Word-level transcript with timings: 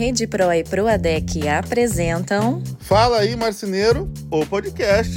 Rede 0.00 0.26
Pro 0.26 0.50
e 0.50 0.64
Proadec 0.64 1.46
apresentam. 1.46 2.62
Fala 2.80 3.18
aí, 3.18 3.36
marceneiro, 3.36 4.10
o 4.32 4.46
podcast. 4.48 5.14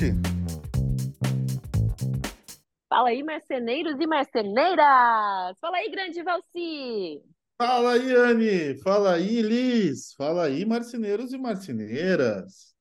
Fala 2.90 3.08
aí, 3.08 3.24
marceneiros 3.24 3.98
e 3.98 4.06
marceneiras! 4.06 5.58
Fala 5.62 5.78
aí, 5.78 5.90
grande 5.90 6.22
Valci! 6.22 7.24
Fala 7.58 7.94
aí, 7.94 8.14
Anne! 8.14 8.78
Fala 8.80 9.14
aí, 9.14 9.42
Liz! 9.42 10.14
Fala 10.18 10.48
aí, 10.48 10.66
marceneiros 10.66 11.32
e 11.32 11.38
marceneiras! 11.38 12.76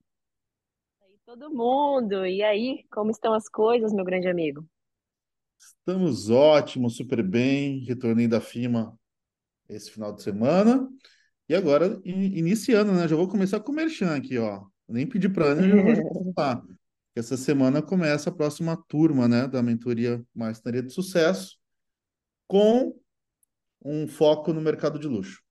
E 0.98 1.04
aí, 1.04 1.16
todo 1.24 1.54
mundo! 1.54 2.26
E 2.26 2.42
aí, 2.42 2.84
como 2.90 3.12
estão 3.12 3.32
as 3.32 3.48
coisas, 3.48 3.92
meu 3.92 4.04
grande 4.04 4.26
amigo? 4.26 4.68
Estamos 5.56 6.30
ótimos, 6.30 6.96
super 6.96 7.22
bem. 7.22 7.84
Retornei 7.84 8.26
da 8.26 8.40
FIMA 8.40 8.92
esse 9.68 9.88
final 9.92 10.12
de 10.12 10.20
semana. 10.20 10.88
E 11.48 11.54
agora, 11.54 12.00
iniciando, 12.04 12.92
né? 12.92 13.06
Já 13.06 13.16
vou 13.16 13.28
começar 13.28 13.60
com 13.60 13.72
o 13.72 13.74
Merchan 13.74 14.14
aqui, 14.14 14.38
ó. 14.38 14.64
Nem 14.88 15.06
pedi 15.06 15.28
para 15.28 15.46
Ana, 15.46 15.62
já 15.68 16.02
vou 16.02 16.32
falar. 16.34 16.62
Essa 17.14 17.36
semana 17.36 17.82
começa 17.82 18.30
a 18.30 18.32
próxima 18.32 18.76
turma, 18.88 19.28
né? 19.28 19.46
Da 19.46 19.62
mentoria 19.62 20.24
Marcenaria 20.34 20.82
de 20.82 20.92
Sucesso, 20.92 21.58
com 22.46 22.94
um 23.84 24.06
foco 24.06 24.52
no 24.52 24.60
mercado 24.60 24.98
de 24.98 25.06
luxo. 25.08 25.41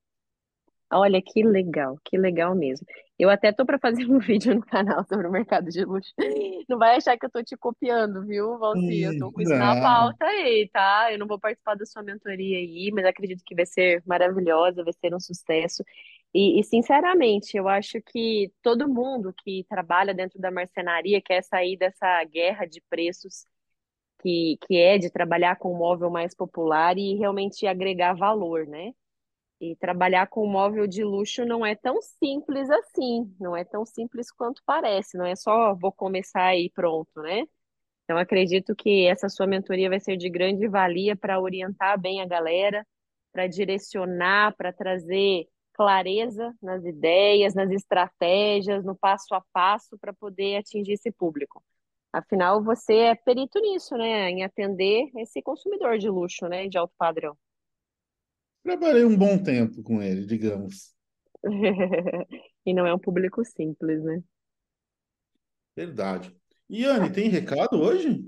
Olha 0.93 1.21
que 1.21 1.41
legal, 1.43 1.97
que 2.03 2.17
legal 2.17 2.53
mesmo. 2.53 2.85
Eu 3.17 3.29
até 3.29 3.51
tô 3.51 3.65
para 3.65 3.79
fazer 3.79 4.05
um 4.11 4.19
vídeo 4.19 4.55
no 4.55 4.61
canal 4.65 5.05
sobre 5.05 5.27
o 5.27 5.31
mercado 5.31 5.69
de 5.69 5.85
luxo. 5.85 6.11
Não 6.67 6.77
vai 6.77 6.97
achar 6.97 7.17
que 7.17 7.25
eu 7.25 7.29
tô 7.29 7.41
te 7.43 7.55
copiando, 7.55 8.25
viu, 8.25 8.57
Valci? 8.57 9.01
Eu 9.01 9.17
tô 9.17 9.31
com 9.31 9.41
isso 9.41 9.53
na 9.53 9.79
pauta 9.81 10.25
aí, 10.25 10.69
tá? 10.73 11.11
Eu 11.11 11.19
não 11.19 11.27
vou 11.27 11.39
participar 11.39 11.75
da 11.75 11.85
sua 11.85 12.03
mentoria 12.03 12.57
aí, 12.57 12.91
mas 12.93 13.05
acredito 13.05 13.43
que 13.45 13.55
vai 13.55 13.65
ser 13.65 14.03
maravilhosa, 14.05 14.83
vai 14.83 14.93
ser 14.93 15.13
um 15.15 15.19
sucesso. 15.19 15.83
E, 16.33 16.59
e, 16.59 16.63
sinceramente, 16.63 17.57
eu 17.57 17.67
acho 17.67 18.01
que 18.01 18.51
todo 18.61 18.87
mundo 18.87 19.33
que 19.43 19.65
trabalha 19.69 20.13
dentro 20.13 20.39
da 20.39 20.49
marcenaria 20.49 21.21
quer 21.21 21.43
sair 21.43 21.77
dessa 21.77 22.23
guerra 22.25 22.65
de 22.65 22.81
preços 22.89 23.45
que, 24.21 24.57
que 24.67 24.77
é 24.77 24.97
de 24.97 25.09
trabalhar 25.09 25.57
com 25.57 25.73
um 25.73 25.77
móvel 25.77 26.09
mais 26.09 26.35
popular 26.35 26.97
e 26.97 27.15
realmente 27.15 27.67
agregar 27.67 28.13
valor, 28.13 28.65
né? 28.67 28.93
E 29.61 29.75
trabalhar 29.75 30.25
com 30.27 30.47
móvel 30.47 30.87
de 30.87 31.03
luxo 31.03 31.45
não 31.45 31.63
é 31.63 31.75
tão 31.75 32.01
simples 32.01 32.67
assim, 32.71 33.31
não 33.39 33.55
é 33.55 33.63
tão 33.63 33.85
simples 33.85 34.31
quanto 34.31 34.63
parece, 34.65 35.15
não 35.15 35.25
é 35.25 35.35
só 35.35 35.75
vou 35.75 35.91
começar 35.91 36.55
e 36.55 36.71
pronto, 36.71 37.21
né? 37.21 37.43
Então 38.03 38.17
acredito 38.17 38.75
que 38.75 39.05
essa 39.07 39.29
sua 39.29 39.47
mentoria 39.47 39.89
vai 39.89 39.99
ser 39.99 40.17
de 40.17 40.29
grande 40.29 40.67
valia 40.67 41.15
para 41.15 41.39
orientar 41.39 41.99
bem 42.01 42.21
a 42.21 42.25
galera, 42.25 42.85
para 43.31 43.47
direcionar, 43.47 44.55
para 44.57 44.73
trazer 44.73 45.47
clareza 45.73 46.53
nas 46.61 46.83
ideias, 46.83 47.53
nas 47.53 47.69
estratégias, 47.71 48.83
no 48.83 48.95
passo 48.95 49.33
a 49.35 49.41
passo 49.53 49.97
para 49.99 50.13
poder 50.13 50.57
atingir 50.57 50.93
esse 50.93 51.11
público. 51.11 51.63
Afinal, 52.11 52.63
você 52.63 52.95
é 52.95 53.15
perito 53.15 53.59
nisso, 53.59 53.95
né? 53.95 54.29
Em 54.29 54.43
atender 54.43 55.09
esse 55.17 55.41
consumidor 55.41 55.97
de 55.99 56.09
luxo, 56.09 56.47
né? 56.47 56.67
De 56.67 56.77
alto 56.77 56.93
padrão. 56.97 57.37
Trabalhei 58.63 59.05
um 59.05 59.17
bom 59.17 59.41
tempo 59.41 59.81
com 59.83 60.01
ele, 60.01 60.25
digamos. 60.25 60.95
E 62.63 62.75
não 62.75 62.85
é 62.85 62.93
um 62.93 62.99
público 62.99 63.43
simples, 63.43 64.03
né? 64.03 64.21
Verdade. 65.75 66.31
Iane, 66.69 67.11
tem 67.11 67.27
recado 67.27 67.81
hoje? 67.81 68.23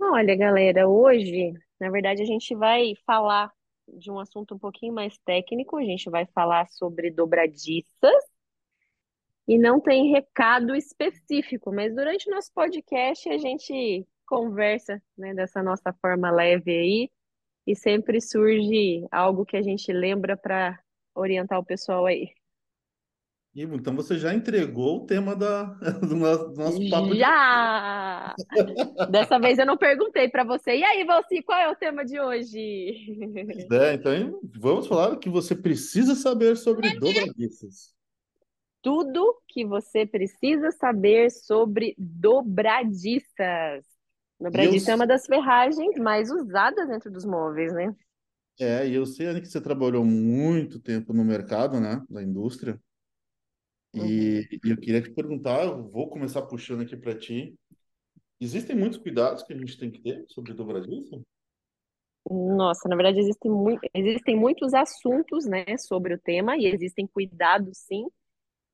Olha, 0.00 0.36
galera, 0.36 0.88
hoje, 0.88 1.52
na 1.78 1.88
verdade, 1.88 2.20
a 2.20 2.24
gente 2.24 2.54
vai 2.56 2.94
falar 3.06 3.52
de 3.86 4.10
um 4.10 4.18
assunto 4.18 4.56
um 4.56 4.58
pouquinho 4.58 4.92
mais 4.92 5.16
técnico, 5.18 5.76
a 5.76 5.84
gente 5.84 6.10
vai 6.10 6.26
falar 6.26 6.68
sobre 6.68 7.12
dobradiças 7.12 8.24
e 9.46 9.56
não 9.56 9.80
tem 9.80 10.10
recado 10.10 10.74
específico, 10.74 11.72
mas 11.72 11.94
durante 11.94 12.28
o 12.28 12.34
nosso 12.34 12.52
podcast 12.52 13.28
a 13.28 13.38
gente 13.38 14.06
conversa, 14.26 15.00
né, 15.16 15.32
dessa 15.32 15.62
nossa 15.62 15.92
forma 16.02 16.30
leve 16.30 16.70
aí 16.70 17.10
e 17.68 17.76
sempre 17.76 18.18
surge 18.18 19.06
algo 19.12 19.44
que 19.44 19.54
a 19.54 19.60
gente 19.60 19.92
lembra 19.92 20.38
para 20.38 20.80
orientar 21.14 21.58
o 21.58 21.64
pessoal 21.64 22.06
aí. 22.06 22.30
Então 23.54 23.94
você 23.94 24.16
já 24.16 24.32
entregou 24.32 25.02
o 25.02 25.06
tema 25.06 25.36
da, 25.36 25.64
do 26.00 26.16
nosso, 26.16 26.48
do 26.48 26.54
nosso 26.54 26.88
papo. 26.88 27.14
Já! 27.14 28.34
De... 28.38 28.38
Dessa 29.12 29.38
vez 29.38 29.58
eu 29.58 29.66
não 29.66 29.76
perguntei 29.76 30.30
para 30.30 30.44
você. 30.44 30.76
E 30.76 30.84
aí, 30.84 31.04
Valci, 31.04 31.42
qual 31.42 31.58
é 31.58 31.70
o 31.70 31.76
tema 31.76 32.06
de 32.06 32.18
hoje? 32.18 32.94
É, 33.70 33.94
então 33.94 34.40
vamos 34.58 34.86
falar 34.86 35.12
o 35.12 35.18
que 35.18 35.28
você 35.28 35.54
precisa 35.54 36.14
saber 36.14 36.56
sobre 36.56 36.98
dobradiças. 36.98 37.94
Tudo 38.80 39.42
que 39.46 39.66
você 39.66 40.06
precisa 40.06 40.70
saber 40.70 41.30
sobre 41.30 41.94
dobradiças. 41.98 43.97
Dobradiça 44.40 44.90
eu... 44.90 44.92
é 44.92 44.96
uma 44.96 45.06
das 45.06 45.26
ferragens 45.26 45.96
mais 45.98 46.30
usadas 46.30 46.88
dentro 46.88 47.10
dos 47.10 47.24
móveis, 47.24 47.72
né? 47.72 47.94
É, 48.60 48.86
e 48.88 48.94
eu 48.94 49.06
sei, 49.06 49.26
Anne, 49.26 49.40
que 49.40 49.48
você 49.48 49.60
trabalhou 49.60 50.04
muito 50.04 50.80
tempo 50.80 51.12
no 51.12 51.24
mercado, 51.24 51.80
né, 51.80 52.02
da 52.10 52.22
indústria. 52.22 52.80
E, 53.94 54.00
uhum. 54.00 54.06
e 54.06 54.70
eu 54.70 54.76
queria 54.76 55.00
te 55.00 55.10
perguntar, 55.10 55.64
eu 55.64 55.88
vou 55.88 56.10
começar 56.10 56.42
puxando 56.42 56.82
aqui 56.82 56.96
para 56.96 57.16
ti. 57.16 57.54
Existem 58.40 58.76
muitos 58.76 58.98
cuidados 58.98 59.42
que 59.42 59.52
a 59.52 59.56
gente 59.56 59.78
tem 59.78 59.90
que 59.90 60.00
ter 60.00 60.24
sobre 60.28 60.52
dobradiça? 60.54 61.20
Nossa, 62.30 62.88
na 62.88 62.96
verdade 62.96 63.20
existem, 63.20 63.50
mu 63.50 63.78
existem 63.94 64.36
muitos 64.36 64.74
assuntos, 64.74 65.46
né, 65.46 65.64
sobre 65.78 66.14
o 66.14 66.18
tema 66.18 66.56
e 66.56 66.66
existem 66.66 67.06
cuidados, 67.06 67.78
sim. 67.78 68.06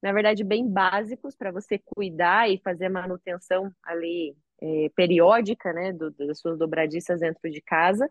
Na 0.02 0.12
verdade, 0.12 0.44
bem 0.44 0.69
básicos 0.69 1.34
para 1.34 1.50
você 1.50 1.78
cuidar 1.78 2.50
e 2.50 2.58
fazer 2.58 2.86
a 2.86 2.91
manutenção 2.91 3.72
ali 3.82 4.36
é, 4.60 4.88
periódica, 4.94 5.72
né, 5.72 5.92
do, 5.92 6.10
das 6.12 6.38
suas 6.38 6.59
dobradiças 6.59 7.20
dentro 7.20 7.50
de 7.50 7.60
casa. 7.60 8.10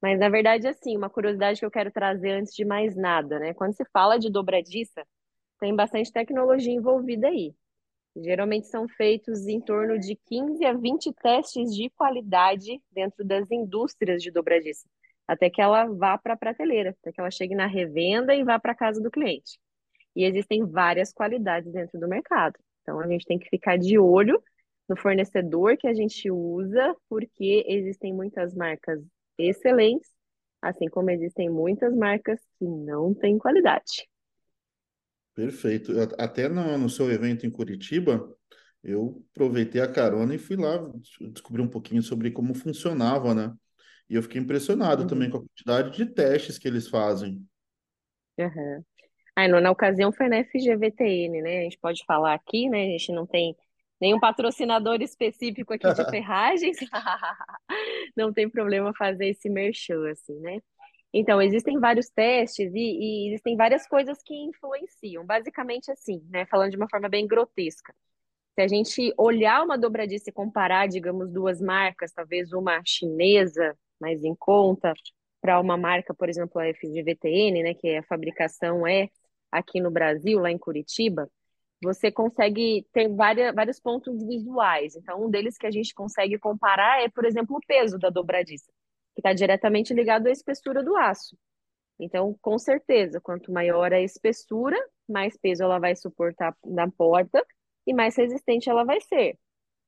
Mas, 0.00 0.18
na 0.18 0.28
verdade, 0.28 0.66
assim, 0.68 0.96
uma 0.96 1.08
curiosidade 1.08 1.60
que 1.60 1.66
eu 1.66 1.70
quero 1.70 1.90
trazer 1.90 2.32
antes 2.32 2.54
de 2.54 2.64
mais 2.64 2.94
nada, 2.94 3.38
né? 3.38 3.54
Quando 3.54 3.74
se 3.74 3.84
fala 3.86 4.18
de 4.18 4.30
dobradiça, 4.30 5.06
tem 5.58 5.74
bastante 5.74 6.12
tecnologia 6.12 6.72
envolvida 6.72 7.28
aí. 7.28 7.54
Geralmente 8.16 8.68
são 8.68 8.86
feitos 8.86 9.48
em 9.48 9.60
torno 9.60 9.98
de 9.98 10.14
15 10.14 10.64
a 10.64 10.72
20 10.72 11.12
testes 11.14 11.74
de 11.74 11.90
qualidade 11.90 12.80
dentro 12.92 13.24
das 13.24 13.50
indústrias 13.50 14.22
de 14.22 14.30
dobradiça, 14.30 14.86
até 15.26 15.50
que 15.50 15.60
ela 15.60 15.86
vá 15.86 16.16
para 16.16 16.34
a 16.34 16.36
prateleira, 16.36 16.90
até 16.90 17.10
que 17.10 17.20
ela 17.20 17.30
chegue 17.30 17.54
na 17.56 17.66
revenda 17.66 18.34
e 18.34 18.44
vá 18.44 18.58
para 18.58 18.72
a 18.72 18.76
casa 18.76 19.00
do 19.00 19.10
cliente. 19.10 19.58
E 20.14 20.24
existem 20.24 20.64
várias 20.64 21.12
qualidades 21.12 21.72
dentro 21.72 21.98
do 21.98 22.06
mercado. 22.06 22.56
Então 22.82 23.00
a 23.00 23.08
gente 23.08 23.26
tem 23.26 23.38
que 23.38 23.48
ficar 23.48 23.76
de 23.76 23.98
olho 23.98 24.40
no 24.88 24.96
fornecedor 24.96 25.76
que 25.76 25.86
a 25.86 25.94
gente 25.94 26.30
usa, 26.30 26.94
porque 27.08 27.64
existem 27.66 28.12
muitas 28.12 28.54
marcas 28.54 29.02
excelentes, 29.38 30.10
assim 30.60 30.88
como 30.88 31.10
existem 31.10 31.48
muitas 31.48 31.94
marcas 31.94 32.40
que 32.58 32.64
não 32.64 33.14
têm 33.14 33.38
qualidade. 33.38 34.08
Perfeito. 35.34 35.92
Até 36.18 36.48
no, 36.48 36.78
no 36.78 36.88
seu 36.88 37.10
evento 37.10 37.44
em 37.44 37.50
Curitiba, 37.50 38.32
eu 38.82 39.24
aproveitei 39.32 39.80
a 39.80 39.90
carona 39.90 40.34
e 40.34 40.38
fui 40.38 40.56
lá 40.56 40.78
descobrir 41.32 41.62
um 41.62 41.68
pouquinho 41.68 42.02
sobre 42.02 42.30
como 42.30 42.54
funcionava, 42.54 43.34
né? 43.34 43.52
E 44.08 44.14
eu 44.14 44.22
fiquei 44.22 44.40
impressionado 44.40 45.02
uhum. 45.02 45.08
também 45.08 45.30
com 45.30 45.38
a 45.38 45.40
quantidade 45.40 45.96
de 45.96 46.06
testes 46.06 46.58
que 46.58 46.68
eles 46.68 46.88
fazem. 46.88 47.42
Uhum. 48.38 48.84
Aí, 49.34 49.48
na 49.48 49.70
ocasião 49.70 50.12
foi 50.12 50.28
na 50.28 50.44
FGVTN, 50.44 51.42
né? 51.42 51.60
A 51.60 51.62
gente 51.62 51.78
pode 51.78 52.04
falar 52.06 52.34
aqui, 52.34 52.68
né? 52.68 52.82
A 52.82 52.90
gente 52.90 53.10
não 53.10 53.26
tem 53.26 53.56
nenhum 54.04 54.20
patrocinador 54.20 55.00
específico 55.00 55.72
aqui 55.72 55.90
de 55.94 56.04
ferragens, 56.10 56.76
não 58.14 58.32
tem 58.32 58.48
problema 58.50 58.92
fazer 58.94 59.28
esse 59.28 59.48
merchan, 59.48 60.10
assim, 60.10 60.38
né? 60.40 60.60
Então, 61.12 61.40
existem 61.40 61.78
vários 61.78 62.10
testes 62.10 62.72
e, 62.74 62.78
e, 62.78 63.28
existem 63.28 63.56
várias 63.56 63.86
coisas 63.86 64.18
que 64.22 64.34
influenciam. 64.34 65.24
Basicamente 65.24 65.90
assim, 65.90 66.20
né? 66.28 66.44
Falando 66.46 66.72
de 66.72 66.76
uma 66.76 66.88
forma 66.88 67.08
bem 67.08 67.26
grotesca. 67.26 67.94
Se 68.54 68.60
a 68.60 68.68
gente 68.68 69.14
olhar 69.16 69.64
uma 69.64 69.78
dobradiça 69.78 70.30
e 70.30 70.32
comparar, 70.32 70.86
digamos, 70.88 71.30
duas 71.30 71.60
marcas, 71.60 72.12
talvez 72.12 72.52
uma 72.52 72.82
chinesa 72.84 73.76
mais 74.00 74.22
em 74.24 74.34
conta, 74.34 74.92
para 75.40 75.60
uma 75.60 75.76
marca, 75.76 76.12
por 76.12 76.28
exemplo, 76.28 76.60
a 76.60 76.66
FGVTN, 76.74 77.62
né? 77.62 77.74
Que 77.74 77.96
a 77.96 78.02
fabricação 78.02 78.86
é 78.86 79.08
aqui 79.52 79.80
no 79.80 79.90
Brasil, 79.90 80.40
lá 80.40 80.50
em 80.50 80.58
Curitiba, 80.58 81.30
você 81.84 82.10
consegue 82.10 82.86
ter 82.92 83.08
várias, 83.08 83.54
vários 83.54 83.78
pontos 83.78 84.26
visuais. 84.26 84.96
Então, 84.96 85.24
um 85.24 85.30
deles 85.30 85.56
que 85.56 85.66
a 85.66 85.70
gente 85.70 85.94
consegue 85.94 86.38
comparar 86.38 87.02
é, 87.02 87.08
por 87.08 87.24
exemplo, 87.24 87.56
o 87.56 87.66
peso 87.66 87.98
da 87.98 88.10
dobradiça, 88.10 88.72
que 89.14 89.20
está 89.20 89.32
diretamente 89.32 89.94
ligado 89.94 90.26
à 90.26 90.30
espessura 90.30 90.82
do 90.82 90.96
aço. 90.96 91.36
Então, 91.98 92.36
com 92.42 92.58
certeza, 92.58 93.20
quanto 93.20 93.52
maior 93.52 93.92
a 93.92 94.00
espessura, 94.00 94.76
mais 95.08 95.36
peso 95.36 95.62
ela 95.62 95.78
vai 95.78 95.94
suportar 95.94 96.56
na 96.64 96.90
porta 96.90 97.44
e 97.86 97.94
mais 97.94 98.16
resistente 98.16 98.68
ela 98.68 98.84
vai 98.84 99.00
ser. 99.00 99.38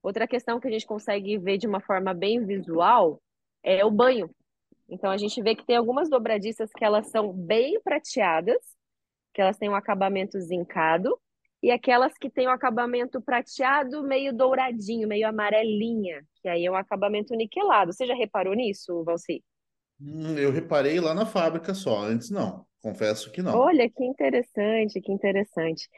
Outra 0.02 0.28
questão 0.28 0.60
que 0.60 0.68
a 0.68 0.70
gente 0.70 0.86
consegue 0.86 1.36
ver 1.38 1.58
de 1.58 1.66
uma 1.66 1.80
forma 1.80 2.14
bem 2.14 2.44
visual 2.44 3.20
é 3.62 3.84
o 3.84 3.90
banho. 3.90 4.30
Então, 4.88 5.10
a 5.10 5.16
gente 5.16 5.42
vê 5.42 5.56
que 5.56 5.66
tem 5.66 5.76
algumas 5.76 6.08
dobradiças 6.08 6.70
que 6.72 6.84
elas 6.84 7.08
são 7.08 7.32
bem 7.32 7.80
prateadas, 7.80 8.58
que 9.34 9.40
elas 9.40 9.58
têm 9.58 9.68
um 9.68 9.74
acabamento 9.74 10.38
zincado, 10.40 11.18
e 11.66 11.70
aquelas 11.72 12.16
que 12.16 12.30
têm 12.30 12.46
um 12.46 12.52
acabamento 12.52 13.20
prateado, 13.20 14.00
meio 14.04 14.32
douradinho, 14.32 15.08
meio 15.08 15.26
amarelinha, 15.26 16.24
que 16.40 16.48
aí 16.48 16.64
é 16.64 16.70
um 16.70 16.76
acabamento 16.76 17.34
niquelado. 17.34 17.92
Você 17.92 18.06
já 18.06 18.14
reparou 18.14 18.54
nisso, 18.54 19.02
Valci? 19.02 19.42
Hum, 20.00 20.38
eu 20.38 20.52
reparei 20.52 21.00
lá 21.00 21.12
na 21.12 21.26
fábrica 21.26 21.74
só, 21.74 22.02
antes 22.02 22.30
não. 22.30 22.64
Confesso 22.80 23.32
que 23.32 23.42
não. 23.42 23.58
Olha, 23.58 23.90
que 23.90 24.04
interessante, 24.04 25.00
que 25.00 25.10
interessante. 25.10 25.88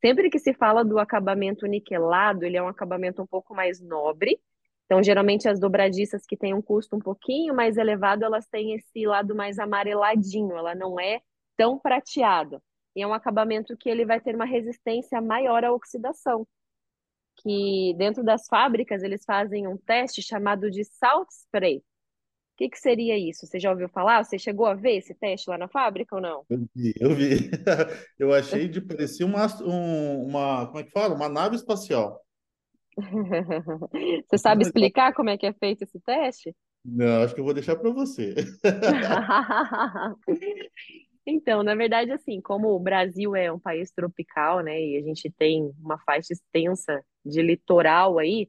Sempre 0.00 0.30
que 0.30 0.38
se 0.38 0.54
fala 0.54 0.82
do 0.82 0.98
acabamento 0.98 1.66
niquelado, 1.66 2.46
ele 2.46 2.56
é 2.56 2.62
um 2.62 2.68
acabamento 2.68 3.20
um 3.20 3.26
pouco 3.26 3.54
mais 3.54 3.82
nobre. 3.82 4.40
Então, 4.86 5.02
geralmente, 5.02 5.46
as 5.46 5.60
dobradiças 5.60 6.24
que 6.24 6.38
têm 6.38 6.54
um 6.54 6.62
custo 6.62 6.96
um 6.96 7.00
pouquinho 7.00 7.54
mais 7.54 7.76
elevado, 7.76 8.24
elas 8.24 8.46
têm 8.46 8.76
esse 8.76 9.06
lado 9.06 9.34
mais 9.34 9.58
amareladinho, 9.58 10.56
ela 10.56 10.74
não 10.74 10.98
é 10.98 11.20
tão 11.54 11.78
prateada. 11.78 12.62
E 12.98 13.02
é 13.02 13.06
um 13.06 13.14
acabamento 13.14 13.76
que 13.76 13.88
ele 13.88 14.04
vai 14.04 14.20
ter 14.20 14.34
uma 14.34 14.44
resistência 14.44 15.20
maior 15.20 15.64
à 15.64 15.72
oxidação. 15.72 16.46
Que 17.42 17.94
dentro 17.96 18.24
das 18.24 18.46
fábricas, 18.46 19.02
eles 19.02 19.24
fazem 19.24 19.68
um 19.68 19.76
teste 19.76 20.20
chamado 20.20 20.70
de 20.70 20.84
salt 20.84 21.28
spray 21.30 21.82
que, 22.58 22.68
que 22.68 22.78
seria 22.78 23.16
isso? 23.16 23.46
Você 23.46 23.60
já 23.60 23.70
ouviu 23.70 23.88
falar? 23.88 24.24
Você 24.24 24.36
chegou 24.36 24.66
a 24.66 24.74
ver 24.74 24.96
esse 24.96 25.14
teste 25.14 25.48
lá 25.48 25.56
na 25.56 25.68
fábrica 25.68 26.16
ou 26.16 26.20
não? 26.20 26.44
Eu 26.50 26.66
vi, 26.74 26.92
eu 26.98 27.14
vi. 27.14 27.38
Eu 28.18 28.34
achei 28.34 28.68
de 28.68 28.80
parecer 28.80 29.22
uma, 29.22 29.46
um, 29.62 30.26
uma, 30.26 30.66
como 30.66 30.80
é 30.80 30.82
que 30.82 30.90
fala? 30.90 31.14
Uma 31.14 31.28
nave 31.28 31.54
espacial. 31.54 32.20
Você 34.28 34.38
sabe 34.38 34.64
explicar 34.64 35.14
como 35.14 35.30
é 35.30 35.38
que 35.38 35.46
é 35.46 35.52
feito 35.52 35.82
esse 35.82 36.00
teste? 36.00 36.52
Não, 36.84 37.22
acho 37.22 37.32
que 37.32 37.40
eu 37.40 37.44
vou 37.44 37.54
deixar 37.54 37.76
para 37.76 37.90
você. 37.90 38.34
Então, 41.30 41.62
na 41.62 41.74
verdade, 41.74 42.10
assim, 42.10 42.40
como 42.40 42.68
o 42.68 42.80
Brasil 42.80 43.36
é 43.36 43.52
um 43.52 43.58
país 43.58 43.90
tropical, 43.90 44.60
né, 44.60 44.80
e 44.80 44.96
a 44.96 45.02
gente 45.02 45.30
tem 45.30 45.70
uma 45.78 45.98
faixa 45.98 46.32
extensa 46.32 47.04
de 47.24 47.42
litoral 47.42 48.18
aí, 48.18 48.48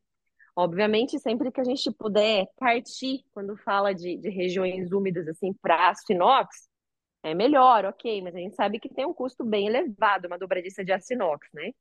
Obviamente, 0.60 1.18
sempre 1.20 1.54
que 1.54 1.62
a 1.62 1.64
gente 1.64 1.90
puder 1.90 2.46
partir, 2.58 3.24
quando 3.31 3.56
fala 3.56 3.94
de, 3.94 4.18
de 4.18 4.28
regiões 4.30 4.92
úmidas, 4.92 5.26
assim, 5.30 5.54
para 5.54 5.88
aço 5.90 6.12
inox, 6.12 6.68
é 7.24 7.34
melhor, 7.34 7.86
ok, 7.86 8.22
mas 8.22 8.36
a 8.36 8.40
gente 8.40 8.58
sabe 8.58 8.78
que 8.78 8.90
tem 8.90 9.06
um 9.06 9.14
custo 9.14 9.46
bem 9.46 9.68
elevado 9.68 10.28
uma 10.28 10.38
dobradiça 10.38 10.84
de 10.84 10.92
aço 10.92 11.14
inox, 11.14 11.48
né? 11.54 11.72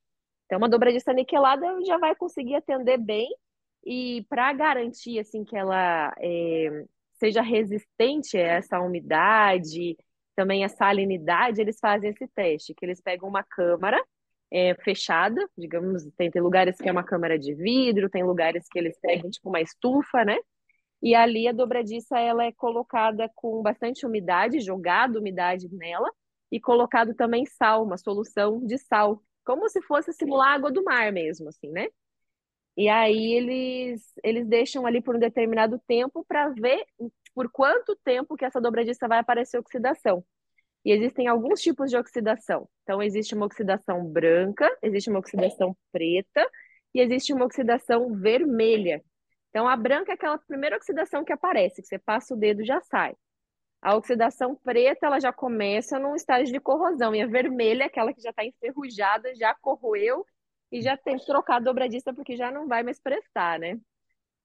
Então, 0.46 0.58
uma 0.58 0.68
dobradiça 0.68 1.12
niquelada 1.12 1.66
já 1.84 1.98
vai 1.98 2.14
conseguir 2.14 2.54
atender 2.54 2.98
bem 2.98 3.28
e 3.84 4.24
para 4.28 4.52
garantir, 4.52 5.18
assim, 5.18 5.44
que 5.44 5.56
ela 5.56 6.14
é, 6.20 6.84
seja 7.14 7.42
resistente 7.42 8.36
a 8.38 8.42
essa 8.58 8.80
umidade, 8.80 9.96
também 10.38 10.64
a 10.64 10.68
salinidade, 10.68 11.60
eles 11.60 11.80
fazem 11.80 12.10
esse 12.10 12.28
teste, 12.28 12.72
que 12.72 12.86
eles 12.86 13.00
pegam 13.00 13.28
uma 13.28 13.42
câmara 13.42 14.00
é, 14.52 14.72
fechada, 14.84 15.44
digamos, 15.58 16.04
tem, 16.16 16.30
tem 16.30 16.40
lugares 16.40 16.78
que 16.78 16.88
é 16.88 16.92
uma 16.92 17.02
câmara 17.02 17.36
de 17.36 17.52
vidro, 17.56 18.08
tem 18.08 18.22
lugares 18.22 18.68
que 18.70 18.78
eles 18.78 18.96
pegam 19.00 19.28
tipo 19.28 19.48
uma 19.48 19.60
estufa, 19.60 20.24
né? 20.24 20.38
E 21.02 21.12
ali 21.12 21.48
a 21.48 21.52
dobradiça 21.52 22.20
ela 22.20 22.44
é 22.44 22.52
colocada 22.52 23.28
com 23.34 23.60
bastante 23.62 24.06
umidade, 24.06 24.60
jogado 24.60 25.18
umidade 25.18 25.68
nela 25.72 26.08
e 26.52 26.60
colocado 26.60 27.14
também 27.14 27.44
sal, 27.44 27.82
uma 27.82 27.96
solução 27.98 28.64
de 28.64 28.78
sal, 28.78 29.20
como 29.44 29.68
se 29.68 29.82
fosse 29.82 30.12
simular 30.12 30.54
água 30.54 30.70
do 30.70 30.84
mar 30.84 31.12
mesmo, 31.12 31.48
assim, 31.48 31.68
né? 31.70 31.88
E 32.76 32.88
aí 32.88 33.32
eles 33.32 34.04
eles 34.22 34.46
deixam 34.46 34.86
ali 34.86 35.02
por 35.02 35.16
um 35.16 35.18
determinado 35.18 35.80
tempo 35.88 36.24
para 36.28 36.50
ver 36.50 36.86
por 37.34 37.50
quanto 37.50 37.96
tempo 38.04 38.36
que 38.36 38.44
essa 38.44 38.60
dobradiça 38.60 39.08
vai 39.08 39.18
aparecer 39.18 39.58
oxidação. 39.58 40.24
E 40.84 40.92
existem 40.92 41.28
alguns 41.28 41.60
tipos 41.60 41.90
de 41.90 41.96
oxidação. 41.96 42.68
Então, 42.82 43.02
existe 43.02 43.34
uma 43.34 43.46
oxidação 43.46 44.04
branca, 44.04 44.68
existe 44.82 45.10
uma 45.10 45.18
oxidação 45.18 45.76
preta 45.92 46.48
e 46.94 47.00
existe 47.00 47.32
uma 47.32 47.44
oxidação 47.44 48.14
vermelha. 48.14 49.02
Então, 49.50 49.68
a 49.68 49.76
branca 49.76 50.12
é 50.12 50.14
aquela 50.14 50.38
primeira 50.38 50.76
oxidação 50.76 51.24
que 51.24 51.32
aparece, 51.32 51.82
que 51.82 51.88
você 51.88 51.98
passa 51.98 52.34
o 52.34 52.36
dedo 52.36 52.64
já 52.64 52.80
sai. 52.82 53.14
A 53.80 53.94
oxidação 53.96 54.56
preta, 54.56 55.06
ela 55.06 55.20
já 55.20 55.32
começa 55.32 55.98
num 55.98 56.14
estágio 56.14 56.52
de 56.52 56.60
corrosão. 56.60 57.14
E 57.14 57.22
a 57.22 57.26
vermelha 57.26 57.84
é 57.84 57.86
aquela 57.86 58.12
que 58.12 58.20
já 58.20 58.30
está 58.30 58.44
enferrujada, 58.44 59.34
já 59.34 59.54
corroeu 59.54 60.24
e 60.72 60.82
já 60.82 60.96
tem 60.96 61.16
que 61.18 61.26
trocar 61.26 61.56
a 61.56 61.60
dobradiça 61.60 62.12
porque 62.12 62.36
já 62.36 62.50
não 62.50 62.66
vai 62.66 62.82
mais 62.82 63.00
prestar, 63.00 63.58
né? 63.58 63.78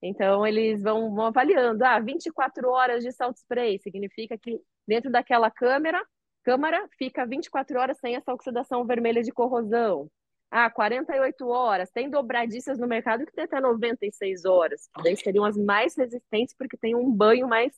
Então, 0.04 0.46
eles 0.46 0.84
vão, 0.84 1.16
vão 1.16 1.28
avaliando. 1.28 1.84
Ah, 1.84 2.00
24 2.00 2.70
horas 2.70 3.04
de 3.04 3.12
salt 3.12 3.38
spray 3.38 3.80
significa 3.80 4.38
que 4.38 4.60
dentro 4.86 5.10
daquela 5.10 5.50
câmera 5.50 6.04
Câmara 6.44 6.86
fica 6.98 7.26
24 7.26 7.80
horas 7.80 7.98
sem 8.00 8.16
essa 8.16 8.34
oxidação 8.34 8.86
vermelha 8.86 9.24
de 9.24 9.32
corrosão. 9.32 10.10
Ah, 10.52 10.70
48 10.70 11.48
horas. 11.48 11.90
Tem 11.90 12.10
dobradiças 12.10 12.78
no 12.78 12.88
mercado 12.88 13.26
que 13.26 13.32
tem 13.32 13.46
até 13.46 13.60
96 13.60 14.46
horas. 14.46 14.90
Daí 15.04 15.16
seriam 15.16 15.46
as 15.46 15.58
mais 15.58 15.96
resistentes 15.96 16.54
porque 16.56 16.78
tem 16.78 16.96
um 16.96 17.12
banho 17.12 17.48
mais, 17.48 17.74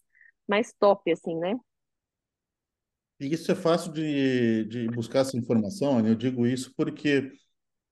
mais 0.47 0.73
top, 0.73 1.09
assim, 1.11 1.37
né? 1.37 1.55
E 3.19 3.33
isso 3.33 3.49
é 3.51 3.55
fácil 3.55 3.93
de, 3.93 4.65
de 4.65 4.87
buscar 4.87 5.19
essa 5.19 5.37
informação, 5.37 5.99
Anny. 5.99 6.09
Eu 6.09 6.15
digo 6.15 6.45
isso 6.45 6.73
porque 6.75 7.31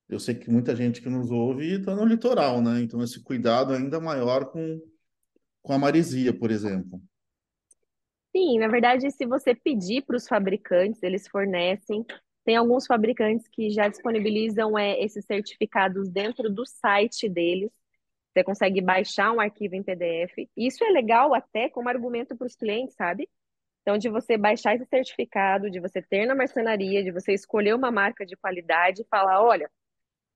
eu 0.09 0.19
sei 0.19 0.35
que 0.35 0.49
muita 0.49 0.75
gente 0.75 1.01
que 1.01 1.09
nos 1.09 1.31
ouve 1.31 1.79
está 1.79 1.95
no 1.95 2.05
litoral, 2.05 2.61
né? 2.61 2.81
Então 2.81 3.01
esse 3.03 3.23
cuidado 3.23 3.73
é 3.73 3.77
ainda 3.77 3.99
maior 3.99 4.51
com, 4.51 4.81
com 5.61 5.73
a 5.73 5.77
maresia, 5.77 6.33
por 6.33 6.51
exemplo. 6.51 7.01
Sim, 8.35 8.59
na 8.59 8.67
verdade, 8.67 9.09
se 9.11 9.25
você 9.25 9.53
pedir 9.53 10.03
para 10.03 10.17
os 10.17 10.27
fabricantes, 10.27 11.01
eles 11.03 11.27
fornecem. 11.27 12.03
Tem 12.43 12.55
alguns 12.55 12.85
fabricantes 12.85 13.47
que 13.47 13.69
já 13.69 13.87
disponibilizam 13.87 14.77
é, 14.77 14.99
esses 14.99 15.23
certificados 15.25 16.09
dentro 16.09 16.49
do 16.49 16.65
site 16.65 17.29
deles. 17.29 17.71
Você 18.33 18.43
consegue 18.43 18.81
baixar 18.81 19.31
um 19.31 19.39
arquivo 19.39 19.75
em 19.75 19.83
PDF. 19.83 20.49
Isso 20.57 20.83
é 20.83 20.89
legal 20.89 21.33
até 21.35 21.69
como 21.69 21.87
argumento 21.89 22.35
para 22.35 22.47
os 22.47 22.55
clientes, 22.55 22.95
sabe? 22.95 23.29
Então, 23.81 23.97
de 23.97 24.09
você 24.09 24.37
baixar 24.37 24.75
esse 24.75 24.85
certificado, 24.85 25.69
de 25.69 25.79
você 25.79 26.01
ter 26.01 26.25
na 26.25 26.33
marcenaria, 26.33 27.03
de 27.03 27.11
você 27.11 27.33
escolher 27.33 27.75
uma 27.75 27.91
marca 27.91 28.25
de 28.25 28.35
qualidade 28.35 29.01
e 29.03 29.07
falar: 29.09 29.43
olha, 29.43 29.69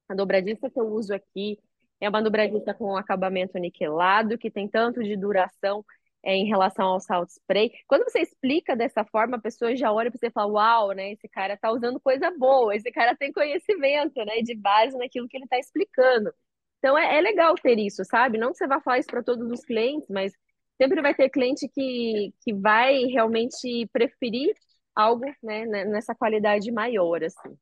a 0.09 0.15
dobradiça 0.15 0.69
que 0.69 0.79
eu 0.79 0.87
uso 0.87 1.13
aqui 1.13 1.59
é 1.99 2.09
uma 2.09 2.21
dobradiça 2.21 2.73
com 2.73 2.95
acabamento 2.95 3.57
niquelado, 3.57 4.37
que 4.37 4.51
tem 4.51 4.67
tanto 4.67 5.03
de 5.03 5.15
duração 5.17 5.83
é, 6.23 6.35
em 6.35 6.45
relação 6.45 6.87
ao 6.87 6.99
salt 6.99 7.29
spray. 7.29 7.71
Quando 7.87 8.03
você 8.03 8.19
explica 8.19 8.75
dessa 8.75 9.03
forma, 9.05 9.37
a 9.37 9.41
pessoa 9.41 9.75
já 9.75 9.91
olha 9.91 10.11
para 10.11 10.19
você 10.19 10.27
e 10.27 10.31
fala: 10.31 10.51
Uau, 10.51 10.91
né? 10.91 11.11
Esse 11.13 11.27
cara 11.27 11.57
tá 11.57 11.71
usando 11.71 11.99
coisa 11.99 12.31
boa, 12.31 12.75
esse 12.75 12.91
cara 12.91 13.15
tem 13.15 13.31
conhecimento, 13.31 14.15
né? 14.25 14.41
De 14.41 14.55
base 14.55 14.97
naquilo 14.97 15.27
que 15.27 15.37
ele 15.37 15.45
está 15.45 15.57
explicando. 15.57 16.31
Então 16.79 16.97
é, 16.97 17.17
é 17.17 17.21
legal 17.21 17.55
ter 17.55 17.77
isso, 17.79 18.03
sabe? 18.05 18.37
Não 18.37 18.51
que 18.51 18.57
você 18.57 18.67
vá 18.67 18.79
falar 18.81 18.99
isso 18.99 19.09
para 19.09 19.23
todos 19.23 19.49
os 19.51 19.63
clientes, 19.65 20.07
mas 20.09 20.33
sempre 20.77 21.01
vai 21.01 21.13
ter 21.15 21.29
cliente 21.29 21.67
que, 21.69 22.33
que 22.41 22.53
vai 22.53 23.05
realmente 23.05 23.87
preferir 23.91 24.53
algo 24.95 25.25
né, 25.43 25.65
nessa 25.85 26.15
qualidade 26.15 26.71
maior, 26.71 27.23
assim. 27.23 27.57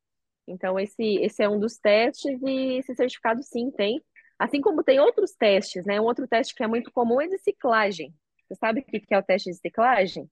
Então, 0.47 0.79
esse, 0.79 1.17
esse 1.17 1.41
é 1.43 1.49
um 1.49 1.59
dos 1.59 1.77
testes 1.77 2.39
e 2.43 2.77
esse 2.77 2.95
certificado 2.95 3.41
sim 3.43 3.71
tem. 3.71 4.01
Assim 4.37 4.61
como 4.61 4.83
tem 4.83 4.99
outros 4.99 5.31
testes, 5.31 5.85
né? 5.85 5.99
Um 5.99 6.03
outro 6.05 6.27
teste 6.27 6.53
que 6.53 6.63
é 6.63 6.67
muito 6.67 6.91
comum 6.91 7.21
é 7.21 7.27
de 7.27 7.37
ciclagem. 7.39 8.13
Você 8.47 8.55
sabe 8.55 8.81
o 8.81 8.83
que 8.83 9.01
é 9.09 9.17
o 9.17 9.23
teste 9.23 9.49
de 9.49 9.57
ciclagem? 9.57 10.29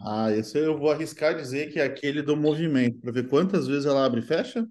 Ah, 0.00 0.30
esse 0.30 0.58
eu 0.58 0.78
vou 0.78 0.90
arriscar 0.90 1.34
dizer 1.34 1.72
que 1.72 1.80
é 1.80 1.84
aquele 1.84 2.22
do 2.22 2.36
movimento, 2.36 3.00
para 3.00 3.12
ver 3.12 3.28
quantas 3.28 3.66
vezes 3.66 3.86
ela 3.86 4.04
abre 4.04 4.20
e 4.20 4.24
fecha? 4.24 4.68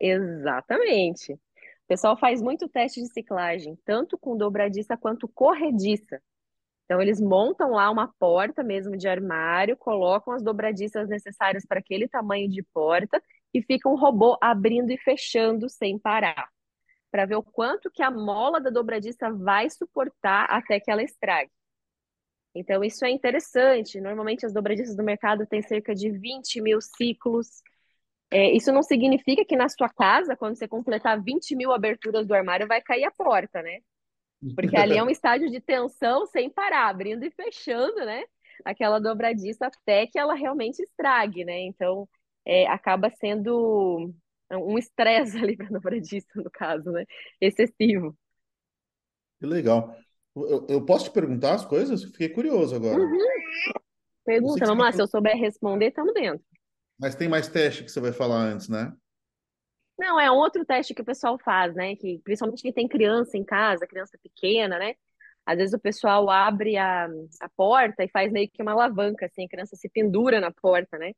Exatamente. 0.00 1.32
O 1.32 1.86
pessoal 1.88 2.16
faz 2.16 2.40
muito 2.40 2.68
teste 2.68 3.00
de 3.00 3.08
ciclagem, 3.12 3.76
tanto 3.84 4.16
com 4.16 4.36
dobradiça 4.36 4.96
quanto 4.96 5.28
corrediça. 5.28 6.20
Então, 6.84 7.00
eles 7.00 7.20
montam 7.20 7.70
lá 7.70 7.90
uma 7.90 8.12
porta 8.18 8.62
mesmo 8.62 8.96
de 8.96 9.08
armário, 9.08 9.76
colocam 9.76 10.34
as 10.34 10.42
dobradiças 10.42 11.08
necessárias 11.08 11.64
para 11.66 11.80
aquele 11.80 12.06
tamanho 12.06 12.48
de 12.48 12.62
porta 12.62 13.22
e 13.54 13.62
fica 13.62 13.88
um 13.88 13.94
robô 13.94 14.36
abrindo 14.42 14.90
e 14.90 14.98
fechando 14.98 15.68
sem 15.70 15.96
parar, 15.96 16.48
para 17.10 17.24
ver 17.24 17.36
o 17.36 17.42
quanto 17.42 17.90
que 17.90 18.02
a 18.02 18.10
mola 18.10 18.60
da 18.60 18.68
dobradiça 18.68 19.30
vai 19.30 19.70
suportar 19.70 20.46
até 20.50 20.80
que 20.80 20.90
ela 20.90 21.02
estrague. 21.02 21.52
Então, 22.54 22.84
isso 22.84 23.04
é 23.04 23.10
interessante. 23.10 24.00
Normalmente, 24.00 24.44
as 24.44 24.52
dobradiças 24.52 24.96
do 24.96 25.02
mercado 25.02 25.46
têm 25.46 25.62
cerca 25.62 25.94
de 25.94 26.10
20 26.10 26.60
mil 26.60 26.80
ciclos. 26.80 27.62
É, 28.30 28.52
isso 28.52 28.72
não 28.72 28.82
significa 28.82 29.44
que 29.44 29.56
na 29.56 29.68
sua 29.68 29.88
casa, 29.88 30.36
quando 30.36 30.56
você 30.56 30.68
completar 30.68 31.20
20 31.20 31.54
mil 31.56 31.72
aberturas 31.72 32.26
do 32.26 32.34
armário, 32.34 32.66
vai 32.66 32.80
cair 32.80 33.04
a 33.04 33.10
porta, 33.10 33.62
né? 33.62 33.78
Porque 34.54 34.76
ali 34.76 34.96
é 34.96 35.02
um 35.02 35.10
estágio 35.10 35.50
de 35.50 35.60
tensão 35.60 36.26
sem 36.26 36.50
parar, 36.50 36.88
abrindo 36.88 37.24
e 37.24 37.30
fechando, 37.30 37.96
né? 38.04 38.24
Aquela 38.64 39.00
dobradiça 39.00 39.66
até 39.66 40.06
que 40.06 40.18
ela 40.18 40.34
realmente 40.34 40.80
estrague, 40.80 41.44
né? 41.44 41.60
Então, 41.60 42.08
é, 42.46 42.66
acaba 42.66 43.10
sendo 43.10 44.12
um 44.50 44.78
estresse 44.78 45.36
ali 45.42 45.56
para 45.56 45.66
a 45.66 45.70
dobradiça, 45.70 46.28
no 46.36 46.50
caso, 46.50 46.90
né? 46.90 47.04
Excessivo. 47.40 48.16
Que 49.40 49.46
legal. 49.46 49.96
Eu, 50.36 50.66
eu 50.68 50.84
posso 50.84 51.04
te 51.04 51.10
perguntar 51.12 51.54
as 51.54 51.64
coisas? 51.64 52.04
Fiquei 52.04 52.28
curioso 52.28 52.74
agora. 52.74 53.00
Uhum. 53.00 53.18
Pergunta, 54.24 54.64
vamos 54.66 54.84
lá, 54.84 54.90
se 54.90 55.00
eu 55.00 55.06
souber 55.06 55.36
responder, 55.36 55.88
estamos 55.88 56.14
dentro. 56.14 56.44
Mas 56.98 57.14
tem 57.14 57.28
mais 57.28 57.48
teste 57.48 57.84
que 57.84 57.90
você 57.90 58.00
vai 58.00 58.12
falar 58.12 58.38
antes, 58.38 58.68
né? 58.68 58.92
Não, 59.98 60.18
é 60.18 60.30
outro 60.30 60.64
teste 60.64 60.94
que 60.94 61.02
o 61.02 61.04
pessoal 61.04 61.38
faz, 61.38 61.74
né? 61.74 61.94
Que 61.94 62.20
principalmente 62.24 62.62
quem 62.62 62.72
tem 62.72 62.88
criança 62.88 63.36
em 63.36 63.44
casa, 63.44 63.86
criança 63.86 64.18
pequena, 64.22 64.78
né? 64.78 64.94
Às 65.46 65.58
vezes 65.58 65.74
o 65.74 65.78
pessoal 65.78 66.30
abre 66.30 66.76
a, 66.76 67.06
a 67.40 67.48
porta 67.54 68.02
e 68.02 68.08
faz 68.08 68.32
meio 68.32 68.48
que 68.50 68.62
uma 68.62 68.72
alavanca, 68.72 69.26
assim, 69.26 69.44
a 69.44 69.48
criança 69.48 69.76
se 69.76 69.88
pendura 69.88 70.40
na 70.40 70.50
porta, 70.50 70.98
né? 70.98 71.12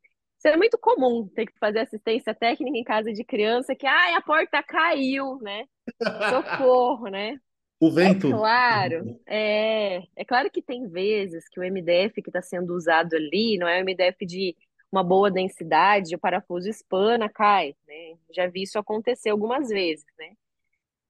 Isso 0.47 0.53
é 0.53 0.57
muito 0.57 0.77
comum, 0.77 1.27
ter 1.27 1.45
que 1.45 1.59
fazer 1.59 1.79
assistência 1.79 2.33
técnica 2.33 2.77
em 2.77 2.83
casa 2.83 3.11
de 3.11 3.21
criança, 3.25 3.75
que, 3.75 3.85
ai, 3.85 4.13
a 4.13 4.21
porta 4.21 4.63
caiu, 4.63 5.39
né? 5.41 5.65
Socorro, 6.29 7.09
né? 7.09 7.37
O 7.81 7.89
É 8.01 8.13
vento. 8.13 8.29
claro, 8.29 9.19
é, 9.25 10.03
é 10.15 10.25
claro 10.25 10.49
que 10.49 10.61
tem 10.61 10.87
vezes 10.87 11.49
que 11.49 11.59
o 11.59 11.63
MDF 11.63 12.21
que 12.21 12.29
está 12.29 12.41
sendo 12.41 12.73
usado 12.73 13.15
ali 13.15 13.57
não 13.57 13.67
é 13.67 13.77
um 13.77 13.83
MDF 13.83 14.25
de 14.25 14.55
uma 14.89 15.03
boa 15.03 15.29
densidade, 15.29 16.15
o 16.15 16.19
parafuso 16.19 16.69
espana, 16.69 17.27
cai, 17.27 17.75
né? 17.85 18.17
Já 18.33 18.47
vi 18.47 18.63
isso 18.63 18.79
acontecer 18.79 19.29
algumas 19.31 19.67
vezes, 19.67 20.05
né? 20.17 20.31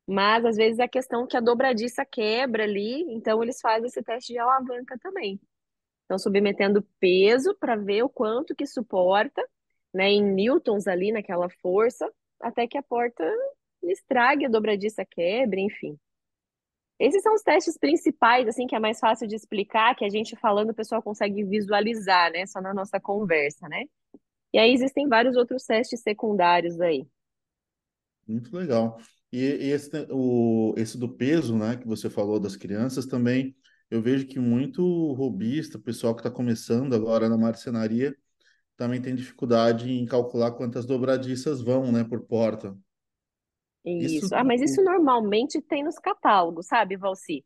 Mas 0.08 0.46
às 0.46 0.56
vezes 0.58 0.79
a 0.79 0.88
questão 0.88 1.25
é 1.25 1.27
que 1.27 1.38
a 1.38 1.41
dobradiça 1.41 2.03
quebra 2.03 2.63
ali, 2.63 3.03
então 3.13 3.44
eles 3.44 3.62
fazem 3.62 3.88
esse 3.88 4.01
teste 4.01 4.34
de 4.34 4.39
alavanca 4.39 4.98
também. 5.00 5.39
Então, 6.08 6.18
submetendo 6.18 6.82
peso 7.02 7.54
para 7.60 7.76
ver 7.76 8.02
o 8.02 8.10
quanto 8.10 8.56
que 8.56 8.66
suporta, 8.66 9.46
né, 9.94 10.10
em 10.10 10.24
newtons 10.24 10.88
ali 10.88 11.12
naquela 11.12 11.50
força, 11.62 12.10
até 12.40 12.66
que 12.66 12.78
a 12.78 12.84
porta 12.84 13.30
estrague, 13.84 14.46
a 14.46 14.50
dobradiça 14.50 15.06
quebre, 15.06 15.60
enfim. 15.60 16.00
Esses 16.98 17.22
são 17.22 17.34
os 17.34 17.44
testes 17.44 17.78
principais, 17.78 18.48
assim, 18.48 18.66
que 18.66 18.76
é 18.76 18.80
mais 18.80 19.00
fácil 19.00 19.28
de 19.28 19.36
explicar, 19.36 19.96
que 19.96 20.06
a 20.06 20.10
gente 20.10 20.36
falando 20.38 20.70
o 20.70 20.74
pessoal 20.74 21.04
consegue 21.04 21.44
visualizar, 21.44 22.32
né, 22.32 22.46
só 22.46 22.62
na 22.62 22.74
nossa 22.74 23.02
conversa, 23.02 23.68
né? 23.68 23.84
E 24.54 24.58
aí 24.58 24.72
existem 24.72 25.10
vários 25.10 25.36
outros 25.36 25.66
testes 25.66 26.02
secundários 26.02 26.80
aí. 26.80 27.06
Muito 28.26 28.56
legal. 28.56 28.98
E, 29.32 29.44
esse, 29.44 30.08
o, 30.10 30.74
esse 30.78 30.98
do 30.98 31.10
peso, 31.10 31.56
né, 31.58 31.76
que 31.76 31.86
você 31.86 32.10
falou 32.10 32.40
das 32.40 32.56
crianças 32.56 33.06
também, 33.06 33.54
eu 33.89 34.01
vejo 34.01 34.27
que 34.27 34.39
muito 34.39 35.13
robista, 35.13 35.79
pessoal 35.79 36.15
que 36.15 36.22
está 36.22 36.32
começando 36.32 36.94
agora 36.96 37.29
na 37.29 37.38
marcenaria, 37.38 38.15
também 38.77 39.01
tem 39.01 39.15
dificuldade 39.15 39.91
em 39.91 40.06
calcular 40.06 40.51
quantas 40.53 40.86
dobradiças 40.86 41.62
vão, 41.62 41.91
né, 41.91 42.03
por 42.03 42.22
porta. 42.25 42.77
Isso. 44.00 44.25
Isso. 44.25 44.36
Ah, 44.36 44.44
mas 44.44 44.62
isso 44.62 44.84
normalmente 44.84 45.62
tem 45.62 45.84
nos 45.84 45.98
catálogos, 45.98 46.67
sabe, 46.67 46.98
Valci? 46.98 47.44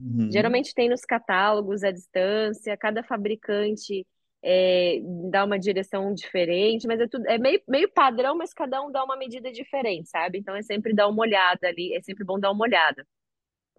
Uhum, 0.00 0.30
Geralmente 0.32 0.74
tem 0.74 0.88
nos 0.88 1.02
catálogos 1.02 1.82
a 1.84 1.90
distância, 1.90 2.76
cada 2.76 3.02
fabricante 3.02 4.06
é, 4.42 5.00
dá 5.30 5.44
uma 5.44 5.58
direção 5.58 6.14
diferente, 6.14 6.86
mas 6.86 7.00
é 7.00 7.08
tudo 7.08 7.26
é 7.28 7.38
meio, 7.38 7.62
meio 7.68 7.90
padrão, 7.92 8.36
mas 8.36 8.54
cada 8.54 8.82
um 8.82 8.90
dá 8.92 9.04
uma 9.04 9.16
medida 9.16 9.52
diferente, 9.52 10.08
sabe? 10.08 10.38
Então 10.38 10.54
é 10.54 10.62
sempre 10.62 10.94
dar 10.94 11.08
uma 11.08 11.22
olhada 11.22 11.68
ali, 11.68 11.94
é 11.94 12.02
sempre 12.02 12.24
bom 12.24 12.38
dar 12.38 12.50
uma 12.52 12.64
olhada. 12.64 13.06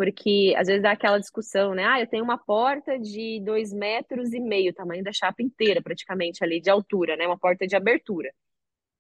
Porque 0.02 0.56
às 0.58 0.66
vezes 0.66 0.82
dá 0.82 0.94
aquela 0.94 1.20
discussão, 1.20 1.76
né? 1.76 1.86
Ah, 1.86 2.00
eu 2.02 2.08
tenho 2.08 2.24
uma 2.24 2.36
porta 2.36 2.98
de 2.98 3.40
dois 3.46 3.72
metros 3.72 4.34
e 4.34 4.40
meio, 4.40 4.74
tamanho 4.74 5.04
da 5.04 5.14
chapa 5.14 5.44
inteira, 5.44 5.80
praticamente 5.80 6.44
ali, 6.44 6.60
de 6.60 6.72
altura, 6.72 7.16
né? 7.16 7.28
Uma 7.28 7.38
porta 7.38 7.68
de 7.68 7.76
abertura. 7.76 8.34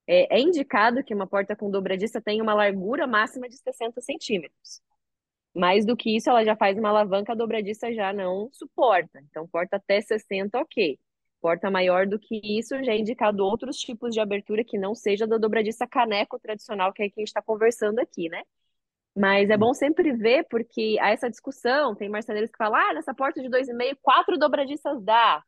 É, 0.08 0.38
é 0.38 0.39
indicado 0.39 1.03
que 1.03 1.15
uma 1.15 1.25
porta 1.25 1.55
com 1.55 1.72
dobradiça 1.72 2.22
tenha 2.22 2.43
uma 2.43 2.53
largura 2.53 3.08
máxima 3.08 3.50
de 3.50 3.58
60 3.58 4.00
centímetros. 4.00 4.79
Mais 5.55 5.88
do 5.88 5.98
que 5.98 6.15
isso, 6.15 6.29
ela 6.29 6.46
já 6.46 6.55
faz 6.55 6.77
uma 6.77 6.89
alavanca, 6.89 7.31
a 7.31 7.36
dobradiça 7.36 7.91
já 7.91 8.13
não 8.13 8.50
suporta. 8.53 9.20
Então, 9.31 9.48
porta 9.48 9.77
até 9.77 10.01
60, 10.01 10.60
ok. 10.60 11.00
Porta 11.41 11.72
maior 11.72 12.05
do 12.05 12.20
que 12.20 12.39
isso, 12.43 12.75
já 12.84 12.93
é 12.93 13.00
indicado 13.00 13.43
outros 13.43 13.77
tipos 13.77 14.13
de 14.13 14.20
abertura 14.20 14.63
que 14.63 14.77
não 14.77 14.93
seja 14.93 15.25
da 15.25 15.39
dobradiça 15.39 15.88
caneco 15.88 16.39
tradicional, 16.39 16.93
que 16.93 17.01
é 17.01 17.10
que 17.10 17.20
a 17.20 17.22
gente 17.22 17.29
está 17.29 17.41
conversando 17.41 17.98
aqui, 17.98 18.29
né? 18.29 18.43
Mas 19.15 19.50
é 19.50 19.58
bom 19.58 19.74
sempre 19.74 20.13
ver, 20.13 20.46
porque 20.50 20.98
há 21.01 21.10
essa 21.10 21.30
discussão, 21.30 21.96
tem 21.96 22.10
marceneiros 22.10 22.50
que 22.50 22.58
falam, 22.58 22.80
ah, 22.80 22.94
nessa 22.94 23.13
porta 23.13 23.41
de 23.41 23.50
2,5, 23.50 23.98
quatro 24.01 24.38
dobradiças 24.38 25.01
dá. 25.03 25.44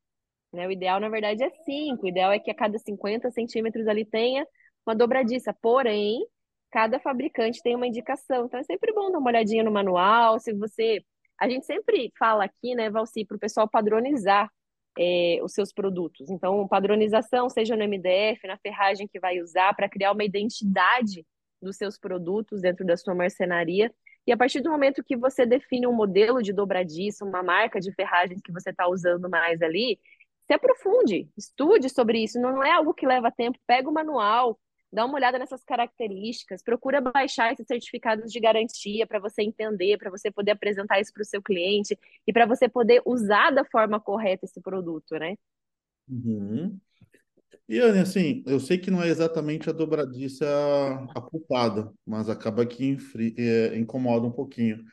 Né? 0.54 0.68
O 0.68 0.72
ideal, 0.72 1.00
na 1.00 1.10
verdade, 1.10 1.44
é 1.44 1.50
cinco. 1.66 2.06
O 2.06 2.10
ideal 2.10 2.32
é 2.32 2.40
que 2.40 2.52
a 2.52 2.56
cada 2.56 2.78
50 2.78 3.32
centímetros 3.32 3.88
ali 3.88 4.06
tenha 4.06 4.46
uma 4.86 4.96
dobradiça. 4.96 5.54
Porém, 5.62 6.26
cada 6.72 7.00
fabricante 7.00 7.62
tem 7.64 7.76
uma 7.76 7.88
indicação. 7.88 8.46
Então 8.46 8.60
é 8.60 8.64
sempre 8.64 8.94
bom 8.94 9.12
dar 9.12 9.20
uma 9.20 9.30
olhadinha 9.30 9.64
no 9.64 9.72
manual. 9.72 10.40
Se 10.40 10.54
você. 10.54 11.04
A 11.40 11.50
gente 11.50 11.66
sempre 11.66 12.12
fala 12.18 12.46
aqui, 12.46 12.76
né, 12.76 12.90
Valci, 12.90 13.26
para 13.26 13.36
o 13.36 13.40
pessoal 13.40 13.68
padronizar 13.68 14.50
é, 14.98 15.40
os 15.44 15.54
seus 15.54 15.74
produtos. 15.74 16.30
Então, 16.30 16.68
padronização, 16.68 17.50
seja 17.50 17.76
no 17.76 17.84
MDF, 17.84 18.48
na 18.48 18.58
ferragem 18.58 19.08
que 19.08 19.20
vai 19.20 19.42
usar, 19.42 19.74
para 19.76 19.90
criar 19.90 20.12
uma 20.12 20.24
identidade 20.24 21.26
dos 21.64 21.78
seus 21.78 21.98
produtos 21.98 22.62
dentro 22.62 22.86
da 22.86 22.98
sua 22.98 23.16
marcenaria. 23.16 23.94
E 24.26 24.32
a 24.32 24.38
partir 24.38 24.62
do 24.62 24.70
momento 24.70 25.04
que 25.04 25.18
você 25.18 25.46
define 25.46 25.88
um 25.88 25.94
modelo 25.94 26.42
de 26.42 26.54
dobradiça, 26.54 27.26
uma 27.26 27.44
marca 27.44 27.80
de 27.80 27.92
ferragens 27.94 28.42
que 28.42 28.52
você 28.52 28.70
está 28.70 28.88
usando 28.88 29.30
mais 29.30 29.62
ali, 29.62 30.00
se 30.48 30.54
aprofunde, 30.54 31.30
estude 31.38 31.90
sobre 31.90 32.24
isso. 32.24 32.40
Não 32.40 32.64
é 32.64 32.72
algo 32.72 32.94
que 32.94 33.06
leva 33.06 33.32
tempo. 33.32 33.58
Pega 33.66 33.90
o 33.90 33.94
manual, 33.94 34.60
dá 34.92 35.06
uma 35.06 35.16
olhada 35.16 35.40
nessas 35.40 35.64
características, 35.64 36.62
procura 36.62 37.02
baixar 37.02 37.52
esses 37.52 37.66
certificados 37.66 38.32
de 38.32 38.40
garantia 38.40 39.08
para 39.08 39.20
você 39.20 39.42
entender, 39.42 39.98
para 39.98 40.12
você 40.12 40.32
poder 40.32 40.52
apresentar 40.52 41.00
isso 41.00 41.12
para 41.12 41.24
o 41.24 41.26
seu 41.26 41.42
cliente 41.42 41.98
e 42.28 42.32
para 42.32 42.46
você 42.46 42.70
poder 42.70 43.02
usar 43.06 43.52
da 43.52 43.66
forma 43.66 44.00
correta 44.00 44.46
esse 44.46 44.62
produto, 44.62 45.16
né? 45.16 45.36
uhum. 46.08 46.80
E, 47.68 47.80
Anne, 47.80 48.00
assim, 48.00 48.44
eu 48.46 48.60
sei 48.60 48.78
que 48.78 48.92
não 48.92 49.02
é 49.02 49.08
exatamente 49.08 49.70
a 49.70 49.74
dobradiça 49.74 50.46
a 51.16 51.22
culpada, 51.22 51.92
mas 52.06 52.28
acaba 52.30 52.66
que 52.66 52.86
infri- 52.86 53.34
é, 53.38 53.78
incomoda 53.78 54.28
um 54.28 54.32
pouquinho. 54.32 54.84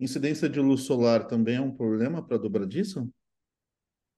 Incidência 0.00 0.48
de 0.48 0.60
luz 0.60 0.82
solar 0.82 1.26
também 1.28 1.56
é 1.56 1.60
um 1.60 1.74
problema 1.76 2.22
para 2.26 2.38
dobradiça? 2.38 3.08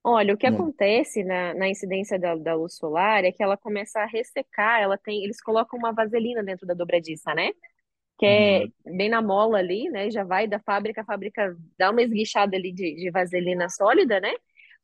Olha, 0.04 0.34
o 0.34 0.36
que 0.36 0.46
Não. 0.46 0.72
acontece 0.86 1.22
na, 1.22 1.54
na 1.54 1.68
incidência 1.68 2.18
da, 2.18 2.34
da 2.34 2.54
luz 2.54 2.74
solar 2.76 3.24
é 3.24 3.30
que 3.30 3.42
ela 3.42 3.56
começa 3.56 4.00
a 4.00 4.06
ressecar, 4.06 4.80
ela 4.80 4.98
tem, 4.98 5.22
eles 5.24 5.40
colocam 5.40 5.78
uma 5.78 5.92
vaselina 5.92 6.42
dentro 6.42 6.66
da 6.66 6.74
dobradiça, 6.74 7.32
né? 7.34 7.50
Que 8.18 8.26
é 8.26 8.66
Uhum, 8.66 8.72
bem 8.96 9.08
na 9.10 9.22
mola 9.22 9.58
ali, 9.58 9.90
né? 9.90 10.10
Já 10.10 10.24
vai 10.24 10.48
da 10.48 10.60
fábrica, 10.60 11.02
a 11.02 11.04
fábrica 11.04 11.56
dá 11.78 11.90
uma 11.90 12.02
esguichada 12.02 12.56
ali 12.56 12.72
de, 12.72 12.94
de 12.96 13.10
vaselina 13.10 13.68
sólida, 13.70 14.20
né? 14.20 14.32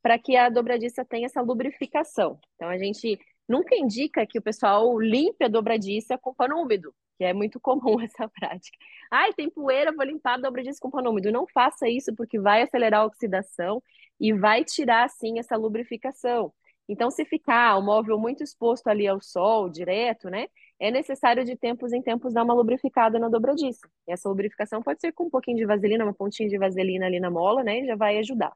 Para 0.03 0.19
que 0.19 0.37
a 0.37 0.49
dobradiça 0.49 1.05
tenha 1.05 1.27
essa 1.27 1.41
lubrificação. 1.41 2.39
Então 2.55 2.69
a 2.69 2.79
gente 2.79 3.19
nunca 3.49 3.77
indica 3.77 4.27
que 4.27 4.39
o 4.39 4.43
pessoal 4.43 4.99
limpe 4.99 5.45
a 5.45 5.49
dobradiça 5.49 6.19
com 6.19 6.35
pano 6.35 6.61
úmido, 6.61 6.95
que 7.17 7.25
é 7.25 7.33
muito 7.33 7.59
comum 7.61 8.01
essa 8.03 8.29
prática. 8.29 8.79
Ai, 9.11 9.33
tem 9.33 9.51
poeira, 9.51 9.93
vou 9.93 10.05
limpar 10.05 10.35
a 10.35 10.39
dobradiça 10.39 10.79
com 10.81 10.91
pano 10.91 11.11
úmido. 11.11 11.33
Não 11.33 11.47
faça 11.47 11.89
isso, 11.89 12.15
porque 12.15 12.39
vai 12.39 12.63
acelerar 12.63 13.01
a 13.03 13.07
oxidação 13.07 13.83
e 14.21 14.33
vai 14.33 14.65
tirar, 14.65 15.05
assim, 15.05 15.39
essa 15.39 15.57
lubrificação. 15.57 16.53
Então, 16.89 17.11
se 17.11 17.25
ficar 17.25 17.77
o 17.77 17.83
móvel 17.83 18.19
muito 18.19 18.43
exposto 18.43 18.89
ali 18.89 19.07
ao 19.07 19.21
sol, 19.21 19.69
direto, 19.69 20.31
né? 20.31 20.47
é 20.79 20.91
necessário 20.91 21.45
de 21.45 21.57
tempos 21.57 21.93
em 21.93 22.01
tempos 22.01 22.33
dar 22.33 22.45
uma 22.45 22.55
lubrificada 22.55 23.19
na 23.19 23.29
dobradiça. 23.29 23.89
E 24.07 24.13
essa 24.13 24.29
lubrificação 24.29 24.83
pode 24.83 25.01
ser 25.01 25.13
com 25.13 25.25
um 25.25 25.31
pouquinho 25.31 25.57
de 25.57 25.67
vaselina, 25.67 26.05
uma 26.05 26.15
pontinha 26.15 26.49
de 26.49 26.57
vaselina 26.59 27.07
ali 27.07 27.19
na 27.21 27.31
mola, 27.31 27.65
né? 27.65 27.85
Já 27.85 27.97
vai 27.97 28.19
ajudar. 28.19 28.53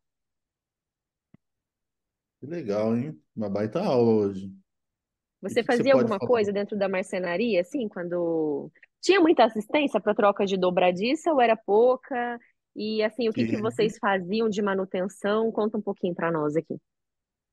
Que 2.42 2.46
legal, 2.46 2.94
hein? 2.96 3.18
Uma 3.34 3.48
baita 3.48 3.80
aula 3.80 4.12
hoje. 4.12 4.52
E 5.46 5.52
o 5.52 5.54
Você 5.54 5.62
que 5.62 5.66
que 5.68 5.74
você 5.74 5.84
fazia 5.84 5.92
pode 5.92 5.94
alguma 6.02 6.18
falar? 6.18 6.28
coisa 6.28 6.52
dentro 6.52 6.76
da 6.76 6.88
marcenaria, 6.88 7.60
assim, 7.60 7.88
quando 7.88 8.70
tinha 9.00 9.20
muita 9.20 9.44
assistência 9.44 10.00
para 10.00 10.14
troca 10.14 10.46
de 10.46 10.56
dobradiça 10.56 11.32
ou 11.32 11.40
era 11.40 11.56
pouca? 11.56 12.38
E 12.76 13.02
assim, 13.02 13.28
o 13.28 13.32
que 13.32 13.44
que 13.44 13.56
vocês 13.56 13.98
faziam 13.98 14.48
de 14.48 14.62
manutenção? 14.62 15.50
Conta 15.52 15.78
um 15.78 15.82
pouquinho 15.82 16.14
para 16.14 16.30
nós 16.32 16.56
aqui. 16.56 16.76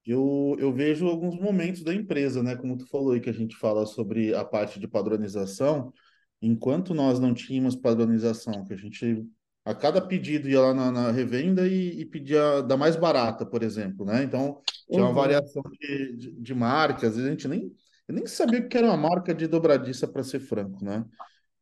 Eu, 0.05 0.55
eu 0.59 0.73
vejo 0.73 1.07
alguns 1.07 1.37
momentos 1.39 1.83
da 1.83 1.93
empresa, 1.93 2.41
né? 2.41 2.55
Como 2.55 2.77
tu 2.77 2.87
falou 2.87 3.11
aí, 3.13 3.19
que 3.21 3.29
a 3.29 3.33
gente 3.33 3.55
fala 3.55 3.85
sobre 3.85 4.33
a 4.33 4.43
parte 4.43 4.79
de 4.79 4.87
padronização. 4.87 5.93
Enquanto 6.41 6.93
nós 6.93 7.19
não 7.19 7.33
tínhamos 7.33 7.75
padronização, 7.75 8.65
que 8.65 8.73
a 8.73 8.77
gente, 8.77 9.27
a 9.71 9.75
cada 9.75 10.01
pedido 10.01 10.49
ia 10.49 10.61
lá 10.61 10.73
na, 10.73 10.91
na 10.91 11.11
revenda 11.11 11.67
e, 11.67 12.01
e 12.01 12.05
pedia 12.05 12.61
da 12.63 12.77
mais 12.77 12.95
barata, 12.95 13.45
por 13.45 13.63
exemplo, 13.63 14.05
né? 14.05 14.23
Então, 14.23 14.61
tinha 14.91 15.05
uma 15.05 15.13
Uhum, 15.13 15.13
variação 15.13 15.61
de, 15.79 16.17
de, 16.17 16.31
de 16.41 16.55
marcas, 16.55 17.17
a 17.17 17.29
gente 17.29 17.47
nem, 17.47 17.75
eu 18.07 18.15
nem 18.15 18.25
sabia 18.27 18.59
o 18.61 18.67
que 18.69 18.77
era 18.77 18.87
uma 18.87 18.97
marca 18.97 19.33
de 19.33 19.47
dobradiça, 19.47 20.07
para 20.07 20.23
ser 20.23 20.39
franco, 20.39 20.83
né? 20.83 21.05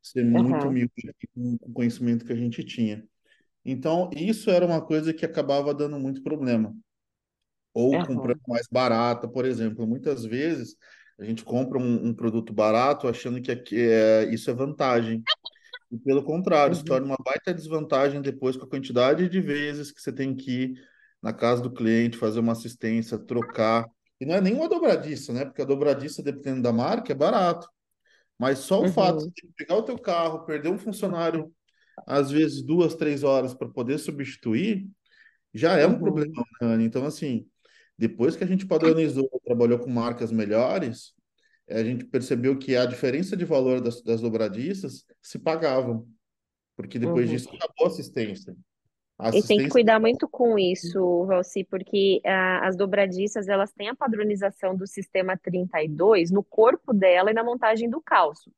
Ser 0.02 0.24
muito 0.26 0.68
aham, 0.68 0.70
humilde 0.70 0.92
com 1.36 1.58
o 1.62 1.74
conhecimento 1.74 2.26
que 2.26 2.34
a 2.34 2.36
gente 2.36 2.64
tinha. 2.64 3.06
Então, 3.66 4.10
isso 4.16 4.50
era 4.52 4.66
uma 4.66 4.82
coisa 4.82 5.14
que 5.14 5.26
acabava 5.26 5.74
dando 5.74 6.00
muito 6.00 6.24
problema 6.24 6.76
ou 7.74 8.02
comprando 8.02 8.38
aham, 8.38 8.48
mais 8.48 8.68
barata, 8.72 9.28
por 9.28 9.46
exemplo. 9.46 9.88
Muitas 9.88 10.26
vezes 10.26 10.76
a 11.20 11.24
gente 11.26 11.44
compra 11.44 11.78
um, 11.80 12.08
um 12.08 12.14
produto 12.14 12.54
barato 12.54 13.08
achando 13.08 13.42
que 13.42 13.52
é, 13.76 14.26
isso 14.34 14.50
é 14.50 14.54
vantagem. 14.54 15.26
E 15.92 15.98
pelo 15.98 16.24
contrário, 16.24 16.76
se 16.76 16.84
uhum, 16.84 16.86
torna 16.86 17.08
uma 17.08 17.18
baita 17.24 17.54
desvantagem 17.54 18.22
depois 18.22 18.58
com 18.58 18.66
a 18.66 18.70
quantidade 18.70 19.30
de 19.30 19.40
vezes 19.42 19.92
que 19.92 20.02
você 20.02 20.12
tem 20.12 20.36
que 20.36 20.52
ir 20.52 20.88
na 21.22 21.34
casa 21.34 21.62
do 21.62 21.72
cliente, 21.74 22.18
fazer 22.18 22.40
uma 22.40 22.52
assistência, 22.54 23.18
trocar. 23.18 23.86
E 24.20 24.26
não 24.26 24.36
é 24.36 24.42
nenhuma 24.42 24.68
dobradiça, 24.70 25.32
né? 25.34 25.46
Porque 25.46 25.62
a 25.62 25.66
dobradiça, 25.66 26.22
dependendo 26.24 26.64
da 26.64 26.74
marca, 26.74 27.12
é 27.14 27.16
barato. 27.16 27.68
Mas 28.40 28.60
só 28.60 28.82
o 28.84 28.86
fato 28.86 29.20
Uhum, 29.20 29.34
de 29.36 29.48
pegar 29.58 29.76
o 29.78 29.84
teu 29.84 29.98
carro, 30.00 30.46
perder 30.46 30.70
um 30.70 30.78
funcionário, 30.78 31.54
às 32.08 32.32
vezes 32.32 32.64
duas, 32.64 32.96
três 32.96 33.24
horas 33.24 33.54
para 33.54 33.70
poder 33.70 33.98
substituir, 34.00 34.90
já 35.54 35.78
é 35.78 35.88
um 35.88 35.98
problema, 36.00 36.32
uhum, 36.32 36.46
né, 36.62 36.68
Anny? 36.76 36.86
Então, 36.86 37.06
assim, 37.06 37.48
depois 37.98 38.36
que 38.36 38.44
a 38.44 38.48
gente 38.48 38.66
padronizou, 38.68 39.30
trabalhou 39.46 39.80
com 39.80 39.90
marcas 39.90 40.32
melhores, 40.32 41.14
a 41.70 41.84
gente 41.84 42.06
percebeu 42.06 42.58
que 42.58 42.76
a 42.76 42.86
diferença 42.86 43.36
de 43.38 43.46
valor 43.46 43.82
das, 43.82 44.02
das 44.02 44.22
dobradiças 44.22 45.06
se 45.22 45.40
pagavam, 45.40 46.08
porque 46.76 47.00
depois 47.00 47.30
uhum. 47.30 47.36
disso 47.36 47.50
acabou 47.54 47.86
a 47.86 47.90
assistência. 47.90 48.56
A 49.18 49.30
E 49.32 49.44
tem 49.44 49.60
que 49.60 49.68
assistência. 49.68 49.70
cuidar 49.70 50.00
muito 50.00 50.28
com 50.28 50.58
isso, 50.58 51.26
Valci, 51.26 51.64
porque 51.66 52.22
ah, 52.26 52.66
as 52.68 52.78
dobradiças 52.78 53.48
elas 53.50 53.74
têm 53.74 53.90
a 53.90 53.96
padronização 53.96 54.76
do 54.76 54.88
sistema 54.88 55.38
32 55.38 56.32
no 56.32 56.44
corpo 56.44 56.94
dela 56.94 57.30
e 57.32 57.34
na 57.34 57.44
montagem 57.44 57.90
do 57.90 58.02
calço. 58.02 58.52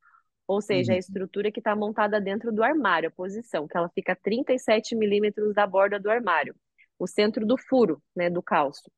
Ou 0.47 0.61
seja, 0.61 0.93
a 0.93 0.97
Uhum, 0.97 0.97
estrutura 0.97 1.51
que 1.51 1.59
está 1.59 1.75
montada 1.75 2.21
dentro 2.21 2.51
do 2.51 2.63
armário, 2.63 3.09
a 3.09 3.11
posição, 3.11 3.67
que 3.67 3.77
ela 3.77 3.89
fica 3.89 4.13
a 4.13 4.15
37 4.15 4.95
milímetros 4.95 5.55
da 5.55 5.65
borda 5.65 5.99
do 5.99 6.09
armário, 6.09 6.55
o 6.99 7.07
centro 7.07 7.45
do 7.45 7.57
furo, 7.57 8.01
né, 8.15 8.29
do 8.29 8.41
calço. 8.43 8.91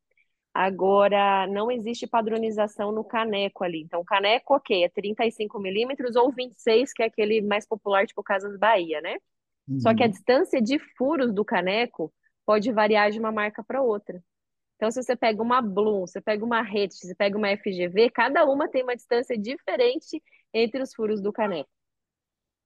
Agora, 0.54 1.48
não 1.48 1.72
existe 1.72 2.06
padronização 2.06 2.92
no 2.92 3.04
caneco 3.04 3.64
ali. 3.64 3.82
Então, 3.82 4.02
o 4.02 4.06
caneco, 4.06 4.56
ok, 4.56 4.84
é 4.84 4.90
35 4.90 5.60
milímetros 5.60 6.16
ou 6.16 6.32
26, 6.32 6.92
que 6.94 7.04
é 7.04 7.06
aquele 7.06 7.42
mais 7.42 7.66
popular, 7.66 8.06
tipo 8.06 8.22
Casas 8.22 8.58
Bahia, 8.58 9.00
né? 9.02 9.18
Só 9.80 9.96
que 9.96 10.04
a 10.04 10.06
uhum. 10.06 10.12
distância 10.12 10.62
de 10.62 10.78
furos 10.98 11.34
do 11.34 11.46
caneco 11.46 12.14
pode 12.46 12.72
variar 12.72 13.12
de 13.12 13.20
uma 13.20 13.32
marca 13.32 13.64
para 13.64 13.82
outra. 13.82 14.22
Então, 14.76 14.92
se 14.92 15.02
você 15.02 15.16
pega 15.16 15.42
uma 15.42 15.62
Bloom, 15.62 16.02
você 16.02 16.20
pega 16.20 16.44
uma 16.44 16.62
Ret, 16.62 16.94
você 16.94 17.16
pega 17.16 17.38
uma 17.38 17.50
FGV, 17.56 18.10
cada 18.10 18.44
uma 18.46 18.68
tem 18.68 18.84
uma 18.84 18.96
distância 18.96 19.38
diferente 19.38 20.22
entre 20.54 20.82
os 20.82 20.94
furos 20.94 21.22
do 21.22 21.32
caneco. 21.32 21.70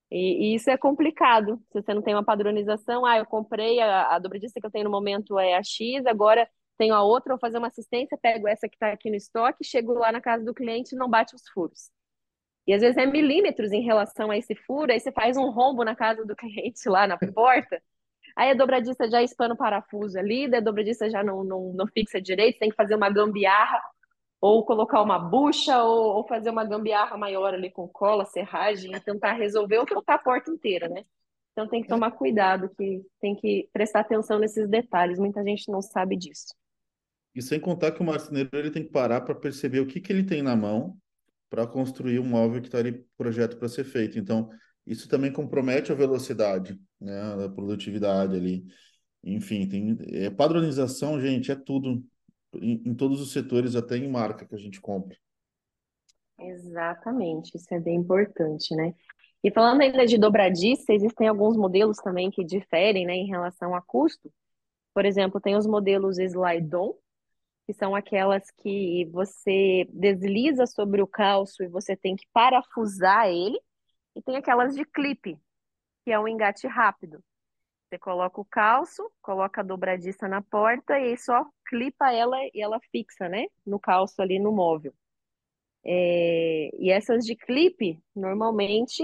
E, 0.10 0.54
e 0.54 0.56
isso 0.56 0.70
é 0.70 0.77
complicado, 0.77 1.60
se 1.72 1.82
você 1.82 1.94
não 1.94 2.01
tem 2.01 2.13
uma 2.13 2.24
padronização. 2.24 3.06
Ah, 3.06 3.18
eu 3.18 3.25
comprei 3.25 3.80
a, 3.82 4.15
a 4.15 4.20
dobradiça 4.20 4.60
que 4.60 4.65
eu 4.65 4.72
tenho 4.72 4.86
no 4.86 4.92
momento 4.92 5.38
é 5.38 5.56
a 5.56 5.63
X, 5.63 6.06
agora 6.06 6.48
tenho 6.77 6.94
a 6.94 7.03
outra, 7.03 7.34
vou 7.34 7.39
fazer 7.39 7.58
uma 7.58 7.67
assistência, 7.67 8.17
pego 8.17 8.48
essa 8.48 8.67
que 8.67 8.75
está 8.75 8.91
aqui 8.91 9.10
no 9.10 9.15
estoque, 9.15 9.63
chego 9.63 9.94
lá 9.94 10.12
na 10.12 10.22
casa 10.22 10.44
do 10.44 10.53
cliente 10.53 10.96
e 10.96 10.98
não 10.98 11.10
bate 11.10 11.36
os 11.36 11.48
furos. 11.50 11.89
E 12.67 12.74
às 12.74 12.82
vezes 12.82 12.98
é 12.98 13.05
milímetros 13.05 13.72
em 13.72 13.82
relação 13.82 14.32
a 14.32 14.38
esse 14.38 14.55
furo, 14.55 14.91
aí 14.91 15.00
você 15.00 15.12
faz 15.12 15.38
um 15.38 15.50
rombo 15.51 15.84
na 15.84 15.96
casa 15.96 16.25
do 16.25 16.36
cliente 16.36 16.88
lá 16.89 17.08
na 17.08 17.17
porta, 17.17 17.82
aí 18.36 18.51
a 18.51 18.53
dobradiça 18.53 19.10
já 19.10 19.22
espana 19.22 19.53
o 19.53 19.58
parafuso 19.58 20.17
ali, 20.17 20.53
a 20.53 20.60
dobradiça 20.60 21.10
já 21.10 21.24
não, 21.24 21.44
não, 21.44 21.74
não 21.74 21.88
fixa 21.88 22.22
direito, 22.22 22.60
tem 22.60 22.70
que 22.70 22.75
fazer 22.75 22.96
uma 22.96 23.10
gambiarra, 23.10 23.82
ou 24.41 24.65
colocar 24.65 25.01
uma 25.01 25.17
bucha, 25.17 25.82
ou, 25.84 26.17
ou 26.17 26.27
fazer 26.27 26.50
uma 26.50 26.65
gambiarra 26.65 27.17
maior 27.17 27.53
ali 27.53 27.72
com 27.72 27.88
cola, 27.88 28.25
serragem, 28.25 28.96
e 28.96 29.00
tentar 29.00 29.34
resolver 29.34 29.77
ou 29.77 29.86
trocar 29.86 30.15
a 30.15 30.20
porta 30.20 30.51
inteira, 30.51 30.88
né? 30.89 31.03
Então 31.51 31.67
tem 31.67 31.82
que 31.82 31.88
tomar 31.88 32.12
cuidado, 32.12 32.70
que 32.75 33.01
tem 33.20 33.34
que 33.36 33.70
prestar 33.72 34.01
atenção 34.01 34.38
nesses 34.38 34.67
detalhes, 34.70 35.17
muita 35.17 35.44
gente 35.44 35.72
não 35.72 35.82
sabe 35.82 36.17
disso. 36.17 36.53
E 37.36 37.42
sem 37.42 37.60
contar 37.60 37.92
que 37.92 38.01
o 38.01 38.06
marceneiro 38.06 38.50
ele 38.54 38.72
tem 38.72 38.84
que 38.84 38.92
parar 38.92 39.22
para 39.22 39.36
perceber 39.36 39.82
o 39.82 39.86
que 39.86 40.00
que 40.00 40.12
ele 40.12 40.24
tem 40.24 40.42
na 40.42 40.56
mão 40.56 40.98
para 41.50 41.68
construir 41.68 42.20
um 42.20 42.25
móvel 42.25 42.62
que 42.62 42.68
está 42.68 42.80
ali 42.80 43.06
projeto 43.18 43.58
para 43.58 43.68
ser 43.68 43.84
feito. 43.84 44.18
Então, 44.18 44.50
isso 44.86 45.08
também 45.10 45.32
compromete 45.32 45.92
a 45.92 45.96
velocidade, 45.96 46.80
né, 47.00 47.46
a 47.46 47.50
produtividade 47.50 48.36
ali. 48.36 48.65
Enfim, 49.24 49.68
tem 49.68 49.98
é, 50.12 50.30
padronização, 50.30 51.20
gente, 51.20 51.51
é 51.51 51.56
tudo 51.56 52.04
em, 52.56 52.82
em 52.86 52.94
todos 52.94 53.20
os 53.20 53.32
setores, 53.32 53.75
até 53.75 53.98
em 53.98 54.08
marca 54.08 54.46
que 54.46 54.56
a 54.56 54.58
gente 54.58 54.80
compra. 54.80 55.18
Exatamente, 56.39 57.56
isso 57.56 57.74
é 57.74 57.80
bem 57.80 57.96
importante, 57.96 58.75
né? 58.75 58.94
E 59.44 59.51
falando 59.51 59.82
ainda 59.82 60.06
de 60.06 60.18
dobradiça, 60.18 60.92
existem 60.92 61.27
alguns 61.27 61.55
modelos 61.55 61.98
também 61.98 62.31
que 62.31 62.44
diferem, 62.44 63.05
né, 63.05 63.14
em 63.14 63.27
relação 63.27 63.75
a 63.75 63.81
custo. 63.81 64.31
Por 64.94 65.05
exemplo, 65.05 65.40
tem 65.40 65.55
os 65.55 65.68
modelos 65.68 66.18
Slide-On, 66.18 66.94
que 67.66 67.74
são 67.74 67.96
aquelas 67.96 68.51
que 68.51 69.06
você 69.12 69.88
desliza 69.92 70.68
sobre 70.68 71.01
o 71.01 71.08
calço 71.08 71.64
e 71.64 71.68
você 71.68 71.96
tem 71.96 72.16
que 72.16 72.25
parafusar 72.32 73.28
ele, 73.28 73.60
e 74.16 74.22
tem 74.22 74.38
aquelas 74.38 74.75
de 74.75 74.86
clipe, 74.86 75.38
que 76.04 76.12
é 76.12 76.20
um 76.20 76.28
engate 76.28 76.68
rápido. 76.68 77.24
Você 77.90 78.00
coloca 78.00 78.40
o 78.42 78.46
calço, 78.46 79.12
coloca 79.22 79.62
a 79.62 79.64
dobradiça 79.64 80.28
na 80.28 80.42
porta 80.42 80.98
e 81.00 81.10
aí 81.10 81.18
só 81.18 81.46
clipa 81.68 82.12
ela 82.12 82.38
e 82.54 82.62
ela 82.62 82.80
fixa, 82.92 83.28
né, 83.30 83.48
no 83.66 83.80
calço 83.80 84.22
ali 84.22 84.40
no 84.40 84.51
móvel. 84.51 84.94
É, 85.84 86.70
e 86.80 86.90
essas 86.92 87.25
de 87.25 87.36
clipe, 87.36 88.00
normalmente, 88.16 89.04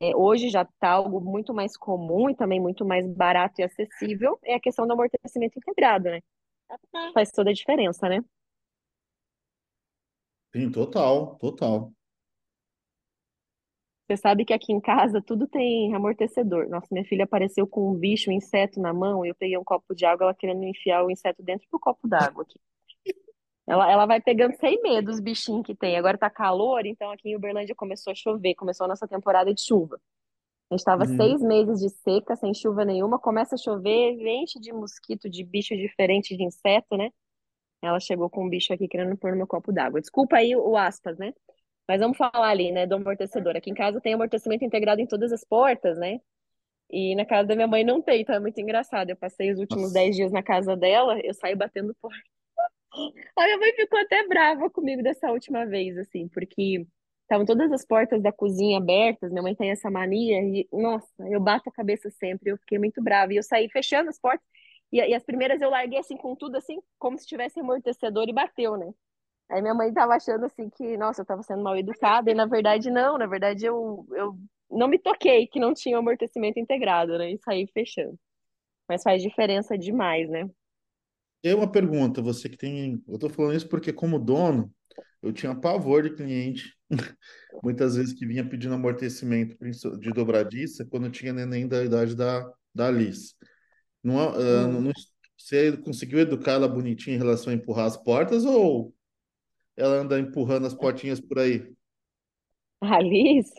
é, 0.00 0.14
hoje 0.16 0.48
já 0.48 0.62
está 0.62 0.90
algo 0.90 1.20
muito 1.20 1.54
mais 1.54 1.76
comum 1.76 2.28
e 2.30 2.36
também 2.36 2.60
muito 2.60 2.84
mais 2.84 3.06
barato 3.06 3.60
e 3.60 3.64
acessível, 3.64 4.38
é 4.44 4.54
a 4.54 4.60
questão 4.60 4.86
do 4.86 4.92
amortecimento 4.92 5.58
integrado, 5.58 6.04
né? 6.10 6.20
Faz 7.12 7.30
toda 7.30 7.50
a 7.50 7.54
diferença, 7.54 8.08
né? 8.08 8.20
Sim, 10.54 10.70
total, 10.70 11.36
total. 11.36 11.92
Você 14.06 14.16
sabe 14.16 14.44
que 14.44 14.52
aqui 14.52 14.72
em 14.72 14.80
casa 14.80 15.22
tudo 15.22 15.46
tem 15.46 15.94
amortecedor. 15.94 16.68
Nossa, 16.68 16.88
minha 16.90 17.04
filha 17.04 17.24
apareceu 17.24 17.66
com 17.66 17.90
um 17.90 17.94
bicho, 17.94 18.30
um 18.30 18.32
inseto 18.32 18.78
na 18.78 18.92
mão, 18.92 19.24
e 19.24 19.30
eu 19.30 19.34
peguei 19.34 19.56
um 19.56 19.64
copo 19.64 19.94
de 19.94 20.04
água, 20.04 20.24
ela 20.24 20.34
querendo 20.34 20.62
enfiar 20.64 21.04
o 21.04 21.10
inseto 21.10 21.42
dentro 21.42 21.66
do 21.72 21.80
copo 21.80 22.06
d'água 22.06 22.42
aqui. 22.42 22.60
Ela, 23.66 23.90
ela 23.90 24.06
vai 24.06 24.20
pegando 24.20 24.54
sem 24.56 24.82
medo 24.82 25.10
os 25.10 25.20
bichinhos 25.20 25.64
que 25.64 25.74
tem. 25.74 25.96
Agora 25.96 26.18
tá 26.18 26.28
calor, 26.28 26.84
então 26.84 27.10
aqui 27.10 27.30
em 27.30 27.36
Uberlândia 27.36 27.74
começou 27.74 28.10
a 28.10 28.14
chover, 28.14 28.54
começou 28.54 28.84
a 28.84 28.88
nossa 28.88 29.08
temporada 29.08 29.54
de 29.54 29.62
chuva. 29.62 29.98
A 30.72 30.74
gente 30.74 30.80
estava 30.80 31.04
Uhum. 31.04 31.16
seis 31.16 31.42
meses 31.42 31.80
de 31.80 31.90
seca, 31.90 32.34
sem 32.34 32.54
chuva 32.54 32.82
nenhuma, 32.82 33.18
começa 33.18 33.56
a 33.56 33.58
chover, 33.58 34.14
enche 34.26 34.58
de 34.58 34.72
mosquito, 34.72 35.28
de 35.28 35.44
bicho 35.44 35.76
diferente, 35.76 36.34
de 36.34 36.42
inseto, 36.42 36.96
né? 36.96 37.10
Ela 37.82 38.00
chegou 38.00 38.30
com 38.30 38.46
um 38.46 38.48
bicho 38.48 38.72
aqui 38.72 38.88
querendo 38.88 39.14
pôr 39.18 39.32
no 39.32 39.36
meu 39.36 39.46
copo 39.46 39.70
d'água. 39.70 40.00
Desculpa 40.00 40.36
aí 40.38 40.56
o 40.56 40.74
aspas, 40.74 41.18
né? 41.18 41.34
Mas 41.86 42.00
vamos 42.00 42.16
falar 42.16 42.48
ali, 42.48 42.72
né, 42.72 42.86
do 42.86 42.94
amortecedor. 42.94 43.54
Aqui 43.54 43.70
em 43.70 43.74
casa 43.74 44.00
tem 44.00 44.14
amortecimento 44.14 44.64
integrado 44.64 45.02
em 45.02 45.06
todas 45.06 45.30
as 45.30 45.44
portas, 45.44 45.98
né? 45.98 46.20
E 46.90 47.14
na 47.16 47.26
casa 47.26 47.48
da 47.48 47.54
minha 47.54 47.66
mãe 47.68 47.84
não 47.84 48.00
tem, 48.00 48.22
então 48.22 48.34
é 48.34 48.40
muito 48.40 48.58
engraçado. 48.60 49.10
Eu 49.10 49.16
passei 49.16 49.52
os 49.52 49.58
últimos 49.58 49.84
Nossa. 49.84 49.94
dez 49.94 50.16
dias 50.16 50.32
na 50.32 50.42
casa 50.42 50.74
dela, 50.74 51.20
eu 51.20 51.34
saio 51.34 51.56
batendo 51.56 51.94
porta. 52.00 52.18
A 53.36 53.44
minha 53.44 53.58
mãe 53.58 53.72
ficou 53.74 53.98
até 53.98 54.26
brava 54.26 54.70
comigo 54.70 55.02
dessa 55.02 55.30
última 55.30 55.66
vez, 55.66 55.98
assim, 55.98 56.28
porque 56.28 56.86
estavam 57.22 57.46
todas 57.46 57.72
as 57.72 57.84
portas 57.84 58.22
da 58.22 58.32
cozinha 58.32 58.78
abertas, 58.78 59.30
minha 59.30 59.42
mãe 59.42 59.54
tem 59.54 59.70
essa 59.70 59.90
mania, 59.90 60.40
e, 60.42 60.68
nossa, 60.72 61.08
eu 61.30 61.40
bato 61.40 61.68
a 61.68 61.72
cabeça 61.72 62.10
sempre, 62.10 62.50
eu 62.50 62.58
fiquei 62.58 62.78
muito 62.78 63.02
brava. 63.02 63.32
E 63.32 63.36
eu 63.36 63.42
saí 63.42 63.68
fechando 63.70 64.10
as 64.10 64.18
portas, 64.18 64.46
e, 64.92 64.98
e 64.98 65.14
as 65.14 65.24
primeiras 65.24 65.60
eu 65.62 65.70
larguei 65.70 65.98
assim 65.98 66.16
com 66.16 66.36
tudo, 66.36 66.56
assim, 66.56 66.78
como 66.98 67.18
se 67.18 67.26
tivesse 67.26 67.60
amortecedor 67.60 68.28
e 68.28 68.32
bateu, 68.32 68.76
né? 68.76 68.92
Aí 69.50 69.60
minha 69.60 69.74
mãe 69.74 69.92
tava 69.92 70.14
achando 70.14 70.46
assim 70.46 70.70
que, 70.70 70.96
nossa, 70.96 71.22
eu 71.22 71.26
tava 71.26 71.42
sendo 71.42 71.62
mal 71.62 71.76
educada, 71.76 72.30
e 72.30 72.34
na 72.34 72.46
verdade 72.46 72.90
não, 72.90 73.18
na 73.18 73.26
verdade 73.26 73.66
eu, 73.66 74.06
eu 74.12 74.36
não 74.70 74.88
me 74.88 74.98
toquei 74.98 75.46
que 75.46 75.60
não 75.60 75.74
tinha 75.74 75.98
amortecimento 75.98 76.58
integrado, 76.58 77.18
né? 77.18 77.32
E 77.32 77.38
saí 77.38 77.66
fechando. 77.72 78.18
Mas 78.88 79.02
faz 79.02 79.22
diferença 79.22 79.76
demais, 79.76 80.28
né? 80.28 80.48
Aí 81.44 81.52
uma 81.54 81.70
pergunta, 81.70 82.22
você 82.22 82.48
que 82.48 82.56
tem. 82.56 83.02
Eu 83.08 83.18
tô 83.18 83.28
falando 83.28 83.56
isso 83.56 83.68
porque, 83.68 83.92
como 83.92 84.18
dono, 84.18 84.72
eu 85.20 85.32
tinha 85.32 85.54
pavor 85.54 86.02
de 86.02 86.14
cliente, 86.14 86.76
muitas 87.62 87.96
vezes 87.96 88.12
que 88.14 88.26
vinha 88.26 88.48
pedindo 88.48 88.74
amortecimento 88.74 89.56
de 89.98 90.12
dobradiça 90.12 90.84
quando 90.84 91.10
tinha 91.10 91.32
neném 91.32 91.66
da 91.68 91.84
idade 91.84 92.14
da, 92.14 92.52
da 92.74 92.88
Alice. 92.88 93.34
Não, 94.02 94.18
ah, 94.20 94.68
não, 94.68 94.80
não- 94.82 94.92
você 95.36 95.76
conseguiu 95.78 96.20
educar 96.20 96.52
ela 96.52 96.68
bonitinha 96.68 97.16
em 97.16 97.18
relação 97.18 97.52
a 97.52 97.56
empurrar 97.56 97.86
as 97.86 97.96
portas 97.96 98.44
ou 98.44 98.94
ela 99.76 99.96
anda 99.96 100.18
empurrando 100.20 100.66
as 100.66 100.74
portinhas 100.74 101.20
por 101.20 101.38
aí? 101.40 101.74
Alice, 102.80 103.52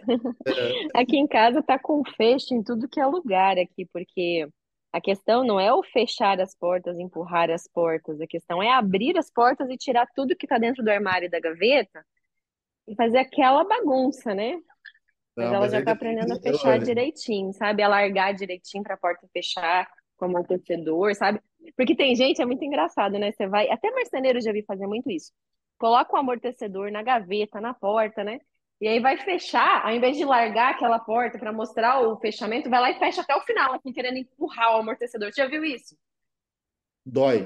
É, 0.45 0.53
aqui 0.95 1.17
em 1.17 1.27
casa 1.27 1.63
tá 1.63 1.79
com 1.79 2.03
fecho 2.17 2.53
em 2.53 2.63
tudo 2.63 2.89
que 2.89 2.99
é 2.99 3.05
lugar 3.05 3.57
aqui, 3.57 3.85
porque 3.93 4.47
a 4.91 4.99
questão 5.01 5.43
não 5.45 5.59
é 5.59 5.73
o 5.73 5.81
fechar 5.83 6.39
as 6.41 6.55
portas, 6.55 6.99
empurrar 6.99 7.49
as 7.49 7.67
portas, 7.67 8.19
a 8.21 8.27
questão 8.27 8.61
é 8.61 8.71
abrir 8.71 9.17
as 9.17 9.31
portas 9.31 9.69
e 9.69 9.77
tirar 9.77 10.05
tudo 10.15 10.35
que 10.35 10.45
tá 10.47 10.57
dentro 10.57 10.83
do 10.83 10.89
armário 10.91 11.27
e 11.27 11.29
da 11.29 11.39
gaveta 11.39 12.05
fazer 12.95 13.19
aquela 13.19 13.63
bagunça, 13.63 14.33
né? 14.33 14.59
Mas 15.35 15.47
não, 15.47 15.55
ela 15.55 15.59
mas 15.61 15.71
já 15.71 15.83
tá 15.83 15.93
depende. 15.93 16.19
aprendendo 16.19 16.37
a 16.37 16.41
fechar 16.41 16.75
é, 16.75 16.79
direitinho, 16.79 17.53
sabe? 17.53 17.81
A 17.81 17.87
largar 17.87 18.33
direitinho 18.33 18.83
pra 18.83 18.97
porta 18.97 19.27
fechar 19.33 19.89
com 20.17 20.25
amortecedor, 20.25 21.15
sabe? 21.15 21.41
Porque 21.75 21.95
tem 21.95 22.15
gente, 22.15 22.41
é 22.41 22.45
muito 22.45 22.63
engraçado, 22.63 23.17
né? 23.17 23.31
Você 23.31 23.47
vai, 23.47 23.69
até 23.69 23.89
marceneiro 23.91 24.41
já 24.41 24.51
vi 24.51 24.63
fazer 24.63 24.85
muito 24.85 25.09
isso. 25.09 25.31
Coloca 25.77 26.13
o 26.15 26.19
amortecedor 26.19 26.91
na 26.91 27.01
gaveta, 27.01 27.59
na 27.59 27.73
porta, 27.73 28.23
né? 28.23 28.39
E 28.79 28.87
aí 28.87 28.99
vai 28.99 29.17
fechar, 29.17 29.85
ao 29.85 29.93
invés 29.93 30.17
de 30.17 30.25
largar 30.25 30.71
aquela 30.71 30.99
porta 30.99 31.39
pra 31.39 31.53
mostrar 31.53 32.01
o 32.01 32.19
fechamento, 32.19 32.69
vai 32.69 32.81
lá 32.81 32.91
e 32.91 32.99
fecha 32.99 33.21
até 33.21 33.35
o 33.35 33.41
final, 33.41 33.73
assim, 33.73 33.93
querendo 33.93 34.17
empurrar 34.17 34.75
o 34.75 34.79
amortecedor. 34.79 35.31
Você 35.31 35.41
já 35.41 35.47
viu 35.47 35.63
isso? 35.63 35.95
dói. 37.05 37.45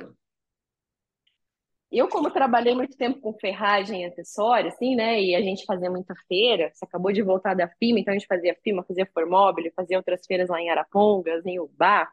Eu, 1.92 2.10
como 2.10 2.30
trabalhei 2.32 2.76
muito 2.76 2.98
tempo 2.98 3.22
com 3.22 3.34
ferragem 3.40 4.04
e 4.04 4.06
acessório, 4.06 4.70
assim, 4.70 4.96
né? 4.96 5.22
E 5.22 5.36
a 5.36 5.42
gente 5.42 5.66
fazia 5.66 5.90
muita 5.90 6.14
feira, 6.28 6.70
você 6.74 6.86
acabou 6.86 7.12
de 7.14 7.22
voltar 7.22 7.56
da 7.56 7.68
FIMA, 7.68 8.00
então 8.00 8.14
a 8.14 8.18
gente 8.18 8.28
fazia 8.28 8.56
FIMA, 8.64 8.84
fazia 8.84 9.06
Formóvel, 9.14 9.72
fazia 9.76 9.98
outras 9.98 10.26
feiras 10.26 10.50
lá 10.50 10.62
em 10.62 10.70
Arapongas, 10.70 11.46
em 11.46 11.60
Ubá, 11.60 12.12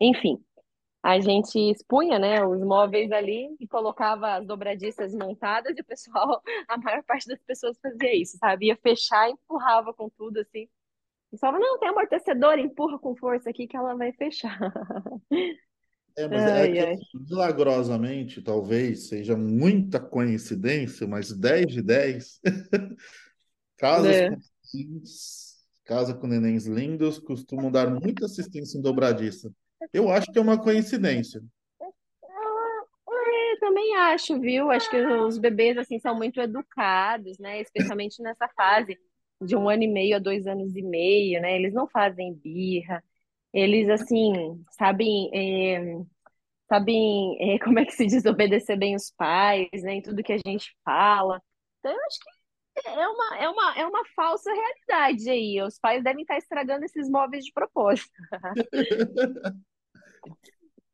enfim. 0.00 0.42
A 1.02 1.18
gente 1.20 1.58
expunha, 1.58 2.18
né, 2.18 2.44
os 2.46 2.60
móveis 2.62 3.10
ali 3.12 3.56
e 3.60 3.66
colocava 3.66 4.34
as 4.36 4.46
dobradiças 4.46 5.12
montadas 5.14 5.76
e 5.76 5.80
o 5.80 5.84
pessoal, 5.84 6.40
a 6.68 6.78
maior 6.78 7.02
parte 7.04 7.26
das 7.28 7.42
pessoas 7.42 7.78
fazia 7.80 8.14
isso, 8.14 8.38
sabe? 8.38 8.66
Ia 8.66 8.76
fechar, 8.76 9.28
empurrava 9.30 9.92
com 9.92 10.08
tudo, 10.10 10.38
assim. 10.40 10.68
E 11.32 11.38
falava, 11.38 11.58
não, 11.58 11.78
tem 11.78 11.88
amortecedor, 11.88 12.58
empurra 12.58 12.98
com 12.98 13.16
força 13.16 13.50
aqui 13.50 13.66
que 13.66 13.76
ela 13.76 13.94
vai 13.96 14.12
fechar. 14.12 14.58
É, 16.16 16.28
mas 16.28 16.46
é 16.46 16.50
Ai, 16.60 16.68
que 16.68 16.78
ai. 16.78 16.94
assim, 16.94 17.18
milagrosamente, 17.28 18.42
talvez 18.42 19.08
seja 19.08 19.36
muita 19.36 19.98
coincidência, 20.00 21.06
mas 21.06 21.32
10 21.32 21.66
de 21.68 21.82
10 21.82 22.40
casas 23.78 24.20
com 24.20 24.34
É. 24.34 24.42
nenéns, 24.74 25.56
casa 25.84 26.14
com 26.14 26.26
nenéns 26.26 26.66
lindos 26.66 27.18
costumam 27.18 27.70
dar 27.70 27.90
muita 27.90 28.26
assistência 28.26 28.78
em 28.78 28.82
dobradiça. 28.82 29.52
Eu 29.92 30.10
acho 30.10 30.30
que 30.32 30.38
é 30.38 30.42
uma 30.42 30.60
coincidência. 30.60 31.42
Eu 33.52 33.58
também 33.60 33.94
acho, 33.96 34.38
viu? 34.40 34.70
Acho 34.70 34.90
que 34.90 34.96
os 34.96 35.38
bebês, 35.38 35.76
assim, 35.78 35.98
são 35.98 36.16
muito 36.16 36.40
educados, 36.40 37.38
né? 37.38 37.60
Especialmente 37.60 38.22
nessa 38.22 38.48
fase 38.48 38.98
de 39.40 39.56
um 39.56 39.68
ano 39.68 39.82
e 39.84 39.88
meio 39.88 40.16
a 40.16 40.18
dois 40.18 40.46
anos 40.46 40.74
e 40.76 40.82
meio, 40.82 41.40
né? 41.40 41.56
Eles 41.56 41.72
não 41.74 41.86
fazem 41.88 42.34
birra. 42.34 43.02
Eles, 43.52 43.88
assim, 43.88 44.64
sabem, 44.78 45.30
é, 45.34 46.04
sabem, 46.68 47.36
é, 47.54 47.58
como 47.64 47.78
é 47.78 47.84
que 47.84 47.92
se 47.92 48.06
diz, 48.06 48.24
obedecer 48.24 48.76
bem 48.78 48.96
os 48.96 49.10
pais, 49.10 49.68
né? 49.82 49.94
Em 49.94 50.02
tudo 50.02 50.22
que 50.22 50.32
a 50.32 50.38
gente 50.46 50.74
fala. 50.84 51.40
Então, 51.80 51.92
eu 51.92 52.06
acho 52.06 52.18
que 52.20 52.88
é 52.88 53.08
uma, 53.08 53.36
é 53.36 53.48
uma, 53.48 53.78
é 53.78 53.86
uma 53.86 54.04
falsa 54.16 54.50
realidade 54.50 55.28
aí. 55.30 55.60
Os 55.62 55.78
pais 55.78 56.02
devem 56.02 56.22
estar 56.22 56.38
estragando 56.38 56.84
esses 56.84 57.08
móveis 57.08 57.44
de 57.44 57.52
propósito. 57.52 58.10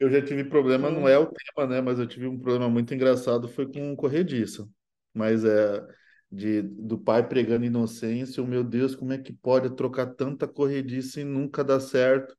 Eu 0.01 0.09
já 0.09 0.25
tive 0.25 0.45
problema, 0.45 0.91
não 0.91 1.09
é 1.09 1.19
o 1.19 1.27
tema, 1.27 1.67
né? 1.67 1.81
Mas 1.81 1.99
eu 1.99 2.07
tive 2.07 2.29
um 2.29 2.39
problema 2.39 2.69
muito 2.69 2.95
engraçado, 2.95 3.49
foi 3.49 3.67
com 3.71 3.97
corrediça. 3.97 4.69
Mas 5.13 5.45
é 5.45 5.85
de, 6.31 6.63
do 6.63 6.99
pai 6.99 7.27
pregando 7.27 7.65
inocência, 7.65 8.43
o 8.43 8.47
meu 8.47 8.63
Deus, 8.63 8.95
como 8.95 9.13
é 9.13 9.19
que 9.19 9.33
pode 9.33 9.75
trocar 9.75 10.07
tanta 10.15 10.47
corrediça 10.47 11.21
e 11.21 11.25
nunca 11.25 11.65
dar 11.65 11.81
certo? 11.81 12.37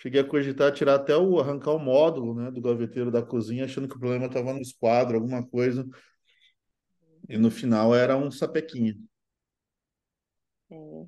Cheguei 0.00 0.20
a 0.20 0.24
cogitar 0.24 0.72
tirar 0.72 0.94
até 0.96 1.16
o 1.16 1.38
arrancar 1.38 1.72
o 1.72 1.78
módulo, 1.78 2.34
né, 2.34 2.50
do 2.50 2.60
gaveteiro 2.60 3.10
da 3.10 3.22
cozinha, 3.22 3.64
achando 3.66 3.88
que 3.88 3.96
o 3.96 3.98
problema 4.00 4.26
estava 4.26 4.52
no 4.52 4.60
esquadro, 4.60 5.16
alguma 5.16 5.46
coisa, 5.46 5.86
e 7.28 7.38
no 7.38 7.50
final 7.50 7.94
era 7.94 8.16
um 8.16 8.30
sapequinho. 8.30 8.96
é. 10.70 11.06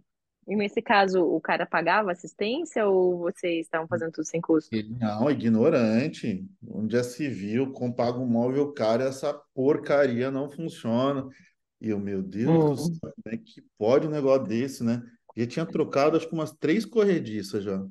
E 0.49 0.57
nesse 0.57 0.83
caso, 0.83 1.23
o 1.25 1.41
cara 1.41 1.65
pagava 1.67 2.11
assistência 2.13 2.87
ou 2.87 3.19
vocês 3.19 3.67
estavam 3.67 3.87
fazendo 3.87 4.13
tudo 4.13 4.25
sem 4.27 4.41
custo? 4.41 4.83
Não, 4.99 5.31
ignorante. 5.31 6.49
Onde 6.67 7.03
se 7.05 7.29
viu, 7.29 7.73
com 7.73 7.93
paga 7.93 8.19
um 8.19 8.27
móvel 8.27 8.73
caro, 8.73 9.03
essa 9.03 9.33
porcaria 9.55 10.31
não 10.31 10.49
funciona. 10.51 11.29
E 11.81 11.91
eu, 11.91 11.99
meu 11.99 12.23
Deus 12.23 12.65
do 12.65 12.77
céu, 12.77 12.91
Hum, 12.91 13.01
como 13.23 13.35
é 13.35 13.37
que 13.39 13.63
pode 13.79 14.07
um 14.07 14.11
negócio 14.11 14.47
desse, 14.47 14.83
né? 14.83 15.03
Já 15.37 15.47
tinha 15.47 15.67
trocado 15.67 16.17
acho 16.17 16.27
que 16.29 16.35
umas 16.35 16.53
três 16.53 16.85
corrediças 16.87 17.65
já 17.65 17.85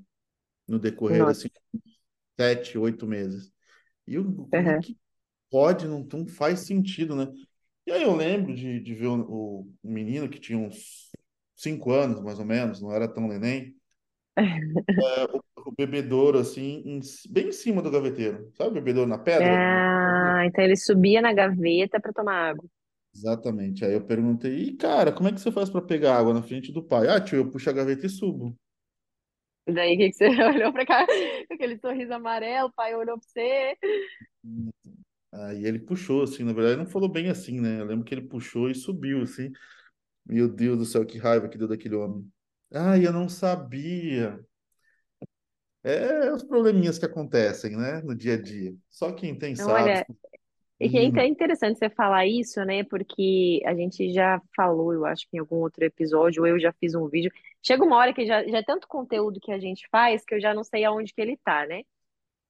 no 0.72 0.80
decorrer 0.80 1.28
nossa. 1.28 1.30
assim, 1.30 1.50
sete, 2.40 2.78
oito 2.78 3.08
meses. 3.08 3.52
E 4.08 4.18
é 4.18 4.22
Uhum. 4.54 4.82
que 4.82 4.98
pode? 5.52 5.88
Não, 5.88 6.02
não 6.14 6.28
faz 6.28 6.62
sentido, 6.62 7.16
né? 7.16 7.28
E 7.88 7.92
aí 7.92 8.04
eu 8.04 8.16
lembro 8.16 8.56
de, 8.56 8.80
de 8.82 8.96
ver 8.96 9.08
o, 9.08 9.22
o 9.64 9.74
menino 9.84 10.30
que 10.30 10.40
tinha 10.40 10.60
uns 10.60 11.12
cinco 11.56 11.92
anos, 11.94 12.22
mais 12.22 12.40
ou 12.40 12.46
menos, 12.46 12.82
não 12.82 12.92
era 12.94 13.08
tão 13.08 13.28
neném, 13.28 13.76
é, 15.00 15.24
o, 15.26 15.42
o 15.68 15.72
bebedouro 15.78 16.40
assim, 16.40 16.82
em- 16.86 17.00
bem 17.30 17.48
em 17.50 17.52
cima 17.52 17.82
do 17.82 17.92
gaveteiro. 17.92 18.52
Sabe 18.56 18.70
o 18.72 18.74
bebedouro 18.74 19.10
na 19.10 19.18
pedra? 19.18 19.64
Ah, 19.64 20.46
então 20.46 20.64
ele 20.64 20.76
subia 20.78 21.22
na 21.22 21.34
gaveta 21.34 22.00
para 22.00 22.14
tomar 22.14 22.50
água. 22.52 22.70
Exatamente. 23.14 23.84
Aí 23.86 23.94
eu 23.94 24.06
perguntei, 24.06 24.64
e 24.70 24.76
cara, 24.78 25.12
como 25.14 25.28
é 25.30 25.32
que 25.34 25.40
você 25.42 25.52
faz 25.52 25.70
para 25.70 25.82
pegar 25.82 26.18
água 26.18 26.34
na 26.34 26.42
frente 26.44 26.72
do 26.74 26.84
pai? 26.84 27.08
Ah, 27.08 27.20
tio, 27.22 27.38
eu 27.38 27.50
puxo 27.52 27.70
a 27.70 27.74
gaveta 27.74 28.06
e 28.06 28.10
subo. 28.10 28.58
E 29.72 29.74
daí, 29.74 29.96
o 29.96 29.98
que 29.98 30.10
que 30.10 30.14
você 30.16 30.26
olhou 30.44 30.74
pra 30.74 30.86
cá 30.86 31.06
com 31.48 31.54
aquele 31.54 31.78
sorriso 31.80 32.14
amarelo, 32.14 32.68
o 32.70 32.74
pai 32.74 32.96
olhou 32.96 33.18
pra 33.20 33.28
você. 33.28 33.78
Aí 35.34 35.66
ele 35.66 35.80
puxou, 35.80 36.24
assim, 36.24 36.44
na 36.44 36.52
verdade, 36.54 36.78
não 36.78 36.86
falou 36.86 37.08
bem 37.10 37.30
assim, 37.30 37.60
né? 37.62 37.80
Eu 37.80 37.86
lembro 37.86 38.04
que 38.06 38.14
ele 38.14 38.28
puxou 38.28 38.70
e 38.70 38.76
subiu, 38.76 39.22
assim. 39.24 39.52
Meu 40.26 40.50
Deus 40.50 40.78
do 40.80 40.86
céu, 40.86 41.06
que 41.06 41.18
raiva 41.20 41.50
que 41.50 41.58
deu 41.58 41.68
daquele 41.68 41.96
homem. 41.96 42.32
Ah, 42.74 42.98
eu 42.98 43.14
não 43.14 43.30
sabia. 43.30 44.40
É 45.84 46.32
os 46.32 46.44
probleminhas 46.44 47.00
que 47.00 47.06
acontecem, 47.06 47.76
né, 47.76 48.02
no 48.02 48.16
dia 48.16 48.36
a 48.36 48.42
dia. 48.42 48.76
Só 48.90 49.12
quem 49.12 49.38
tem 49.38 49.56
Então, 49.56 49.66
sabe. 49.66 49.72
olha, 49.72 50.06
e 50.82 50.90
que 50.90 50.98
é 50.98 51.02
Menino, 51.02 51.08
inte- 51.08 51.28
interessante 51.28 51.78
você 51.80 51.90
falar 51.90 52.26
isso, 52.26 52.64
né? 52.66 52.84
Porque 52.84 53.62
a 53.66 53.76
gente 53.76 54.12
já 54.14 54.42
falou, 54.56 54.94
eu 54.94 55.06
acho 55.06 55.28
que 55.30 55.38
em 55.38 55.40
algum 55.40 55.58
outro 55.58 55.84
episódio, 55.86 56.42
ou 56.42 56.48
eu 56.48 56.60
já 56.60 56.74
fiz 56.74 56.96
um 56.96 57.08
vídeo. 57.08 57.32
Chega 57.62 57.84
uma 57.84 57.98
hora 57.98 58.14
que 58.14 58.26
já, 58.26 58.44
já 58.48 58.58
é 58.60 58.64
tanto 58.64 58.88
conteúdo 58.88 59.40
que 59.40 59.52
a 59.52 59.60
gente 59.60 59.88
faz 59.92 60.26
que 60.26 60.36
eu 60.36 60.42
já 60.42 60.54
não 60.54 60.64
sei 60.64 60.84
aonde 60.84 61.14
que 61.14 61.22
ele 61.22 61.38
tá, 61.44 61.66
né? 61.68 61.84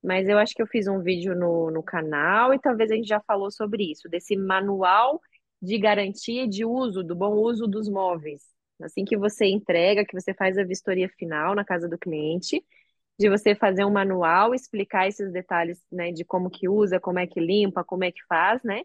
Mas 0.03 0.27
eu 0.29 0.37
acho 0.37 0.53
que 0.55 0.61
eu 0.61 0.67
fiz 0.67 0.87
um 0.87 1.01
vídeo 1.01 1.35
no, 1.35 1.71
no 1.71 1.83
canal 1.83 2.53
e 2.53 2.59
talvez 2.59 2.91
a 2.91 2.95
gente 2.95 3.07
já 3.07 3.21
falou 3.21 3.51
sobre 3.51 3.91
isso, 3.91 4.09
desse 4.09 4.35
manual 4.35 5.21
de 5.61 5.77
garantia 5.77 6.47
de 6.47 6.65
uso, 6.65 7.03
do 7.03 7.15
bom 7.15 7.33
uso 7.35 7.67
dos 7.67 7.87
móveis. 7.89 8.41
Assim 8.81 9.05
que 9.05 9.17
você 9.17 9.45
entrega, 9.45 10.05
que 10.05 10.19
você 10.19 10.33
faz 10.33 10.57
a 10.57 10.63
vistoria 10.63 11.09
final 11.09 11.53
na 11.53 11.63
casa 11.63 11.87
do 11.87 11.97
cliente, 11.99 12.63
de 13.21 13.29
você 13.29 13.55
fazer 13.55 13.85
um 13.85 13.91
manual, 13.91 14.53
explicar 14.55 15.07
esses 15.07 15.31
detalhes, 15.31 15.79
né, 15.91 16.11
de 16.11 16.25
como 16.25 16.49
que 16.49 16.67
usa, 16.67 16.99
como 16.99 17.19
é 17.19 17.27
que 17.27 17.39
limpa, 17.39 17.83
como 17.83 18.03
é 18.03 18.11
que 18.11 18.23
faz, 18.27 18.63
né? 18.63 18.81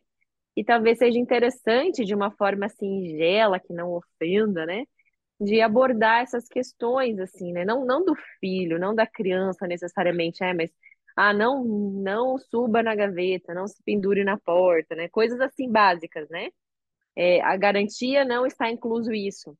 E 0.56 0.64
talvez 0.64 0.98
seja 0.98 1.18
interessante 1.18 2.04
de 2.04 2.14
uma 2.14 2.30
forma 2.32 2.68
singela, 2.68 3.60
que 3.60 3.72
não 3.72 3.92
ofenda, 3.92 4.66
né? 4.66 4.84
De 5.40 5.60
abordar 5.60 6.22
essas 6.22 6.48
questões, 6.48 7.18
assim, 7.20 7.52
né? 7.52 7.64
Não, 7.64 7.84
não 7.86 8.04
do 8.04 8.14
filho, 8.40 8.78
não 8.78 8.94
da 8.94 9.06
criança 9.06 9.66
necessariamente, 9.66 10.42
é, 10.44 10.54
mas 10.54 10.70
ah, 11.16 11.32
não, 11.32 11.64
não 11.64 12.38
suba 12.38 12.82
na 12.82 12.94
gaveta, 12.94 13.54
não 13.54 13.66
se 13.66 13.82
pendure 13.84 14.24
na 14.24 14.38
porta, 14.38 14.94
né? 14.94 15.08
Coisas 15.08 15.40
assim 15.40 15.70
básicas, 15.70 16.28
né? 16.30 16.50
É, 17.16 17.40
a 17.42 17.56
garantia 17.56 18.24
não 18.24 18.46
está 18.46 18.70
incluso 18.70 19.12
isso, 19.12 19.56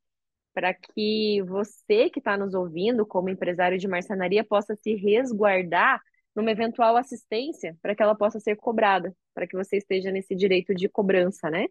para 0.57 0.73
que 0.73 1.43
você 1.43 2.09
que 2.09 2.19
está 2.19 2.35
nos 2.35 2.55
ouvindo, 2.55 3.05
como 3.05 3.29
empresário 3.29 3.77
de 3.77 3.87
marcenaria, 3.87 4.43
possa 4.43 4.75
se 4.75 4.95
resguardar 4.95 6.01
numa 6.35 6.51
eventual 6.51 6.97
assistência, 6.97 7.77
para 7.83 7.95
que 7.95 8.03
ela 8.03 8.15
possa 8.15 8.41
ser 8.41 8.57
cobrada, 8.57 9.15
para 9.35 9.47
que 9.47 9.55
você 9.55 9.77
esteja 9.77 10.11
nesse 10.11 10.35
direito 10.35 10.75
de 10.75 10.89
cobrança, 10.89 11.51
né? 11.51 11.67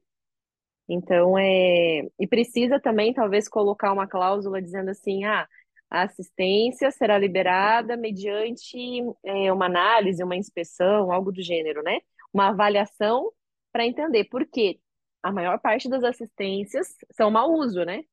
Então, 0.88 1.36
é... 1.36 2.04
E 2.20 2.28
precisa 2.28 2.80
também, 2.80 3.12
talvez, 3.12 3.50
colocar 3.50 3.92
uma 3.92 4.08
cláusula 4.08 4.62
dizendo 4.62 4.92
assim, 4.92 5.26
ah, 5.26 5.48
a 5.90 6.04
assistência 6.04 6.92
será 6.92 7.18
liberada 7.18 7.98
mediante 7.98 8.78
é, 9.24 9.52
uma 9.52 9.66
análise, 9.66 10.24
uma 10.24 10.36
inspeção, 10.36 11.12
algo 11.12 11.32
do 11.32 11.42
gênero, 11.42 11.82
né? 11.82 12.02
Uma 12.32 12.50
avaliação 12.50 13.32
para 13.72 13.88
entender, 13.88 14.26
porque 14.26 14.80
a 15.24 15.32
maior 15.32 15.60
parte 15.60 15.90
das 15.90 16.04
assistências 16.04 16.88
são 17.18 17.32
mau 17.32 17.52
uso, 17.52 17.84
né? 17.84 18.04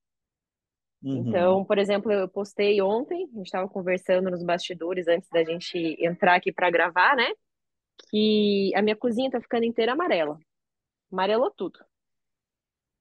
Uhum, 1.03 1.29
Então, 1.29 1.65
por 1.65 1.79
exemplo, 1.79 2.13
eu 2.13 2.29
postei 2.29 2.81
ontem, 2.81 3.25
a 3.33 3.37
gente 3.37 3.47
estava 3.47 3.69
conversando 3.69 4.31
nos 4.31 4.43
bastidores 4.43 5.09
antes 5.09 5.29
da 5.31 5.45
gente 5.45 5.97
entrar 5.99 6.37
aqui 6.37 6.53
para 6.53 6.71
gravar, 6.71 7.17
né? 7.17 7.29
Que 8.11 8.73
a 8.75 8.83
minha 8.83 8.97
cozinha 8.97 9.31
tá 9.31 9.41
ficando 9.41 9.65
inteira 9.65 9.93
amarela. 9.93 10.39
Amarelou 11.11 11.51
tudo. 11.51 11.79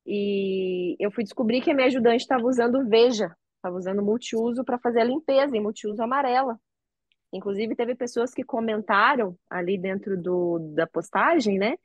E 0.06 0.96
eu 1.00 1.12
fui 1.12 1.24
descobrir 1.24 1.62
que 1.62 1.72
a 1.72 1.74
minha 1.74 1.88
ajudante 1.88 2.22
estava 2.22 2.44
usando 2.44 2.88
Veja, 2.88 3.36
estava 3.56 3.76
usando 3.76 4.02
multiuso 4.02 4.64
para 4.64 4.80
fazer 4.80 5.02
a 5.02 5.06
limpeza 5.06 5.56
em 5.56 5.62
multiuso 5.62 6.02
amarela. 6.02 6.60
Inclusive, 7.32 7.76
teve 7.76 7.96
pessoas 7.96 8.34
que 8.34 8.44
comentaram 8.44 9.38
ali 9.50 9.78
dentro 9.78 10.22
do, 10.22 10.60
da 10.76 10.86
postagem, 10.86 11.58
né? 11.58 11.78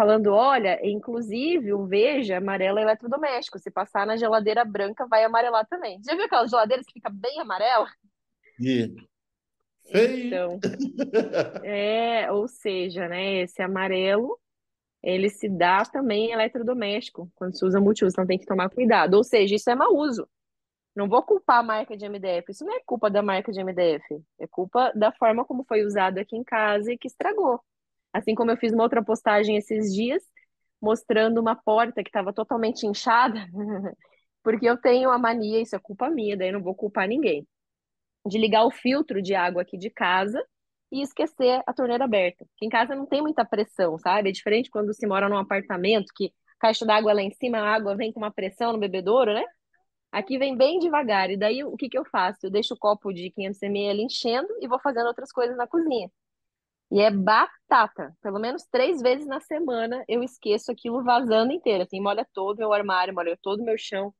Falando, 0.00 0.32
olha, 0.32 0.80
inclusive 0.82 1.74
o 1.74 1.84
Veja 1.84 2.38
amarelo 2.38 2.78
é 2.78 2.82
eletrodoméstico. 2.82 3.58
Se 3.58 3.70
passar 3.70 4.06
na 4.06 4.16
geladeira 4.16 4.64
branca, 4.64 5.06
vai 5.06 5.22
amarelar 5.24 5.66
também. 5.66 6.00
Já 6.02 6.14
viu 6.14 6.24
aquelas 6.24 6.50
geladeiras 6.50 6.86
que 6.86 6.94
fica 6.94 7.10
bem 7.10 7.38
amarela? 7.38 7.86
e. 8.58 10.26
Então, 10.26 10.58
é, 11.62 12.32
ou 12.32 12.48
seja, 12.48 13.08
né, 13.08 13.42
esse 13.42 13.60
amarelo, 13.60 14.40
ele 15.02 15.28
se 15.28 15.50
dá 15.50 15.82
também 15.82 16.30
em 16.30 16.32
eletrodoméstico, 16.32 17.30
quando 17.34 17.58
se 17.58 17.62
usa 17.62 17.78
multiuso, 17.78 18.14
então 18.14 18.26
tem 18.26 18.38
que 18.38 18.46
tomar 18.46 18.70
cuidado. 18.70 19.18
Ou 19.18 19.22
seja, 19.22 19.54
isso 19.54 19.68
é 19.68 19.74
mau 19.74 19.94
uso. 19.94 20.26
Não 20.96 21.10
vou 21.10 21.22
culpar 21.22 21.58
a 21.58 21.62
marca 21.62 21.94
de 21.94 22.06
MDF, 22.08 22.50
isso 22.50 22.64
não 22.64 22.74
é 22.74 22.80
culpa 22.86 23.10
da 23.10 23.20
marca 23.22 23.52
de 23.52 23.62
MDF, 23.62 24.24
é 24.38 24.46
culpa 24.46 24.92
da 24.94 25.12
forma 25.12 25.44
como 25.44 25.62
foi 25.62 25.84
usado 25.84 26.16
aqui 26.16 26.38
em 26.38 26.42
casa 26.42 26.90
e 26.90 26.96
que 26.96 27.06
estragou. 27.06 27.60
Assim 28.12 28.34
como 28.34 28.50
eu 28.50 28.56
fiz 28.56 28.72
uma 28.72 28.82
outra 28.82 29.04
postagem 29.04 29.56
esses 29.56 29.92
dias, 29.94 30.22
mostrando 30.80 31.40
uma 31.40 31.54
porta 31.56 32.02
que 32.02 32.08
estava 32.08 32.32
totalmente 32.32 32.86
inchada, 32.86 33.46
porque 34.42 34.66
eu 34.66 34.76
tenho 34.76 35.10
a 35.10 35.18
mania, 35.18 35.60
isso 35.60 35.76
é 35.76 35.78
culpa 35.78 36.10
minha, 36.10 36.36
daí 36.36 36.50
não 36.52 36.62
vou 36.62 36.74
culpar 36.74 37.06
ninguém, 37.08 37.46
de 38.26 38.38
ligar 38.38 38.64
o 38.64 38.70
filtro 38.70 39.22
de 39.22 39.34
água 39.34 39.62
aqui 39.62 39.78
de 39.78 39.90
casa 39.90 40.42
e 40.92 41.02
esquecer 41.02 41.62
a 41.66 41.72
torneira 41.72 42.04
aberta. 42.04 42.44
Aqui 42.56 42.66
em 42.66 42.68
casa 42.68 42.94
não 42.94 43.06
tem 43.06 43.22
muita 43.22 43.44
pressão, 43.44 43.98
sabe? 43.98 44.30
É 44.30 44.32
diferente 44.32 44.70
quando 44.70 44.92
se 44.94 45.06
mora 45.06 45.28
num 45.28 45.38
apartamento 45.38 46.12
que 46.14 46.32
a 46.58 46.60
caixa 46.66 46.84
d'água 46.84 47.12
lá 47.12 47.22
em 47.22 47.30
cima, 47.32 47.58
a 47.58 47.74
água 47.74 47.96
vem 47.96 48.12
com 48.12 48.20
uma 48.20 48.32
pressão 48.32 48.72
no 48.72 48.78
bebedouro, 48.78 49.32
né? 49.32 49.44
Aqui 50.12 50.38
vem 50.38 50.56
bem 50.56 50.78
devagar. 50.78 51.30
E 51.30 51.36
daí 51.36 51.64
o 51.64 51.76
que 51.76 51.88
que 51.88 51.98
eu 51.98 52.04
faço? 52.06 52.46
Eu 52.46 52.50
deixo 52.50 52.74
o 52.74 52.78
copo 52.78 53.12
de 53.12 53.30
500 53.30 53.62
ml 53.62 54.02
enchendo 54.04 54.48
e 54.60 54.68
vou 54.68 54.80
fazendo 54.80 55.06
outras 55.08 55.32
coisas 55.32 55.56
na 55.56 55.66
cozinha. 55.66 56.10
E 56.90 57.00
é 57.00 57.10
batata. 57.10 58.16
Pelo 58.20 58.40
menos 58.40 58.64
três 58.70 59.00
vezes 59.00 59.26
na 59.26 59.40
semana 59.40 60.04
eu 60.08 60.22
esqueço 60.22 60.72
aquilo 60.72 61.04
vazando 61.04 61.52
inteiro. 61.52 61.84
Assim, 61.84 62.00
molha 62.00 62.26
todo 62.34 62.58
meu 62.58 62.72
armário, 62.72 63.14
molha 63.14 63.38
todo 63.40 63.60
o 63.60 63.64
meu 63.64 63.78
chão. 63.78 64.12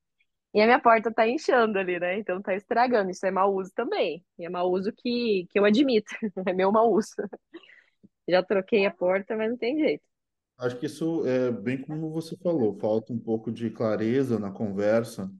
E 0.54 0.60
a 0.60 0.66
minha 0.66 0.80
porta 0.80 1.12
tá 1.12 1.26
inchando 1.28 1.78
ali, 1.78 1.98
né? 1.98 2.18
Então 2.18 2.40
tá 2.42 2.54
estragando. 2.54 3.10
Isso 3.10 3.26
é 3.26 3.30
mau 3.30 3.54
uso 3.54 3.70
também. 3.74 4.24
E 4.38 4.44
é 4.44 4.48
mau 4.48 4.70
uso 4.70 4.92
que, 4.92 5.46
que 5.50 5.58
eu 5.58 5.64
admito. 5.64 6.10
É 6.48 6.52
meu 6.52 6.72
mau 6.72 6.92
uso. 6.92 7.14
Já 8.28 8.42
troquei 8.42 8.86
a 8.86 8.90
porta, 8.90 9.36
mas 9.36 9.50
não 9.50 9.56
tem 9.56 9.78
jeito. 9.78 10.04
Acho 10.58 10.78
que 10.78 10.86
isso 10.86 11.26
é 11.26 11.50
bem 11.50 11.80
como 11.80 12.10
você 12.10 12.36
falou, 12.36 12.78
falta 12.78 13.12
um 13.14 13.18
pouco 13.18 13.50
de 13.50 13.70
clareza 13.70 14.38
na 14.38 14.50
conversa, 14.50 15.30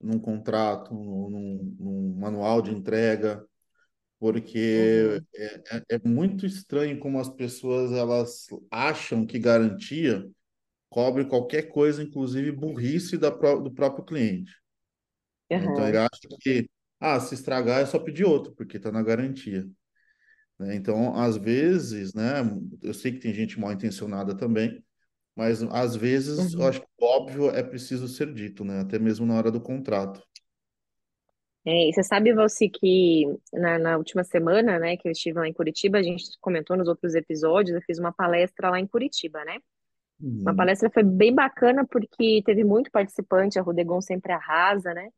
num 0.00 0.18
contrato, 0.18 0.92
num, 0.92 1.76
num 1.78 2.16
manual 2.18 2.60
de 2.60 2.72
entrega, 2.72 3.46
porque 4.22 5.18
Uhum, 5.18 5.26
é, 5.34 5.62
é, 5.72 5.82
é 5.96 6.08
muito 6.08 6.46
estranho 6.46 6.96
como 7.00 7.18
as 7.18 7.28
pessoas 7.28 7.90
elas 7.90 8.46
acham 8.70 9.26
que 9.26 9.36
garantia 9.36 10.24
cobre 10.88 11.24
qualquer 11.24 11.62
coisa, 11.62 12.04
inclusive 12.04 12.52
burrice 12.52 13.18
da, 13.18 13.30
do 13.30 13.72
próprio 13.72 14.04
cliente. 14.04 14.52
né? 15.50 15.64
Então 15.64 15.88
ele 15.88 15.96
acha 15.96 16.20
que, 16.40 16.70
ah, 17.00 17.18
se 17.18 17.34
estragar 17.34 17.80
é 17.80 17.86
só 17.86 17.98
pedir 17.98 18.24
outro, 18.24 18.54
porque 18.54 18.76
está 18.76 18.92
na 18.92 19.02
garantia. 19.02 19.66
né? 20.56 20.76
Então, 20.76 21.16
às 21.16 21.36
vezes, 21.36 22.14
né, 22.14 22.42
eu 22.80 22.94
sei 22.94 23.10
que 23.10 23.18
tem 23.18 23.34
gente 23.34 23.58
mal 23.58 23.72
intencionada 23.72 24.36
também, 24.36 24.84
mas 25.34 25.64
às 25.64 25.96
vezes 25.96 26.52
eu 26.54 26.60
uhum. 26.60 26.68
acho 26.68 26.80
que 26.80 26.86
óbvio 27.00 27.50
é 27.50 27.62
preciso 27.62 28.06
ser 28.06 28.32
dito, 28.32 28.64
né? 28.64 28.80
Até 28.82 29.00
mesmo 29.00 29.26
na 29.26 29.34
hora 29.34 29.50
do 29.50 29.60
contrato. 29.60 30.22
É, 31.64 31.88
e 31.88 31.92
você 31.92 32.02
sabe, 32.02 32.32
Valci, 32.34 32.68
que 32.68 33.24
na, 33.52 33.78
na 33.78 33.96
última 33.96 34.24
semana, 34.24 34.78
né, 34.80 34.96
que 34.96 35.06
eu 35.08 35.12
estive 35.12 35.38
lá 35.38 35.46
em 35.46 35.52
Curitiba, 35.52 35.98
a 35.98 36.02
gente 36.02 36.24
comentou 36.40 36.76
nos 36.76 36.88
outros 36.88 37.14
episódios, 37.14 37.76
eu 37.76 37.82
fiz 37.82 37.98
uma 38.00 38.12
palestra 38.12 38.68
lá 38.70 38.80
em 38.80 38.86
Curitiba, 38.86 39.44
né? 39.44 39.58
Uma 40.44 40.54
Uhum. 40.54 40.56
palestra 40.56 40.90
foi 40.90 41.02
bem 41.04 41.34
bacana 41.34 41.86
porque 41.86 42.42
teve 42.44 42.64
muito 42.64 42.90
participante, 42.90 43.58
a 43.58 43.62
Rodegon 43.62 44.00
sempre 44.00 44.32
arrasa, 44.32 44.94
né? 44.94 45.10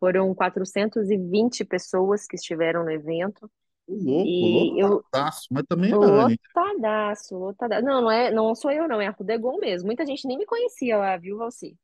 Foram 0.00 0.34
420 0.34 1.64
pessoas 1.64 2.26
que 2.26 2.36
estiveram 2.36 2.84
no 2.84 2.90
evento 2.92 3.50
O 3.86 4.46
louco, 4.48 4.76
e 4.76 4.82
eu 4.82 5.04
lotadaço, 5.12 5.48
mas 5.50 5.64
também 5.68 5.92
é 5.92 5.96
lotadaço, 5.96 7.36
lotadaço. 7.36 7.84
Não, 7.84 8.02
não 8.02 8.10
é, 8.10 8.30
não 8.30 8.54
sou 8.54 8.70
eu 8.70 8.88
não, 8.88 9.00
é 9.00 9.06
a 9.08 9.10
Rodegon 9.10 9.58
mesmo. 9.58 9.86
Muita 9.86 10.06
gente 10.06 10.26
nem 10.26 10.38
me 10.38 10.46
conhecia 10.46 10.96
lá, 10.98 11.16
viu, 11.16 11.38
Valci? 11.38 11.76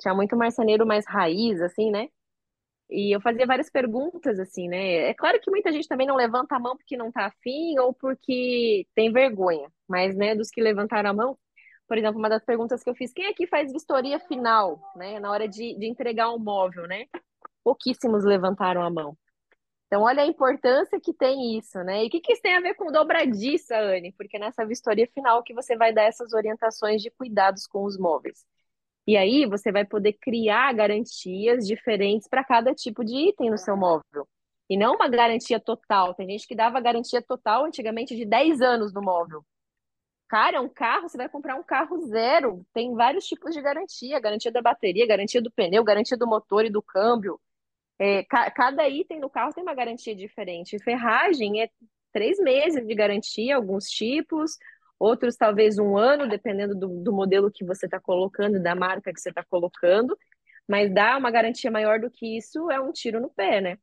Tinha 0.00 0.14
muito 0.14 0.36
marceneiro 0.36 0.86
mais 0.86 1.06
raiz, 1.06 1.60
assim, 1.62 1.90
né? 1.92 2.08
E 2.88 3.14
eu 3.14 3.20
fazia 3.20 3.46
várias 3.46 3.68
perguntas, 3.68 4.38
assim, 4.38 4.68
né? 4.68 5.08
É 5.10 5.14
claro 5.14 5.40
que 5.40 5.50
muita 5.50 5.72
gente 5.72 5.88
também 5.88 6.06
não 6.06 6.16
levanta 6.16 6.56
a 6.56 6.60
mão 6.60 6.76
porque 6.76 6.96
não 6.96 7.10
tá 7.10 7.26
afim 7.26 7.78
ou 7.78 7.92
porque 7.92 8.86
tem 8.94 9.12
vergonha, 9.12 9.68
mas, 9.88 10.16
né, 10.16 10.34
dos 10.34 10.50
que 10.50 10.60
levantaram 10.62 11.10
a 11.10 11.12
mão, 11.12 11.38
por 11.88 11.98
exemplo, 11.98 12.18
uma 12.18 12.28
das 12.28 12.44
perguntas 12.44 12.82
que 12.82 12.90
eu 12.90 12.94
fiz, 12.94 13.12
quem 13.12 13.26
aqui 13.26 13.46
faz 13.46 13.72
vistoria 13.72 14.18
final, 14.20 14.80
né, 14.96 15.18
na 15.20 15.30
hora 15.30 15.48
de, 15.48 15.74
de 15.78 15.86
entregar 15.86 16.32
um 16.32 16.38
móvel, 16.38 16.86
né? 16.86 17.06
Pouquíssimos 17.64 18.24
levantaram 18.24 18.82
a 18.82 18.90
mão. 18.90 19.16
Então, 19.86 20.02
olha 20.02 20.22
a 20.22 20.26
importância 20.26 21.00
que 21.00 21.12
tem 21.14 21.56
isso, 21.56 21.78
né? 21.84 22.04
E 22.04 22.08
o 22.08 22.10
que, 22.10 22.20
que 22.20 22.32
isso 22.32 22.42
tem 22.42 22.56
a 22.56 22.60
ver 22.60 22.74
com 22.74 22.90
dobradiça, 22.90 23.76
Anne? 23.76 24.12
Porque 24.12 24.38
nessa 24.38 24.66
vistoria 24.66 25.06
final 25.14 25.42
que 25.44 25.54
você 25.54 25.76
vai 25.76 25.92
dar 25.92 26.02
essas 26.04 26.32
orientações 26.32 27.00
de 27.02 27.10
cuidados 27.10 27.66
com 27.68 27.84
os 27.84 27.96
móveis. 27.96 28.44
E 29.06 29.16
aí 29.16 29.46
você 29.46 29.70
vai 29.72 29.84
poder 29.84 30.14
criar 30.14 30.72
garantias 30.74 31.66
diferentes 31.66 32.28
para 32.28 32.44
cada 32.44 32.74
tipo 32.74 33.04
de 33.04 33.14
item 33.30 33.50
no 33.50 33.58
seu 33.58 33.76
móvel. 33.76 34.28
E 34.68 34.76
não 34.76 34.96
uma 34.96 35.08
garantia 35.08 35.60
total. 35.60 36.14
Tem 36.14 36.28
gente 36.28 36.46
que 36.46 36.56
dava 36.56 36.80
garantia 36.80 37.22
total 37.22 37.64
antigamente 37.66 38.16
de 38.16 38.24
10 38.24 38.60
anos 38.60 38.92
no 38.92 39.00
móvel. 39.02 39.44
Cara, 40.28 40.60
um 40.60 40.68
carro, 40.68 41.08
você 41.08 41.16
vai 41.16 41.28
comprar 41.28 41.54
um 41.56 41.62
carro 41.62 41.98
zero. 42.08 42.66
Tem 42.74 42.94
vários 42.94 43.26
tipos 43.26 43.54
de 43.54 43.62
garantia: 43.62 44.18
garantia 44.20 44.50
da 44.50 44.60
bateria, 44.62 45.06
garantia 45.06 45.40
do 45.40 45.50
pneu, 45.52 45.84
garantia 45.84 46.16
do 46.16 46.26
motor 46.26 46.64
e 46.64 46.70
do 46.70 46.82
câmbio. 46.82 47.40
É, 47.98 48.24
ca- 48.24 48.50
cada 48.50 48.88
item 48.88 49.20
no 49.20 49.30
carro 49.30 49.52
tem 49.54 49.62
uma 49.62 49.74
garantia 49.74 50.14
diferente. 50.14 50.78
Ferragem 50.80 51.62
é 51.62 51.70
três 52.12 52.38
meses 52.38 52.86
de 52.86 52.94
garantia, 52.94 53.56
alguns 53.56 53.86
tipos, 53.88 54.56
outros 54.98 55.36
talvez 55.36 55.78
um 55.78 55.96
ano, 55.96 56.28
dependendo 56.28 56.74
do, 56.74 56.88
do 57.02 57.12
modelo 57.12 57.50
que 57.50 57.64
você 57.64 57.86
está 57.86 58.00
colocando, 58.00 58.62
da 58.62 58.74
marca 58.74 59.12
que 59.12 59.20
você 59.20 59.30
está 59.30 59.44
colocando. 59.44 60.16
Mas 60.68 60.92
dar 60.92 61.18
uma 61.18 61.30
garantia 61.30 61.70
maior 61.70 62.00
do 62.00 62.10
que 62.10 62.36
isso 62.38 62.70
é 62.70 62.80
um 62.80 62.92
tiro 62.92 63.20
no 63.20 63.30
pé, 63.30 63.60
né? 63.60 63.78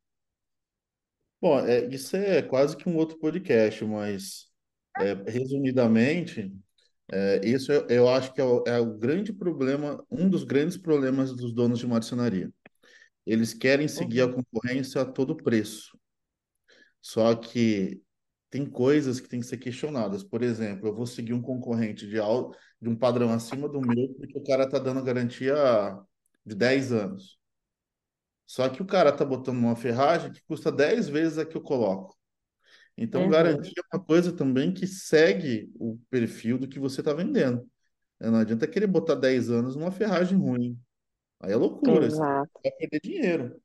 Bom, 1.40 1.58
é, 1.60 1.84
isso 1.94 2.16
é 2.16 2.42
quase 2.42 2.76
que 2.76 2.88
um 2.88 2.96
outro 2.96 3.18
podcast, 3.18 3.84
mas 3.84 4.46
é, 4.98 5.12
resumidamente, 5.30 6.50
é, 7.12 7.40
isso 7.46 7.72
eu, 7.72 7.86
eu 7.88 8.08
acho 8.08 8.32
que 8.34 8.40
é 8.40 8.44
o, 8.44 8.64
é 8.66 8.80
o 8.80 8.98
grande 8.98 9.32
problema, 9.32 10.04
um 10.10 10.28
dos 10.28 10.44
grandes 10.44 10.76
problemas 10.78 11.34
dos 11.36 11.52
donos 11.54 11.78
de 11.80 11.86
marcenaria. 11.86 12.50
Eles 13.26 13.54
querem 13.54 13.88
seguir 13.88 14.22
a 14.22 14.28
Uhum, 14.28 14.34
concorrência 14.34 15.02
a 15.02 15.06
todo 15.06 15.36
preço. 15.36 15.98
Só 17.02 17.34
que 17.34 18.02
tem 18.54 18.66
coisas 18.70 19.20
que 19.20 19.28
têm 19.28 19.40
que 19.40 19.46
ser 19.46 19.58
questionadas. 19.58 20.22
Por 20.22 20.42
exemplo, 20.42 20.88
eu 20.88 20.94
vou 20.94 21.06
seguir 21.06 21.32
um 21.34 21.42
concorrente 21.42 22.06
de, 22.08 22.18
al- 22.20 22.54
de 22.80 22.88
um 22.88 22.96
padrão 22.96 23.30
acima 23.32 23.68
do 23.68 23.80
meu 23.82 24.14
porque 24.14 24.38
o 24.38 24.44
cara 24.44 24.64
está 24.64 24.78
dando 24.78 25.02
garantia 25.02 25.54
de 26.46 26.54
10 26.54 26.92
anos. 26.92 27.38
Só 28.46 28.68
que 28.68 28.82
o 28.82 28.86
cara 28.86 29.10
está 29.10 29.24
botando 29.24 29.58
uma 29.58 29.76
ferragem 29.76 30.32
que 30.32 30.42
custa 30.44 30.70
10 30.70 31.08
vezes 31.08 31.38
a 31.38 31.46
que 31.46 31.56
eu 31.56 31.62
coloco. 31.62 32.16
Então, 32.96 33.28
uhum, 33.28 33.28
garantia 33.28 33.74
é 33.92 33.96
uma 33.96 34.04
coisa 34.04 34.32
também 34.36 34.72
que 34.74 34.86
segue 34.86 35.72
o 35.78 35.98
perfil 36.10 36.58
do 36.58 36.68
que 36.68 36.78
você 36.80 37.00
está 37.00 37.12
vendendo. 37.14 37.68
É, 38.20 38.30
Não 38.30 38.38
adianta 38.40 38.68
querer 38.68 38.86
botar 38.88 39.14
10 39.16 39.50
anos 39.50 39.76
numa 39.76 39.92
ferragem 39.92 40.38
ruim. 40.38 40.78
Aí 41.40 41.52
é 41.52 41.56
loucura, 41.56 42.10
você 42.10 42.20
exato, 42.20 42.60
vai 42.64 42.72
perder 42.78 43.00
dinheiro. 43.02 43.62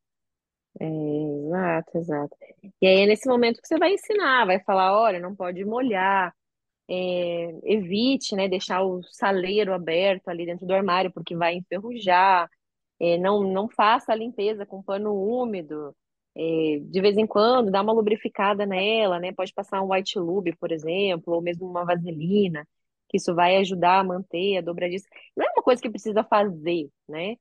É, 0.79 0.85
exato, 0.85 1.97
exato. 1.97 2.37
E 2.81 2.87
aí 2.87 3.01
é 3.01 3.05
nesse 3.05 3.27
momento 3.27 3.61
que 3.61 3.67
você 3.67 3.77
vai 3.77 3.93
ensinar, 3.93 4.45
vai 4.45 4.59
falar, 4.59 4.99
olha, 4.99 5.19
não 5.19 5.35
pode 5.35 5.63
molhar, 5.65 6.33
é, 6.89 7.51
evite, 7.63 8.35
né, 8.35 8.47
deixar 8.49 8.83
o 8.83 9.03
saleiro 9.03 9.73
aberto 9.73 10.29
ali 10.29 10.45
dentro 10.45 10.65
do 10.65 10.73
armário, 10.73 11.11
porque 11.11 11.35
vai 11.35 11.55
enferrujar. 11.55 12.49
É, 12.99 13.17
não, 13.17 13.43
não 13.43 13.69
faça 13.69 14.11
a 14.11 14.15
limpeza 14.15 14.65
com 14.65 14.83
pano 14.83 15.13
úmido. 15.13 15.95
É, 16.35 16.79
de 16.81 17.01
vez 17.01 17.17
em 17.17 17.27
quando, 17.27 17.71
dá 17.71 17.81
uma 17.81 17.93
lubrificada 17.93 18.65
nela, 18.65 19.19
né? 19.19 19.31
Pode 19.33 19.53
passar 19.53 19.81
um 19.81 19.91
white 19.93 20.17
lube, 20.19 20.55
por 20.57 20.71
exemplo, 20.71 21.33
ou 21.33 21.41
mesmo 21.41 21.67
uma 21.67 21.85
vaselina, 21.85 22.67
que 23.09 23.17
isso 23.17 23.35
vai 23.35 23.57
ajudar 23.57 23.99
a 23.99 24.03
manter 24.03 24.57
a 24.57 24.61
dobradiça. 24.61 25.07
Não 25.35 25.45
é 25.45 25.51
uma 25.51 25.63
coisa 25.63 25.81
que 25.81 25.89
precisa 25.89 26.23
fazer, 26.23 26.89
né? 27.07 27.35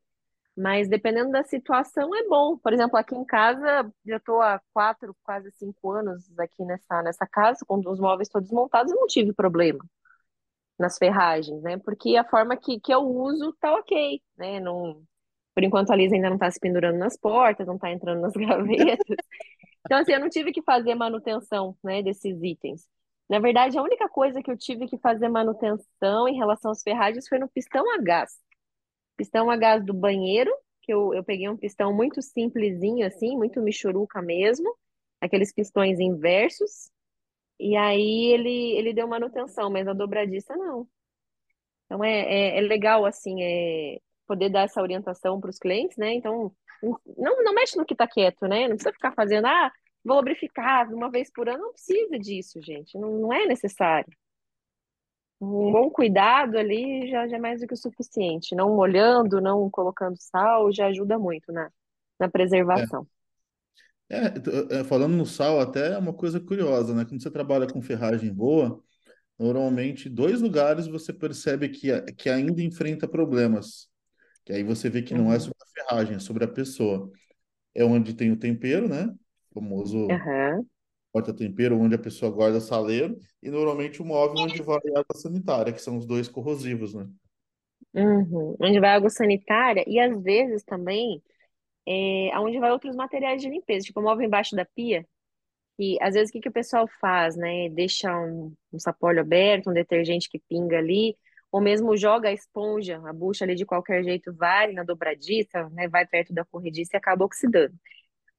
Mas 0.58 0.88
dependendo 0.88 1.30
da 1.30 1.44
situação, 1.44 2.12
é 2.16 2.26
bom. 2.26 2.58
Por 2.58 2.72
exemplo, 2.72 2.98
aqui 2.98 3.14
em 3.14 3.24
casa, 3.24 3.88
já 4.04 4.16
estou 4.16 4.42
há 4.42 4.60
quatro, 4.74 5.16
quase 5.22 5.52
cinco 5.52 5.92
anos 5.92 6.36
aqui 6.36 6.64
nessa, 6.64 7.00
nessa 7.02 7.26
casa, 7.28 7.64
com 7.64 7.78
os 7.88 8.00
móveis 8.00 8.28
todos 8.28 8.50
montados, 8.50 8.92
eu 8.92 8.98
não 8.98 9.06
tive 9.06 9.32
problema 9.32 9.78
nas 10.78 10.98
ferragens, 10.98 11.62
né? 11.62 11.78
Porque 11.78 12.16
a 12.16 12.24
forma 12.24 12.56
que, 12.56 12.80
que 12.80 12.92
eu 12.92 13.00
uso 13.00 13.52
tá 13.60 13.74
ok, 13.74 14.20
né? 14.36 14.60
Não, 14.60 15.02
por 15.54 15.64
enquanto 15.64 15.90
a 15.92 15.96
Lisa 15.96 16.14
ainda 16.16 16.30
não 16.30 16.38
tá 16.38 16.50
se 16.50 16.60
pendurando 16.60 16.98
nas 16.98 17.16
portas, 17.16 17.66
não 17.66 17.78
tá 17.78 17.90
entrando 17.92 18.20
nas 18.20 18.32
gavetas. 18.34 19.16
Então, 19.86 19.98
assim, 19.98 20.12
eu 20.12 20.20
não 20.20 20.28
tive 20.30 20.52
que 20.52 20.62
fazer 20.62 20.94
manutenção, 20.96 21.76
né, 21.84 22.02
desses 22.02 22.42
itens. 22.42 22.86
Na 23.28 23.38
verdade, 23.40 23.78
a 23.78 23.82
única 23.82 24.08
coisa 24.08 24.42
que 24.42 24.50
eu 24.50 24.56
tive 24.56 24.86
que 24.86 24.98
fazer 24.98 25.28
manutenção 25.28 26.28
em 26.28 26.36
relação 26.36 26.70
às 26.72 26.82
ferragens 26.82 27.28
foi 27.28 27.38
no 27.38 27.48
pistão 27.48 27.84
a 27.94 27.98
gás. 28.02 28.32
Pistão 29.18 29.50
a 29.50 29.56
gás 29.56 29.84
do 29.84 29.92
banheiro, 29.92 30.50
que 30.80 30.94
eu, 30.94 31.12
eu 31.12 31.22
peguei 31.22 31.48
um 31.48 31.56
pistão 31.56 31.92
muito 31.92 32.22
simplesinho, 32.22 33.06
assim, 33.06 33.36
muito 33.36 33.60
michuruca 33.60 34.22
mesmo, 34.22 34.74
aqueles 35.20 35.52
pistões 35.52 36.00
inversos, 36.00 36.90
e 37.58 37.76
aí 37.76 38.32
ele, 38.32 38.72
ele 38.78 38.94
deu 38.94 39.08
manutenção, 39.08 39.68
mas 39.70 39.86
a 39.88 39.92
dobradiça 39.92 40.56
não. 40.56 40.88
Então 41.84 42.04
é, 42.04 42.20
é, 42.20 42.58
é 42.58 42.60
legal 42.60 43.04
assim 43.04 43.42
é, 43.42 43.98
poder 44.26 44.50
dar 44.50 44.62
essa 44.62 44.80
orientação 44.80 45.40
para 45.40 45.50
os 45.50 45.58
clientes, 45.58 45.96
né? 45.96 46.14
Então 46.14 46.54
não, 47.16 47.42
não 47.42 47.54
mexe 47.54 47.76
no 47.76 47.84
que 47.84 47.94
está 47.94 48.06
quieto, 48.06 48.46
né? 48.46 48.68
Não 48.68 48.76
precisa 48.76 48.92
ficar 48.92 49.12
fazendo, 49.12 49.46
ah, 49.46 49.72
vou 50.04 50.18
lubrificar 50.18 50.92
uma 50.94 51.10
vez 51.10 51.30
por 51.32 51.48
ano, 51.48 51.64
não 51.64 51.72
precisa 51.72 52.18
disso, 52.18 52.60
gente, 52.62 52.96
não, 52.96 53.18
não 53.18 53.32
é 53.32 53.46
necessário. 53.46 54.12
Um 55.40 55.72
bom 55.72 55.90
cuidado 55.90 56.58
ali 56.58 57.08
já, 57.10 57.28
já 57.28 57.36
é 57.36 57.40
mais 57.40 57.60
do 57.60 57.66
que 57.66 57.74
o 57.74 57.76
suficiente. 57.76 58.54
Não 58.54 58.74
molhando, 58.76 59.40
não 59.40 59.70
colocando 59.70 60.16
sal, 60.20 60.72
já 60.72 60.86
ajuda 60.88 61.18
muito 61.18 61.52
na, 61.52 61.70
na 62.18 62.28
É, 62.74 62.88
preservação. 62.88 63.06
é, 64.08 64.30
t- 64.30 64.50
é, 64.70 64.84
falando 64.84 65.16
no 65.16 65.26
sal, 65.26 65.60
até 65.60 65.92
é 65.94 65.98
uma 65.98 66.12
coisa 66.14 66.40
curiosa, 66.40 66.94
né? 66.94 67.04
Quando 67.04 67.22
você 67.22 67.30
trabalha 67.30 67.66
com 67.66 67.80
ferragem 67.82 68.32
boa, 68.32 68.82
normalmente 69.38 70.08
dois 70.10 70.40
lugares 70.42 70.86
você 70.88 71.12
percebe 71.12 71.68
que, 71.70 71.90
que 72.14 72.28
ainda 72.30 72.62
enfrenta 72.62 73.08
problemas. 73.08 73.88
Que 74.44 74.52
aí 74.54 74.64
você 74.64 74.90
vê 74.90 75.02
que 75.02 75.14
não 75.14 75.32
é 75.32 75.38
Uhum. 75.38 75.40
sobre 75.40 75.58
a 75.62 75.66
ferragem, 75.88 76.16
é 76.16 76.20
sobre 76.20 76.44
a 76.44 76.48
pessoa. 76.48 77.10
É 77.74 77.84
onde 77.84 78.14
tem 78.14 78.32
o 78.32 78.38
tempero, 78.38 78.88
né? 78.88 79.08
O 79.52 79.60
famoso 79.60 80.26
Aham. 81.08 81.12
porta-tempero, 81.12 81.78
onde 81.78 81.94
a 81.94 81.98
pessoa 81.98 82.30
guarda 82.30 82.60
saleiro, 82.60 83.18
e 83.42 83.50
normalmente 83.50 84.00
o 84.00 84.04
móvel 84.04 84.42
onde 84.42 84.62
vai 84.62 84.78
água 84.94 85.14
sanitária, 85.14 85.72
que 85.72 85.82
são 85.82 85.98
os 85.98 86.06
dois 86.06 86.28
corrosivos, 86.28 86.94
né? 86.94 87.08
Uhum. 87.94 88.56
Onde 88.60 88.78
vai 88.80 88.90
água 88.90 89.10
sanitária 89.10 89.84
e 89.86 89.98
às 89.98 90.22
vezes 90.22 90.62
também 90.62 91.22
é, 91.86 92.30
aonde 92.34 92.58
vai 92.58 92.70
outros 92.70 92.94
materiais 92.94 93.40
de 93.40 93.48
limpeza, 93.48 93.86
tipo 93.86 94.02
móvel 94.02 94.26
embaixo 94.26 94.54
da 94.54 94.64
pia. 94.64 95.06
E 95.78 95.96
às 96.02 96.14
vezes 96.14 96.30
o 96.30 96.32
que 96.32 96.40
que 96.40 96.48
o 96.48 96.52
pessoal 96.52 96.88
faz, 97.00 97.36
né? 97.36 97.68
Deixa 97.70 98.14
um, 98.18 98.52
um 98.72 98.78
sapólio 98.78 99.20
aberto, 99.20 99.70
um 99.70 99.72
detergente 99.72 100.28
que 100.28 100.40
pinga 100.48 100.78
ali, 100.78 101.16
ou 101.50 101.60
mesmo 101.60 101.96
joga 101.96 102.28
a 102.28 102.32
esponja, 102.32 103.00
a 103.06 103.12
bucha 103.12 103.44
ali 103.44 103.54
de 103.54 103.64
qualquer 103.64 104.02
jeito 104.04 104.34
vai 104.34 104.72
na 104.72 104.82
dobradiça, 104.82 105.68
né? 105.70 105.88
Vai 105.88 106.06
perto 106.06 106.32
da 106.34 106.44
corrediça 106.44 106.90
e 106.94 106.98
acaba 106.98 107.24
oxidando. 107.24 107.74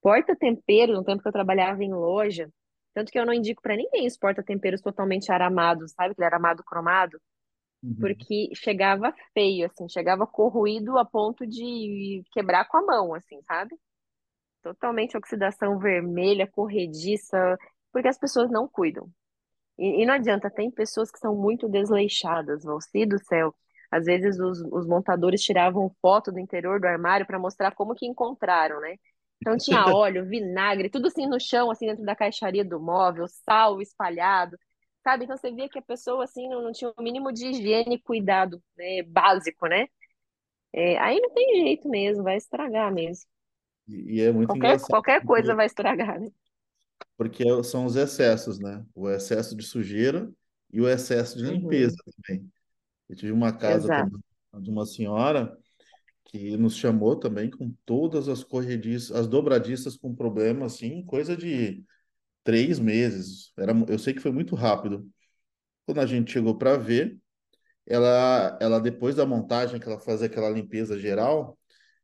Porta-tempero, 0.02 0.94
no 0.94 1.04
tempo 1.04 1.22
que 1.22 1.28
eu 1.28 1.32
trabalhava 1.32 1.84
em 1.84 1.94
loja, 1.94 2.50
tanto 3.00 3.12
que 3.12 3.20
eu 3.20 3.26
não 3.26 3.34
indico 3.34 3.62
para 3.62 3.76
ninguém 3.78 4.08
os 4.08 4.18
porta-temperos 4.18 4.82
totalmente 4.82 5.32
aramados, 5.32 5.92
sabe? 5.94 6.12
Aquele 6.12 6.26
aramado 6.26 6.64
cromado, 6.64 7.20
Uhum. 7.84 7.96
porque 8.00 8.50
chegava 8.56 9.14
feio, 9.34 9.68
assim, 9.68 9.90
chegava 9.90 10.28
corroído 10.28 10.98
a 10.98 11.06
ponto 11.06 11.48
de 11.48 12.24
quebrar 12.34 12.66
com 12.68 12.78
a 12.78 12.84
mão, 12.86 13.14
assim, 13.16 13.42
sabe? 13.44 13.76
Totalmente 14.64 15.18
oxidação 15.18 15.80
vermelha, 15.80 16.48
corrediça, 16.48 17.58
porque 17.92 18.08
as 18.10 18.18
pessoas 18.20 18.50
não 18.52 18.68
cuidam. 18.68 19.10
E, 19.78 20.04
e 20.04 20.06
não 20.06 20.16
adianta, 20.16 20.50
tem 20.52 20.72
pessoas 20.72 21.12
que 21.12 21.20
são 21.20 21.36
muito 21.36 21.70
desleixadas, 21.70 22.64
Valci 22.64 23.06
do 23.06 23.20
céu. 23.26 23.56
Às 23.92 24.06
vezes 24.06 24.40
os, 24.40 24.62
os 24.72 24.88
montadores 24.88 25.42
tiravam 25.42 25.96
foto 26.02 26.32
do 26.32 26.40
interior 26.40 26.80
do 26.80 26.88
armário 26.88 27.26
para 27.28 27.40
mostrar 27.40 27.74
como 27.76 27.96
que 27.96 28.08
encontraram, 28.08 28.80
né? 28.82 28.98
Então 29.42 29.58
tinha 29.58 29.88
óleo, 29.90 30.26
vinagre, 30.26 30.90
tudo 30.90 31.08
assim 31.08 31.26
no 31.28 31.40
chão, 31.40 31.72
assim 31.72 31.88
dentro 31.88 32.04
da 32.06 32.16
caixaria 32.16 32.64
do 32.66 32.80
móvel, 32.80 33.28
sal 33.28 33.82
espalhado, 33.82 34.58
sabe? 35.04 35.24
Então 35.26 35.38
você 35.38 35.52
via 35.52 35.70
que 35.70 35.80
a 35.80 35.82
pessoa 35.82 36.24
assim 36.26 36.48
não, 36.50 36.62
não 36.64 36.72
tinha 36.72 36.92
o 36.98 37.02
mínimo 37.04 37.32
de 37.32 37.48
higiene 37.48 37.96
e 37.96 38.02
cuidado, 38.02 38.62
né? 38.78 39.04
Básico, 39.04 39.68
né? 39.68 39.88
É, 40.74 40.98
aí 41.00 41.20
não 41.22 41.32
tem 41.34 41.62
jeito 41.64 41.90
mesmo, 41.90 42.24
vai 42.24 42.38
estragar 42.38 42.94
mesmo. 42.94 43.28
E, 43.88 44.22
é 44.22 44.32
muito 44.32 44.56
Qualquer, 44.56 44.58
engraçado, 44.58 44.90
qualquer 44.90 45.24
coisa 45.24 45.56
porque, 45.56 45.56
vai 45.56 45.66
estragar, 45.66 46.20
né? 46.20 46.28
porque 47.18 47.44
são 47.64 47.86
os 47.86 47.96
excessos, 47.96 48.60
né? 48.60 48.86
O 48.96 49.10
excesso 49.10 49.56
de 49.56 49.64
sujeira 49.64 50.32
e 50.72 50.80
o 50.82 50.88
excesso 50.88 51.38
de 51.38 51.44
limpeza 51.46 51.96
Uhum, 51.96 51.98
também. 52.06 52.52
Eu 53.10 53.16
tive 53.16 53.32
uma 53.34 53.54
casa 53.58 53.92
também 53.92 54.22
de 54.62 54.72
uma 54.72 54.86
senhora 54.86 55.58
que 56.30 56.56
nos 56.58 56.76
chamou 56.78 57.16
também 57.16 57.50
com 57.50 57.74
todas 57.86 58.30
as 58.30 58.44
corrediças, 58.44 59.12
as 59.16 59.28
dobradiças 59.28 59.98
com 59.98 60.16
problema, 60.16 60.68
assim, 60.68 61.04
coisa 61.06 61.36
de 61.36 61.84
três 62.44 62.80
meses. 62.80 63.54
Era, 63.58 63.74
eu 63.90 64.00
sei 64.00 64.14
que 64.14 64.22
foi 64.22 64.32
muito 64.32 64.56
rápido. 64.56 65.10
Quando 65.86 66.00
a 66.02 66.06
gente 66.06 66.32
chegou 66.32 66.58
para 66.58 66.78
ver, 66.78 67.20
ela, 67.88 68.58
ela 68.62 68.80
depois 68.80 69.16
da 69.16 69.26
montagem, 69.26 69.80
que 69.80 69.88
ela 69.88 70.00
fazia 70.00 70.28
aquela 70.28 70.50
limpeza 70.50 71.00
geral, 71.00 71.58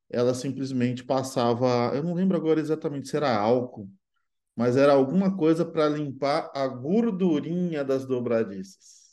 ela 0.10 0.34
simplesmente 0.34 1.04
passava, 1.04 1.92
eu 1.96 2.04
não 2.04 2.14
lembro 2.16 2.38
agora 2.38 2.60
exatamente 2.60 3.10
se 3.10 3.18
era 3.18 3.36
álcool, 3.36 3.90
mas 4.56 4.78
era 4.78 4.94
alguma 4.94 5.36
coisa 5.38 5.66
para 5.66 5.90
limpar 5.90 6.52
a 6.56 6.68
gordurinha 6.68 7.84
das 7.84 8.06
dobradiças. 8.08 9.05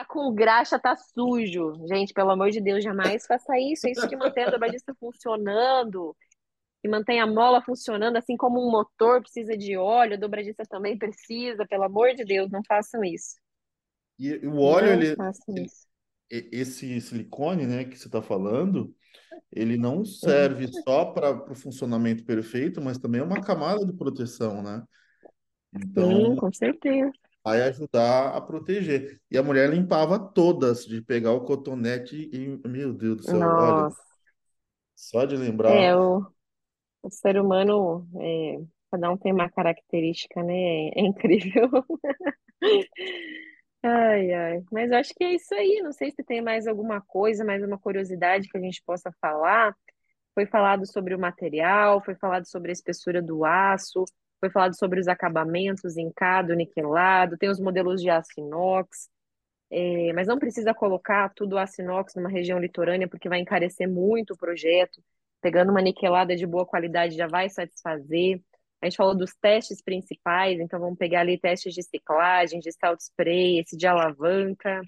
Tá 0.00 0.04
com 0.06 0.32
graxa, 0.34 0.78
tá 0.78 0.96
sujo. 0.96 1.74
Gente, 1.86 2.14
pelo 2.14 2.30
amor 2.30 2.50
de 2.50 2.58
Deus, 2.58 2.82
jamais 2.82 3.26
faça 3.26 3.58
isso. 3.58 3.86
É 3.86 3.90
isso 3.90 4.08
que 4.08 4.16
mantém 4.16 4.44
a 4.44 4.46
dobradiça 4.46 4.94
funcionando, 4.98 6.16
que 6.82 6.88
mantém 6.88 7.20
a 7.20 7.26
mola 7.26 7.62
funcionando, 7.62 8.16
assim 8.16 8.36
como 8.36 8.66
um 8.66 8.70
motor 8.70 9.22
precisa 9.22 9.56
de 9.58 9.76
óleo, 9.76 10.14
a 10.14 10.18
dobradiça 10.18 10.64
também 10.68 10.98
precisa. 10.98 11.66
Pelo 11.66 11.84
amor 11.84 12.14
de 12.14 12.24
Deus, 12.24 12.50
não 12.50 12.62
façam 12.66 13.04
isso. 13.04 13.36
E 14.18 14.46
o 14.46 14.58
óleo, 14.60 14.88
Não 14.88 14.92
ele, 14.92 15.16
ele- 15.54 15.72
e- 16.30 16.48
esse 16.52 17.00
silicone, 17.00 17.66
né, 17.66 17.84
que 17.84 17.96
você 17.98 18.08
está 18.08 18.22
falando, 18.22 18.94
ele 19.52 19.76
não 19.78 20.04
Uhum. 20.04 20.04
serve 20.04 20.68
só 20.72 21.06
para 21.06 21.52
o 21.52 21.56
funcionamento 21.56 22.24
perfeito, 22.24 22.80
mas 22.82 22.98
também 22.98 23.20
é 23.20 23.24
uma 23.24 23.42
camada 23.42 23.86
de 23.86 23.92
proteção, 23.94 24.62
né? 24.62 24.84
Sim, 25.96 26.34
Então, 26.34 26.36
com 26.36 26.52
certeza. 26.52 27.12
Vai 27.44 27.62
ajudar 27.62 28.34
a 28.36 28.40
proteger. 28.40 29.20
E 29.30 29.38
a 29.38 29.42
mulher 29.42 29.70
limpava 29.70 30.18
todas, 30.18 30.84
de 30.86 31.02
pegar 31.02 31.32
o 31.32 31.44
cotonete 31.44 32.30
e, 32.32 32.68
meu 32.68 32.92
Deus 32.94 33.16
do 33.18 33.22
céu, 33.24 33.54
olha, 33.56 33.86
Nossa. 33.86 34.10
só 34.94 35.24
de 35.24 35.36
É, 35.66 35.94
lembrar. 35.96 35.96
o, 35.96 36.26
o 37.02 37.10
ser 37.10 37.38
humano, 37.40 38.08
é, 38.20 38.58
cada 38.92 39.10
um 39.12 39.16
tem 39.18 39.32
uma 39.32 39.50
característica, 39.50 40.42
né? 40.42 40.88
É 40.90 41.00
incrível. 41.02 41.70
Ai, 43.82 44.32
ai. 44.34 44.62
Mas 44.70 44.90
eu 44.90 44.98
acho 44.98 45.14
que 45.14 45.24
é 45.24 45.34
isso 45.34 45.54
aí. 45.54 45.80
Não 45.82 45.92
sei 45.92 46.10
se 46.10 46.22
tem 46.24 46.42
mais 46.42 46.66
alguma 46.66 47.00
coisa, 47.00 47.44
mais 47.44 47.62
uma 47.62 47.78
curiosidade 47.78 48.48
que 48.48 48.58
a 48.58 48.60
gente 48.60 48.82
possa 48.84 49.10
falar. 49.20 49.74
Foi 50.34 50.46
falado 50.46 50.86
sobre 50.86 51.14
o 51.14 51.18
material, 51.20 52.02
foi 52.04 52.14
falado 52.16 52.46
sobre 52.48 52.70
a 52.70 52.74
espessura 52.74 53.22
do 53.22 53.44
aço, 53.44 54.04
foi 54.40 54.50
falado 54.50 54.76
sobre 54.76 54.98
os 55.00 55.08
acabamentos, 55.08 55.94
zincado, 55.94 56.54
niquelado, 56.54 57.36
tem 57.36 57.50
os 57.50 57.60
modelos 57.60 58.00
de 58.00 58.10
aço 58.10 58.32
inox, 58.38 59.08
é, 59.70 60.12
mas 60.14 60.26
não 60.26 60.38
precisa 60.38 60.74
colocar 60.74 61.32
tudo 61.34 61.58
aço 61.58 61.80
inox 61.82 62.14
numa 62.16 62.28
região 62.28 62.58
litorânea, 62.58 63.08
porque 63.08 63.28
vai 63.28 63.38
encarecer 63.40 63.88
muito 63.88 64.32
o 64.34 64.36
projeto. 64.36 65.02
Pegando 65.40 65.70
uma 65.70 65.80
niquelada 65.80 66.34
de 66.36 66.46
boa 66.46 66.66
qualidade 66.66 67.16
já 67.16 67.26
vai 67.28 67.48
satisfazer. 67.48 68.42
A 68.82 68.86
gente 68.86 68.96
falou 68.96 69.16
dos 69.16 69.34
testes 69.34 69.82
principais, 69.82 70.58
então 70.58 70.80
vamos 70.80 70.98
pegar 70.98 71.20
ali 71.20 71.38
testes 71.38 71.74
de 71.74 71.82
ciclagem, 71.82 72.60
de 72.60 72.72
salt 72.72 73.00
spray, 73.00 73.60
esse 73.60 73.76
de 73.76 73.86
alavanca. 73.86 74.80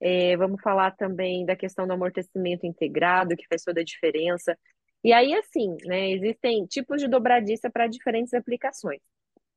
É, 0.00 0.36
vamos 0.36 0.60
falar 0.62 0.92
também 0.96 1.46
da 1.46 1.56
questão 1.56 1.86
do 1.86 1.92
amortecimento 1.92 2.66
integrado, 2.66 3.36
que 3.36 3.46
faz 3.48 3.62
toda 3.62 3.80
a 3.80 3.84
diferença. 3.84 4.56
E 5.04 5.12
aí, 5.12 5.34
assim, 5.34 5.76
né, 5.84 6.10
existem 6.10 6.64
tipos 6.66 7.00
de 7.00 7.08
dobradiça 7.08 7.70
para 7.70 7.88
diferentes 7.88 8.32
aplicações. 8.34 9.00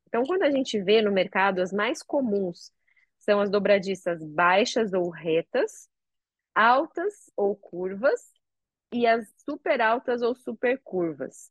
Então, 0.08 0.24
quando 0.24 0.42
a 0.42 0.50
gente 0.50 0.80
vê 0.80 1.02
no 1.02 1.12
mercado, 1.12 1.60
as 1.60 1.72
mais 1.72 2.02
comuns 2.02 2.72
são 3.18 3.40
as 3.40 3.50
dobradiças 3.50 4.22
baixas 4.22 4.92
ou 4.92 5.10
retas, 5.10 5.88
altas 6.54 7.30
ou 7.36 7.56
curvas, 7.56 8.20
e 8.92 9.06
as 9.06 9.26
super 9.48 9.80
altas 9.80 10.22
ou 10.22 10.34
super 10.34 10.80
curvas. 10.82 11.50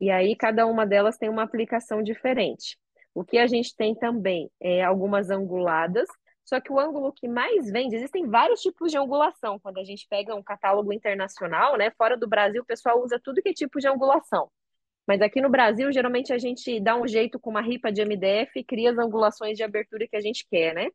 E 0.00 0.10
aí, 0.10 0.36
cada 0.36 0.66
uma 0.66 0.86
delas 0.86 1.18
tem 1.18 1.28
uma 1.28 1.42
aplicação 1.42 2.02
diferente. 2.02 2.78
O 3.14 3.24
que 3.24 3.38
a 3.38 3.46
gente 3.46 3.74
tem 3.76 3.94
também 3.94 4.50
é 4.60 4.82
algumas 4.82 5.28
anguladas, 5.28 6.08
só 6.48 6.58
que 6.62 6.72
o 6.72 6.80
ângulo 6.80 7.12
que 7.12 7.28
mais 7.28 7.70
vende, 7.70 7.94
existem 7.94 8.26
vários 8.26 8.62
tipos 8.62 8.90
de 8.90 8.96
angulação. 8.96 9.58
Quando 9.58 9.76
a 9.76 9.84
gente 9.84 10.06
pega 10.08 10.34
um 10.34 10.42
catálogo 10.42 10.94
internacional, 10.94 11.76
né, 11.76 11.90
fora 11.90 12.16
do 12.16 12.26
Brasil, 12.26 12.62
o 12.62 12.64
pessoal 12.64 13.04
usa 13.04 13.20
tudo 13.22 13.42
que 13.42 13.50
é 13.50 13.52
tipo 13.52 13.78
de 13.78 13.86
angulação. 13.86 14.50
Mas 15.06 15.20
aqui 15.20 15.42
no 15.42 15.50
Brasil, 15.50 15.92
geralmente 15.92 16.32
a 16.32 16.38
gente 16.38 16.80
dá 16.80 16.96
um 16.96 17.06
jeito 17.06 17.38
com 17.38 17.50
uma 17.50 17.60
ripa 17.60 17.92
de 17.92 18.02
MDF 18.02 18.60
e 18.60 18.64
cria 18.64 18.92
as 18.92 18.98
angulações 18.98 19.58
de 19.58 19.62
abertura 19.62 20.08
que 20.08 20.16
a 20.16 20.22
gente 20.22 20.46
quer, 20.50 20.74
né? 20.74 20.88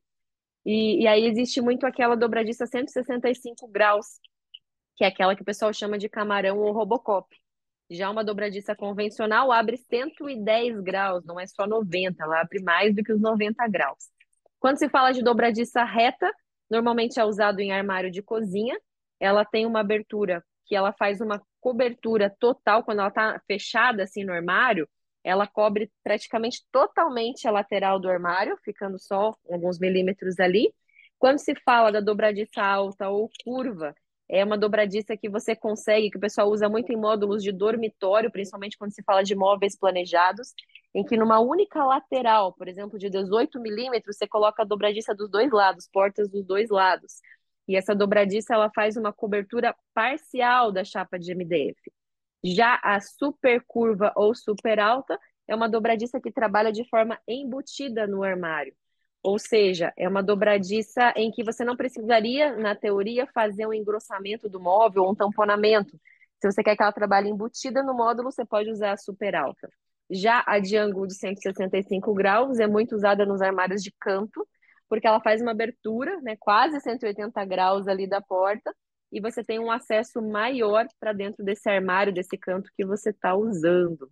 E, 0.65 1.03
e 1.03 1.07
aí 1.07 1.23
existe 1.27 1.61
muito 1.61 1.85
aquela 1.85 2.15
dobradiça 2.15 2.65
165 2.65 3.67
graus, 3.67 4.07
que 4.95 5.03
é 5.03 5.07
aquela 5.07 5.35
que 5.35 5.43
o 5.43 5.45
pessoal 5.45 5.71
chama 5.71 5.99
de 5.99 6.09
camarão 6.09 6.57
ou 6.59 6.71
robocop. 6.71 7.27
Já 7.91 8.09
uma 8.09 8.23
dobradiça 8.23 8.75
convencional 8.75 9.51
abre 9.51 9.77
110 9.77 10.79
graus, 10.81 11.23
não 11.25 11.39
é 11.39 11.45
só 11.45 11.67
90, 11.67 12.23
ela 12.23 12.41
abre 12.41 12.59
mais 12.63 12.95
do 12.95 13.03
que 13.03 13.13
os 13.13 13.21
90 13.21 13.67
graus. 13.67 14.12
Quando 14.63 14.77
se 14.77 14.87
fala 14.87 15.11
de 15.11 15.21
dobradiça 15.21 15.83
reta, 15.83 16.33
normalmente 16.71 17.19
é 17.19 17.25
usado 17.25 17.59
em 17.59 17.73
armário 17.73 18.09
de 18.09 18.23
cozinha. 18.23 18.79
Ela 19.19 19.43
tem 19.43 19.65
uma 19.65 19.81
abertura 19.81 20.41
que 20.65 20.73
ela 20.73 20.93
faz 20.93 21.19
uma 21.19 21.41
cobertura 21.59 22.33
total 22.39 22.81
quando 22.81 22.99
ela 22.99 23.09
está 23.09 23.41
fechada 23.45 24.03
assim 24.03 24.23
no 24.23 24.31
armário, 24.31 24.87
ela 25.21 25.45
cobre 25.45 25.91
praticamente 26.01 26.63
totalmente 26.71 27.45
a 27.45 27.51
lateral 27.51 27.99
do 27.99 28.09
armário, 28.09 28.57
ficando 28.63 28.97
só 28.97 29.35
alguns 29.51 29.79
milímetros 29.79 30.39
ali. 30.39 30.73
Quando 31.19 31.39
se 31.39 31.53
fala 31.65 31.91
da 31.91 31.99
dobradiça 31.99 32.63
alta 32.63 33.09
ou 33.09 33.29
curva, 33.43 33.93
é 34.29 34.45
uma 34.45 34.57
dobradiça 34.57 35.17
que 35.17 35.27
você 35.27 35.57
consegue, 35.57 36.09
que 36.09 36.17
o 36.17 36.21
pessoal 36.21 36.49
usa 36.49 36.69
muito 36.69 36.89
em 36.89 36.95
módulos 36.95 37.43
de 37.43 37.51
dormitório, 37.51 38.31
principalmente 38.31 38.77
quando 38.77 38.93
se 38.93 39.03
fala 39.03 39.25
de 39.25 39.35
móveis 39.35 39.77
planejados. 39.77 40.53
Em 40.93 41.03
que 41.03 41.17
numa 41.17 41.39
única 41.39 41.83
lateral, 41.83 42.53
por 42.53 42.67
exemplo, 42.67 42.99
de 42.99 43.09
18 43.09 43.59
milímetros, 43.59 44.17
você 44.17 44.27
coloca 44.27 44.61
a 44.61 44.65
dobradiça 44.65 45.13
dos 45.15 45.29
dois 45.29 45.51
lados, 45.51 45.89
portas 45.91 46.29
dos 46.29 46.45
dois 46.45 46.69
lados. 46.69 47.13
E 47.67 47.75
essa 47.75 47.95
dobradiça 47.95 48.53
ela 48.53 48.69
faz 48.69 48.97
uma 48.97 49.11
cobertura 49.11 49.75
parcial 49.93 50.71
da 50.71 50.83
chapa 50.83 51.17
de 51.17 51.33
MDF. 51.33 51.79
Já 52.43 52.79
a 52.83 52.99
super 52.99 53.63
curva 53.65 54.11
ou 54.15 54.35
super 54.35 54.79
alta 54.79 55.17
é 55.47 55.55
uma 55.55 55.69
dobradiça 55.69 56.19
que 56.19 56.31
trabalha 56.31 56.71
de 56.71 56.87
forma 56.89 57.19
embutida 57.27 58.05
no 58.05 58.23
armário. 58.23 58.75
Ou 59.23 59.39
seja, 59.39 59.93
é 59.97 60.07
uma 60.07 60.21
dobradiça 60.21 61.13
em 61.15 61.31
que 61.31 61.43
você 61.43 61.63
não 61.63 61.77
precisaria, 61.77 62.57
na 62.57 62.75
teoria, 62.75 63.25
fazer 63.27 63.65
um 63.65 63.73
engrossamento 63.73 64.49
do 64.49 64.59
móvel 64.59 65.03
ou 65.03 65.11
um 65.11 65.15
tamponamento. 65.15 65.97
Se 66.41 66.51
você 66.51 66.61
quer 66.61 66.75
que 66.75 66.83
ela 66.83 66.91
trabalhe 66.91 67.29
embutida 67.29 67.81
no 67.81 67.93
módulo, 67.93 68.29
você 68.29 68.45
pode 68.45 68.69
usar 68.69 68.91
a 68.91 68.97
super 68.97 69.33
alta. 69.35 69.69
Já 70.09 70.43
a 70.45 70.59
de 70.59 70.77
ângulo 70.77 71.07
de 71.07 71.15
165 71.15 72.13
graus 72.13 72.59
é 72.59 72.67
muito 72.67 72.95
usada 72.95 73.25
nos 73.25 73.41
armários 73.41 73.81
de 73.81 73.91
canto, 73.99 74.47
porque 74.89 75.07
ela 75.07 75.21
faz 75.21 75.41
uma 75.41 75.51
abertura, 75.51 76.19
né, 76.21 76.35
quase 76.39 76.79
180 76.79 77.43
graus 77.45 77.87
ali 77.87 78.07
da 78.07 78.21
porta, 78.21 78.73
e 79.11 79.19
você 79.21 79.43
tem 79.43 79.59
um 79.59 79.71
acesso 79.71 80.21
maior 80.21 80.85
para 80.99 81.13
dentro 81.13 81.43
desse 81.43 81.69
armário, 81.69 82.13
desse 82.13 82.37
canto 82.37 82.69
que 82.75 82.85
você 82.85 83.11
está 83.11 83.35
usando. 83.35 84.09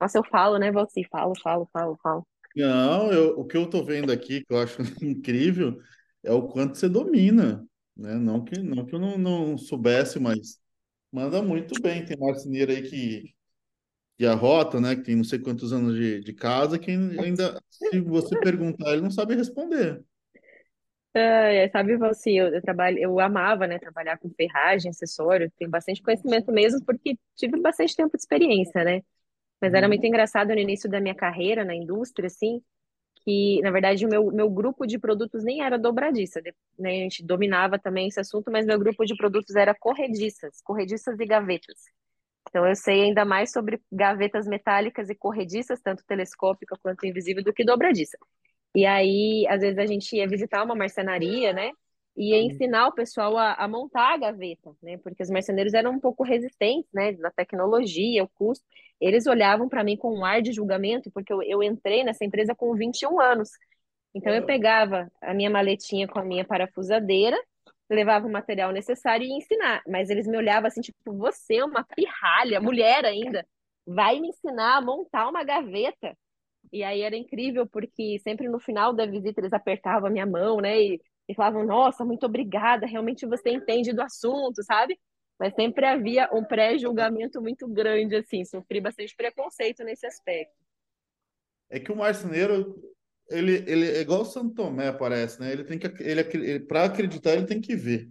Nossa, 0.00 0.18
eu 0.18 0.24
falo, 0.24 0.58
né, 0.58 0.70
você 0.70 1.02
falo, 1.10 1.32
falo, 1.42 1.68
falo, 1.72 1.98
falo. 2.02 2.26
Não, 2.54 3.12
eu, 3.12 3.38
o 3.38 3.44
que 3.44 3.56
eu 3.56 3.64
estou 3.64 3.84
vendo 3.84 4.12
aqui, 4.12 4.44
que 4.44 4.52
eu 4.52 4.58
acho 4.58 4.80
incrível, 5.02 5.80
é 6.22 6.32
o 6.32 6.46
quanto 6.46 6.76
você 6.76 6.88
domina, 6.88 7.66
né? 7.96 8.14
Não 8.14 8.44
que, 8.44 8.58
não 8.60 8.84
que 8.84 8.94
eu 8.94 8.98
não, 8.98 9.18
não 9.18 9.58
soubesse, 9.58 10.18
mas 10.20 10.58
manda 11.12 11.42
muito 11.42 11.80
bem. 11.80 12.04
Tem 12.04 12.16
marceneiro 12.16 12.72
aí 12.72 12.82
que, 12.82 13.34
que 14.16 14.26
arrota, 14.26 14.80
né? 14.80 14.94
Que 14.96 15.02
tem 15.02 15.16
não 15.16 15.24
sei 15.24 15.38
quantos 15.38 15.72
anos 15.72 15.94
de, 15.94 16.20
de 16.20 16.32
casa, 16.32 16.78
que 16.78 16.90
ainda, 16.90 17.60
se 17.68 18.00
você 18.00 18.38
perguntar, 18.40 18.92
ele 18.92 19.02
não 19.02 19.10
sabe 19.10 19.34
responder. 19.34 20.04
É, 21.16 21.68
sabe, 21.68 21.96
você, 21.96 22.32
eu, 22.32 22.48
eu 22.48 22.60
trabalho, 22.60 22.98
eu 22.98 23.20
amava, 23.20 23.68
né, 23.68 23.78
trabalhar 23.78 24.18
com 24.18 24.28
ferragem, 24.30 24.90
acessório, 24.90 25.48
tenho 25.56 25.70
bastante 25.70 26.02
conhecimento 26.02 26.50
mesmo, 26.50 26.84
porque 26.84 27.16
tive 27.36 27.60
bastante 27.60 27.94
tempo 27.94 28.16
de 28.16 28.20
experiência, 28.20 28.82
né? 28.82 29.00
Mas 29.60 29.72
era 29.74 29.86
muito 29.86 30.02
uhum. 30.02 30.08
engraçado 30.08 30.48
no 30.48 30.58
início 30.58 30.90
da 30.90 31.00
minha 31.00 31.14
carreira 31.14 31.64
na 31.64 31.74
indústria, 31.74 32.26
assim, 32.26 32.60
que, 33.24 33.60
na 33.62 33.70
verdade, 33.70 34.04
o 34.04 34.08
meu, 34.08 34.26
meu 34.32 34.50
grupo 34.50 34.86
de 34.86 34.98
produtos 34.98 35.44
nem 35.44 35.62
era 35.62 35.78
dobradiça, 35.78 36.42
né? 36.78 36.90
A 36.90 37.02
gente 37.04 37.24
dominava 37.24 37.78
também 37.78 38.08
esse 38.08 38.18
assunto, 38.18 38.50
mas 38.50 38.66
meu 38.66 38.78
grupo 38.78 39.04
de 39.04 39.16
produtos 39.16 39.54
era 39.54 39.72
corrediças, 39.72 40.60
corrediças 40.62 41.18
e 41.20 41.26
gavetas. 41.26 41.78
Então, 42.48 42.66
eu 42.66 42.76
sei 42.76 43.02
ainda 43.02 43.24
mais 43.24 43.52
sobre 43.52 43.80
gavetas 43.90 44.46
metálicas 44.46 45.10
e 45.10 45.14
corrediças, 45.14 45.80
tanto 45.80 46.04
telescópica 46.04 46.76
quanto 46.82 47.06
invisível, 47.06 47.42
do 47.42 47.52
que 47.52 47.64
dobradiça. 47.64 48.18
E 48.74 48.86
aí, 48.86 49.46
às 49.48 49.60
vezes, 49.60 49.78
a 49.78 49.86
gente 49.86 50.16
ia 50.16 50.28
visitar 50.28 50.62
uma 50.62 50.74
marcenaria, 50.74 51.52
né? 51.52 51.70
e 52.16 52.32
uhum. 52.32 52.46
ensinar 52.46 52.88
o 52.88 52.92
pessoal 52.92 53.36
a, 53.36 53.54
a, 53.54 53.66
montar 53.66 54.14
a 54.14 54.16
gaveta, 54.16 54.72
né? 54.82 54.96
Porque 54.98 55.22
os 55.22 55.30
marceneiros 55.30 55.74
eram 55.74 55.92
um 55.92 56.00
pouco 56.00 56.22
resistentes, 56.22 56.88
né? 56.92 57.12
Da 57.12 57.30
tecnologia, 57.30 58.22
o 58.22 58.28
custo. 58.28 58.64
Eles 59.00 59.26
olhavam 59.26 59.68
para 59.68 59.82
mim 59.82 59.96
com 59.96 60.16
um 60.16 60.24
ar 60.24 60.40
de 60.40 60.52
julgamento, 60.52 61.10
porque 61.10 61.32
eu, 61.32 61.42
eu 61.42 61.62
entrei 61.62 62.04
nessa 62.04 62.24
empresa 62.24 62.54
com 62.54 62.74
21 62.74 63.20
anos. 63.20 63.50
Então 64.14 64.32
eu 64.32 64.46
pegava 64.46 65.10
a 65.20 65.34
minha 65.34 65.50
maletinha 65.50 66.06
com 66.06 66.20
a 66.20 66.24
minha 66.24 66.44
parafusadeira, 66.44 67.36
levava 67.90 68.26
o 68.26 68.32
material 68.32 68.72
necessário 68.72 69.24
e 69.24 69.28
ia 69.28 69.36
ensinar. 69.36 69.82
Mas 69.86 70.10
eles 70.10 70.26
me 70.26 70.36
olhavam 70.36 70.68
assim, 70.68 70.80
tipo, 70.80 71.12
você 71.16 71.56
é 71.56 71.64
uma 71.64 71.84
pirralha, 71.84 72.60
mulher 72.60 73.04
ainda, 73.04 73.46
vai 73.86 74.20
me 74.20 74.28
ensinar 74.28 74.78
a 74.78 74.82
montar 74.82 75.28
uma 75.28 75.44
gaveta. 75.44 76.16
E 76.72 76.82
aí 76.82 77.02
era 77.02 77.16
incrível, 77.16 77.66
porque 77.66 78.18
sempre 78.20 78.48
no 78.48 78.58
final 78.58 78.92
da 78.92 79.06
visita 79.06 79.40
eles 79.40 79.52
apertavam 79.52 80.08
a 80.08 80.10
minha 80.10 80.26
mão, 80.26 80.58
né? 80.60 80.80
E 80.80 81.00
e 81.28 81.34
falavam, 81.34 81.64
nossa, 81.64 82.04
muito 82.04 82.26
obrigada, 82.26 82.86
realmente 82.86 83.26
você 83.26 83.50
entende 83.50 83.92
do 83.92 84.02
assunto, 84.02 84.62
sabe? 84.62 84.98
Mas 85.38 85.54
sempre 85.54 85.86
havia 85.86 86.28
um 86.32 86.44
pré-julgamento 86.44 87.40
muito 87.40 87.66
grande, 87.66 88.16
assim, 88.16 88.44
sofri 88.44 88.80
bastante 88.80 89.16
preconceito 89.16 89.82
nesse 89.82 90.06
aspecto. 90.06 90.54
É 91.70 91.80
que 91.80 91.90
o 91.90 91.96
marceneiro, 91.96 92.93
ele, 93.28 93.64
ele 93.66 93.90
é 93.90 94.00
igual 94.00 94.22
o 94.22 94.24
Santo 94.24 94.54
Tomé, 94.54 94.92
parece, 94.92 95.40
né? 95.40 95.52
Ele 95.52 95.64
tem 95.64 95.78
que, 95.78 95.86
ele, 96.02 96.20
ele 96.20 96.60
para 96.60 96.84
acreditar, 96.84 97.32
ele 97.32 97.46
tem 97.46 97.60
que 97.60 97.74
ver. 97.74 98.10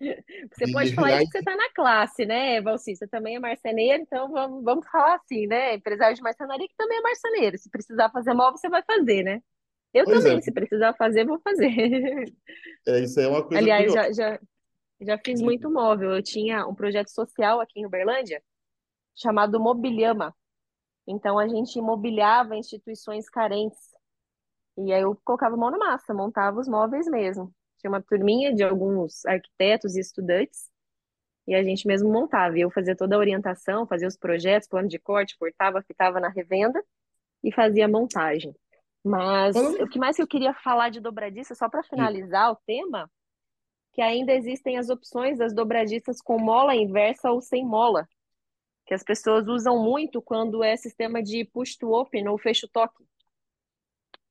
Você 0.52 0.70
pode 0.72 0.94
falar 0.94 1.22
isso 1.22 1.30
que 1.30 1.32
você 1.32 1.38
está 1.38 1.56
na 1.56 1.72
classe, 1.72 2.26
né, 2.26 2.60
Valci? 2.60 2.94
Você 2.94 3.06
também 3.06 3.36
é 3.36 3.40
marceneiro, 3.40 4.02
então 4.02 4.30
vamos, 4.30 4.62
vamos 4.62 4.86
falar 4.86 5.16
assim, 5.16 5.46
né? 5.46 5.74
Empresário 5.74 6.14
de 6.14 6.22
marcenaria 6.22 6.68
que 6.68 6.76
também 6.76 6.98
é 6.98 7.00
marceneiro. 7.00 7.56
Se 7.56 7.70
precisar 7.70 8.10
fazer 8.10 8.34
móvel, 8.34 8.58
você 8.58 8.68
vai 8.68 8.82
fazer, 8.82 9.22
né? 9.22 9.40
Eu 9.94 10.04
pois 10.04 10.18
também, 10.18 10.38
é. 10.38 10.40
se 10.42 10.52
precisar 10.52 10.92
fazer, 10.94 11.24
vou 11.24 11.40
fazer. 11.40 11.70
É, 12.88 13.00
isso 13.00 13.18
aí 13.18 13.26
é 13.26 13.28
uma 13.28 13.42
coisa 13.42 13.58
Aliás, 13.58 13.92
já, 13.92 14.12
já, 14.12 14.40
já 15.00 15.18
fiz 15.18 15.42
muito 15.42 15.68
móvel. 15.68 16.12
Eu 16.12 16.22
tinha 16.22 16.64
um 16.66 16.74
projeto 16.74 17.08
social 17.08 17.60
aqui 17.60 17.80
em 17.80 17.86
Uberlândia 17.86 18.40
chamado 19.12 19.58
Mobiliama. 19.58 20.32
Então, 21.04 21.36
a 21.36 21.48
gente 21.48 21.76
imobiliava 21.78 22.54
instituições 22.54 23.28
carentes. 23.28 23.95
E 24.76 24.92
aí 24.92 25.02
eu 25.02 25.18
colocava 25.24 25.56
mão 25.56 25.70
na 25.70 25.78
massa, 25.78 26.12
montava 26.12 26.60
os 26.60 26.68
móveis 26.68 27.06
mesmo. 27.06 27.52
Tinha 27.78 27.90
uma 27.90 28.02
turminha 28.02 28.54
de 28.54 28.62
alguns 28.62 29.24
arquitetos 29.24 29.96
e 29.96 30.00
estudantes, 30.00 30.70
e 31.46 31.54
a 31.54 31.62
gente 31.62 31.86
mesmo 31.86 32.10
montava. 32.10 32.58
E 32.58 32.60
eu 32.60 32.70
fazia 32.70 32.96
toda 32.96 33.16
a 33.16 33.18
orientação, 33.18 33.86
fazia 33.86 34.08
os 34.08 34.16
projetos, 34.16 34.68
plano 34.68 34.88
de 34.88 34.98
corte, 34.98 35.38
cortava, 35.38 35.82
fitava 35.82 36.20
na 36.20 36.28
revenda 36.28 36.82
e 37.42 37.52
fazia 37.52 37.84
a 37.84 37.88
montagem. 37.88 38.54
Mas 39.04 39.54
Falando... 39.54 39.82
o 39.82 39.88
que 39.88 39.98
mais 39.98 40.16
que 40.16 40.22
eu 40.22 40.26
queria 40.26 40.52
falar 40.52 40.88
de 40.88 41.00
dobradiça, 41.00 41.54
só 41.54 41.68
para 41.68 41.84
finalizar 41.84 42.50
o 42.50 42.58
tema, 42.66 43.08
que 43.92 44.02
ainda 44.02 44.32
existem 44.32 44.76
as 44.76 44.90
opções 44.90 45.38
das 45.38 45.54
dobradiças 45.54 46.20
com 46.20 46.38
mola 46.38 46.74
inversa 46.74 47.30
ou 47.30 47.40
sem 47.40 47.64
mola, 47.64 48.08
que 48.84 48.92
as 48.92 49.04
pessoas 49.04 49.46
usam 49.46 49.82
muito 49.82 50.20
quando 50.20 50.62
é 50.62 50.76
sistema 50.76 51.22
de 51.22 51.44
push 51.44 51.76
to 51.76 51.92
open 51.92 52.28
ou 52.28 52.36
fecho 52.36 52.68
toque. 52.68 53.04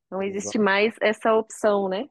Não 0.10 0.22
existe 0.22 0.58
mais 0.58 0.96
essa 1.02 1.34
opção, 1.34 1.90
né? 1.90 2.10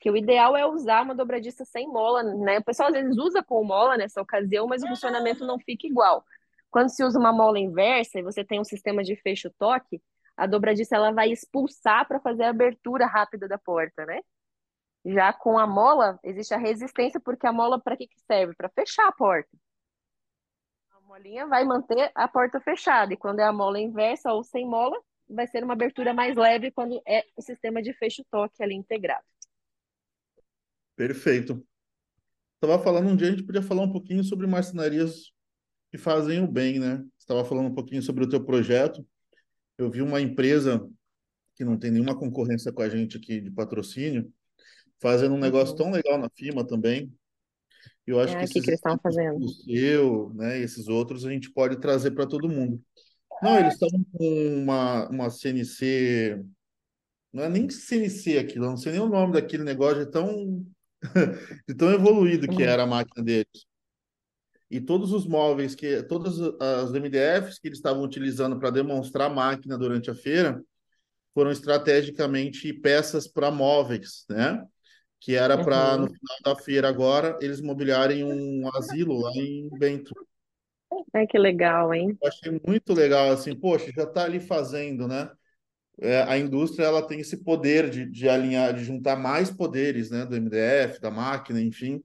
Que 0.00 0.10
o 0.10 0.16
ideal 0.16 0.56
é 0.56 0.64
usar 0.64 1.02
uma 1.02 1.14
dobradiça 1.14 1.64
sem 1.64 1.88
mola, 1.88 2.22
né? 2.22 2.58
O 2.58 2.64
pessoal 2.64 2.88
às 2.88 2.94
vezes 2.94 3.18
usa 3.18 3.42
com 3.42 3.64
mola 3.64 3.96
nessa 3.96 4.22
ocasião, 4.22 4.66
mas 4.66 4.82
o 4.82 4.88
funcionamento 4.88 5.44
não 5.44 5.58
fica 5.58 5.86
igual. 5.86 6.24
Quando 6.70 6.90
se 6.90 7.02
usa 7.02 7.18
uma 7.18 7.32
mola 7.32 7.58
inversa 7.58 8.18
e 8.18 8.22
você 8.22 8.44
tem 8.44 8.60
um 8.60 8.64
sistema 8.64 9.02
de 9.02 9.16
fecho 9.16 9.50
toque, 9.58 10.00
a 10.36 10.46
dobradiça 10.46 10.94
ela 10.94 11.10
vai 11.12 11.30
expulsar 11.30 12.06
para 12.06 12.20
fazer 12.20 12.44
a 12.44 12.50
abertura 12.50 13.06
rápida 13.06 13.48
da 13.48 13.58
porta, 13.58 14.06
né? 14.06 14.20
Já 15.04 15.32
com 15.32 15.58
a 15.58 15.66
mola, 15.66 16.18
existe 16.22 16.54
a 16.54 16.58
resistência, 16.58 17.20
porque 17.20 17.46
a 17.46 17.52
mola 17.52 17.80
para 17.80 17.96
que, 17.96 18.06
que 18.06 18.20
serve? 18.20 18.54
Para 18.54 18.68
fechar 18.68 19.08
a 19.08 19.12
porta. 19.12 19.50
A 20.92 21.00
molinha 21.00 21.46
vai 21.46 21.64
manter 21.64 22.12
a 22.14 22.28
porta 22.28 22.60
fechada, 22.60 23.12
e 23.12 23.16
quando 23.16 23.40
é 23.40 23.44
a 23.44 23.52
mola 23.52 23.80
inversa 23.80 24.32
ou 24.32 24.44
sem 24.44 24.66
mola, 24.66 24.96
vai 25.28 25.46
ser 25.46 25.62
uma 25.62 25.74
abertura 25.74 26.14
mais 26.14 26.34
leve 26.36 26.70
quando 26.70 27.00
é 27.06 27.24
o 27.36 27.42
sistema 27.42 27.82
de 27.82 27.92
fecho-toque 27.92 28.62
ali 28.62 28.74
integrado. 28.74 29.24
Perfeito. 30.96 31.64
Estava 32.54 32.82
falando 32.82 33.08
um 33.08 33.16
dia, 33.16 33.28
a 33.28 33.30
gente 33.30 33.44
podia 33.44 33.62
falar 33.62 33.82
um 33.82 33.92
pouquinho 33.92 34.24
sobre 34.24 34.46
marcenarias 34.46 35.32
que 35.90 35.98
fazem 35.98 36.42
o 36.42 36.48
bem, 36.48 36.78
né? 36.78 37.04
Estava 37.18 37.44
falando 37.44 37.68
um 37.68 37.74
pouquinho 37.74 38.02
sobre 38.02 38.24
o 38.24 38.28
teu 38.28 38.44
projeto 38.44 39.06
eu 39.78 39.88
vi 39.88 40.02
uma 40.02 40.20
empresa 40.20 40.86
que 41.54 41.64
não 41.64 41.78
tem 41.78 41.90
nenhuma 41.92 42.18
concorrência 42.18 42.72
com 42.72 42.82
a 42.82 42.88
gente 42.88 43.16
aqui 43.16 43.40
de 43.40 43.50
patrocínio, 43.50 44.30
fazendo 45.00 45.34
um 45.34 45.38
negócio 45.38 45.72
uhum. 45.72 45.78
tão 45.78 45.90
legal 45.92 46.18
na 46.18 46.28
firma 46.28 46.66
também. 46.66 47.12
Eu 48.04 48.18
acho 48.20 48.34
é, 48.34 48.38
que, 48.38 48.44
esses 48.44 48.62
que 48.62 48.70
eles 48.70 48.80
estão 48.80 48.98
fazendo? 49.00 49.46
Eu, 49.68 50.32
né, 50.34 50.58
esses 50.58 50.88
outros 50.88 51.24
a 51.24 51.30
gente 51.30 51.50
pode 51.52 51.78
trazer 51.78 52.10
para 52.10 52.26
todo 52.26 52.48
mundo. 52.48 52.82
Não, 53.42 53.58
eles 53.58 53.74
estavam 53.74 54.04
com 54.12 54.62
uma, 54.62 55.08
uma 55.08 55.30
CNC, 55.30 56.44
não 57.32 57.44
é 57.44 57.48
nem 57.48 57.68
CNC 57.68 58.38
aquilo, 58.38 58.66
não 58.66 58.76
sei 58.76 58.92
nem 58.92 59.00
o 59.00 59.08
nome 59.08 59.32
daquele 59.32 59.62
negócio, 59.62 60.04
de 60.04 60.10
tão, 60.10 60.66
de 61.68 61.74
tão 61.74 61.92
evoluído 61.92 62.48
que 62.48 62.62
uhum. 62.62 62.68
era 62.68 62.82
a 62.82 62.86
máquina 62.86 63.24
deles 63.24 63.68
e 64.70 64.80
todos 64.80 65.12
os 65.12 65.26
móveis 65.26 65.74
que 65.74 66.02
todas 66.02 66.38
as 66.60 66.92
MDFs 66.92 67.58
que 67.58 67.68
eles 67.68 67.78
estavam 67.78 68.02
utilizando 68.02 68.58
para 68.58 68.70
demonstrar 68.70 69.30
a 69.30 69.34
máquina 69.34 69.78
durante 69.78 70.10
a 70.10 70.14
feira 70.14 70.62
foram 71.34 71.50
estrategicamente 71.50 72.72
peças 72.72 73.26
para 73.26 73.50
móveis, 73.50 74.24
né? 74.28 74.62
Que 75.20 75.34
era 75.34 75.62
para 75.62 75.94
uhum. 75.94 76.02
no 76.02 76.06
final 76.06 76.36
da 76.44 76.56
feira 76.56 76.88
agora 76.88 77.38
eles 77.40 77.60
mobiliarem 77.60 78.24
um 78.24 78.68
asilo 78.74 79.20
lá 79.20 79.32
em 79.34 79.68
Bento. 79.78 80.12
É 81.14 81.26
que 81.26 81.38
legal, 81.38 81.92
hein? 81.92 82.16
Eu 82.20 82.28
achei 82.28 82.60
muito 82.66 82.92
legal 82.92 83.30
assim, 83.30 83.54
poxa, 83.54 83.90
já 83.94 84.04
está 84.04 84.24
ali 84.24 84.40
fazendo, 84.40 85.06
né? 85.06 85.30
É, 86.00 86.22
a 86.22 86.38
indústria 86.38 86.86
ela 86.86 87.06
tem 87.06 87.20
esse 87.20 87.42
poder 87.42 87.90
de, 87.90 88.06
de 88.06 88.28
alinhar, 88.28 88.72
de 88.72 88.84
juntar 88.84 89.16
mais 89.16 89.50
poderes, 89.50 90.10
né? 90.10 90.24
Do 90.24 90.36
MDF, 90.36 91.00
da 91.00 91.10
máquina, 91.10 91.60
enfim. 91.60 92.02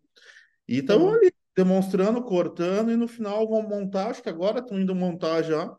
E 0.68 0.80
estão 0.80 1.14
ali 1.14 1.32
demonstrando, 1.56 2.24
cortando, 2.24 2.92
e 2.92 2.96
no 2.96 3.08
final 3.08 3.48
vão 3.48 3.62
montar, 3.62 4.10
acho 4.10 4.24
que 4.24 4.30
agora 4.30 4.60
estão 4.60 4.80
indo 4.80 4.96
montar 4.96 5.44
já, 5.44 5.76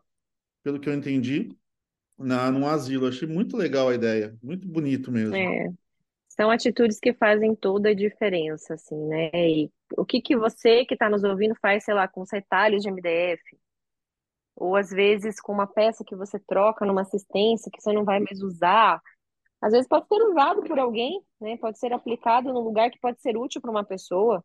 pelo 0.63 0.79
que 0.79 0.87
eu 0.87 0.93
entendi. 0.93 1.49
na, 2.17 2.49
num 2.49 2.65
asilo. 2.65 3.07
Achei 3.07 3.27
muito 3.27 3.57
legal 3.57 3.89
a 3.89 3.95
ideia, 3.95 4.35
muito 4.41 4.67
bonito 4.67 5.11
mesmo. 5.11 5.35
É, 5.35 5.69
são 6.29 6.49
atitudes 6.49 6.99
que 6.99 7.13
fazem 7.13 7.55
toda 7.55 7.89
a 7.89 7.93
diferença, 7.93 8.75
assim, 8.75 8.97
né? 9.07 9.29
E 9.33 9.69
o 9.97 10.05
que 10.05 10.21
que 10.21 10.35
você 10.37 10.85
que 10.85 10.95
está 10.95 11.09
nos 11.09 11.23
ouvindo 11.23 11.55
faz, 11.61 11.83
sei 11.83 11.93
lá, 11.93 12.07
com 12.07 12.21
os 12.21 12.31
retalhos 12.31 12.81
de 12.81 12.89
MDF, 12.89 13.41
ou 14.55 14.75
às 14.75 14.89
vezes 14.89 15.39
com 15.41 15.51
uma 15.51 15.67
peça 15.67 16.03
que 16.05 16.15
você 16.15 16.39
troca 16.39 16.85
numa 16.85 17.01
assistência 17.01 17.71
que 17.71 17.81
você 17.81 17.91
não 17.91 18.05
vai 18.05 18.19
mais 18.19 18.41
usar. 18.41 19.01
Às 19.61 19.71
vezes 19.73 19.87
pode 19.87 20.07
ser 20.07 20.21
usado 20.23 20.63
por 20.63 20.79
alguém, 20.79 21.21
né? 21.41 21.57
Pode 21.57 21.79
ser 21.79 21.91
aplicado 21.93 22.53
num 22.53 22.61
lugar 22.61 22.89
que 22.89 22.99
pode 22.99 23.21
ser 23.21 23.37
útil 23.37 23.61
para 23.61 23.71
uma 23.71 23.83
pessoa. 23.83 24.43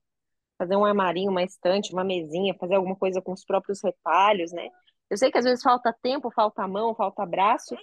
Fazer 0.59 0.77
um 0.77 0.85
armarinho, 0.85 1.31
uma 1.31 1.43
estante, 1.43 1.93
uma 1.93 2.05
mesinha, 2.05 2.55
fazer 2.59 2.75
alguma 2.75 2.97
coisa 2.97 3.23
com 3.23 3.33
os 3.33 3.45
próprios 3.45 3.83
retalhos, 3.83 4.53
né? 4.53 4.69
Eu 5.09 5.17
sei 5.17 5.31
que 5.31 5.39
às 5.39 5.45
vezes 5.45 5.63
falta 5.63 5.93
tempo, 6.03 6.31
falta 6.31 6.67
mão, 6.69 6.95
falta 6.95 7.25
braço, 7.27 7.77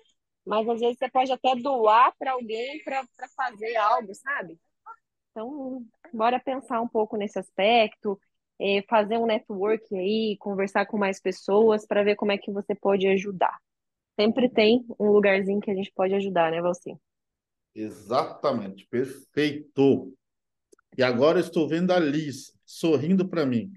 mas 0.46 0.68
às 0.70 0.80
vezes 0.80 0.98
você 0.98 1.10
pode 1.10 1.32
até 1.32 1.56
doar 1.56 2.14
para 2.18 2.34
alguém 2.34 2.84
para 2.84 3.04
fazer 3.36 3.76
algo, 3.78 4.14
sabe? 4.16 4.58
Então, 5.38 5.86
bora 6.12 6.40
pensar 6.40 6.82
um 6.82 6.88
pouco 6.88 7.16
nesse 7.16 7.38
aspecto, 7.38 8.20
eh, 8.60 8.84
fazer 8.90 9.20
um 9.20 9.28
network 9.28 9.96
aí, 9.96 10.36
conversar 10.40 10.88
com 10.88 10.98
mais 10.98 11.22
pessoas 11.22 11.86
para 11.86 12.02
ver 12.02 12.16
como 12.16 12.32
é 12.32 12.40
que 12.40 12.52
você 12.52 12.74
pode 12.74 13.08
ajudar. 13.08 13.56
Sempre 14.20 14.50
tem 14.50 14.84
um 15.00 15.12
lugarzinho 15.12 15.60
que 15.60 15.70
a 15.70 15.76
gente 15.76 15.92
pode 15.94 16.16
ajudar, 16.16 16.50
né, 16.50 16.60
Valci? 16.60 16.98
Exatamente, 17.76 18.88
perfeito. 18.88 20.12
E 20.98 21.04
agora 21.04 21.38
eu 21.38 21.44
estou 21.44 21.68
vendo 21.68 21.92
a 21.92 22.00
Liz 22.00 22.52
sorrindo 22.66 23.30
para 23.30 23.46
mim. 23.46 23.72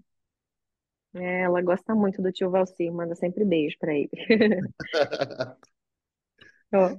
É, 1.13 1.43
ela 1.43 1.61
gosta 1.61 1.95
muito 1.95 2.23
do 2.23 2.33
tio 2.33 2.49
Valci, 2.49 2.91
manda 2.91 3.15
sempre 3.15 3.45
beijo 3.45 3.77
para 3.79 3.93
ele. 3.93 4.09
Ó, 6.73 6.97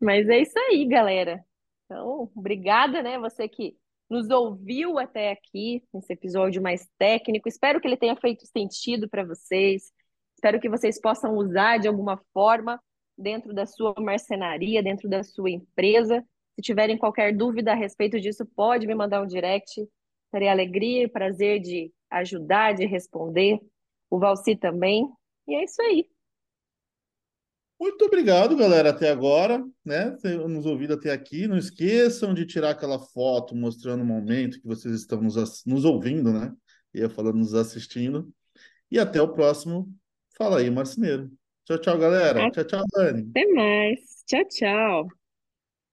Mas 0.00 0.26
é 0.30 0.38
isso 0.40 0.58
aí, 0.58 0.86
galera. 0.86 1.44
Então, 1.84 2.30
obrigada, 2.34 3.02
né? 3.02 3.18
Você 3.18 3.48
que 3.48 3.76
nos 4.08 4.28
ouviu 4.30 4.98
até 4.98 5.30
aqui, 5.30 5.82
nesse 5.92 6.12
episódio 6.12 6.62
mais 6.62 6.88
técnico. 6.98 7.48
Espero 7.48 7.80
que 7.80 7.88
ele 7.88 7.96
tenha 7.96 8.16
feito 8.16 8.46
sentido 8.46 9.08
para 9.08 9.24
vocês. 9.24 9.92
Espero 10.34 10.60
que 10.60 10.68
vocês 10.68 11.00
possam 11.00 11.36
usar 11.36 11.78
de 11.78 11.88
alguma 11.88 12.20
forma 12.32 12.80
dentro 13.16 13.54
da 13.54 13.66
sua 13.66 13.94
marcenaria, 13.98 14.82
dentro 14.82 15.08
da 15.08 15.22
sua 15.22 15.50
empresa. 15.50 16.24
Se 16.54 16.62
tiverem 16.62 16.98
qualquer 16.98 17.34
dúvida 17.34 17.72
a 17.72 17.74
respeito 17.74 18.20
disso, 18.20 18.44
pode 18.54 18.86
me 18.86 18.94
mandar 18.94 19.22
um 19.22 19.26
direct. 19.26 19.86
Terei 20.30 20.48
alegria 20.48 21.04
e 21.04 21.08
prazer 21.08 21.60
de 21.60 21.92
ajudar, 22.10 22.74
de 22.74 22.86
responder. 22.86 23.58
O 24.10 24.18
Valci 24.18 24.56
também. 24.56 25.10
E 25.48 25.54
é 25.54 25.64
isso 25.64 25.80
aí. 25.82 26.13
Muito 27.78 28.04
obrigado, 28.04 28.56
galera, 28.56 28.90
até 28.90 29.10
agora, 29.10 29.62
né? 29.84 30.16
Nos 30.48 30.64
ouvido 30.64 30.94
até 30.94 31.12
aqui. 31.12 31.46
Não 31.46 31.58
esqueçam 31.58 32.32
de 32.32 32.46
tirar 32.46 32.70
aquela 32.70 32.98
foto 32.98 33.54
mostrando 33.54 34.02
o 34.02 34.06
momento 34.06 34.60
que 34.60 34.66
vocês 34.66 34.94
estão 34.94 35.20
nos, 35.20 35.64
nos 35.66 35.84
ouvindo, 35.84 36.32
né? 36.32 36.52
Ia 36.94 37.10
falando, 37.10 37.38
nos 37.38 37.54
assistindo. 37.54 38.32
E 38.90 38.98
até 38.98 39.20
o 39.20 39.32
próximo 39.32 39.92
Fala 40.36 40.58
aí, 40.58 40.68
Marceneiro. 40.68 41.30
Tchau, 41.64 41.78
tchau, 41.78 41.98
galera. 41.98 42.50
Tchau, 42.50 42.64
tchau, 42.64 42.84
Dani. 42.92 43.30
Até 43.30 43.46
mais. 43.52 44.00
Tchau, 44.26 44.44
tchau. 44.48 45.23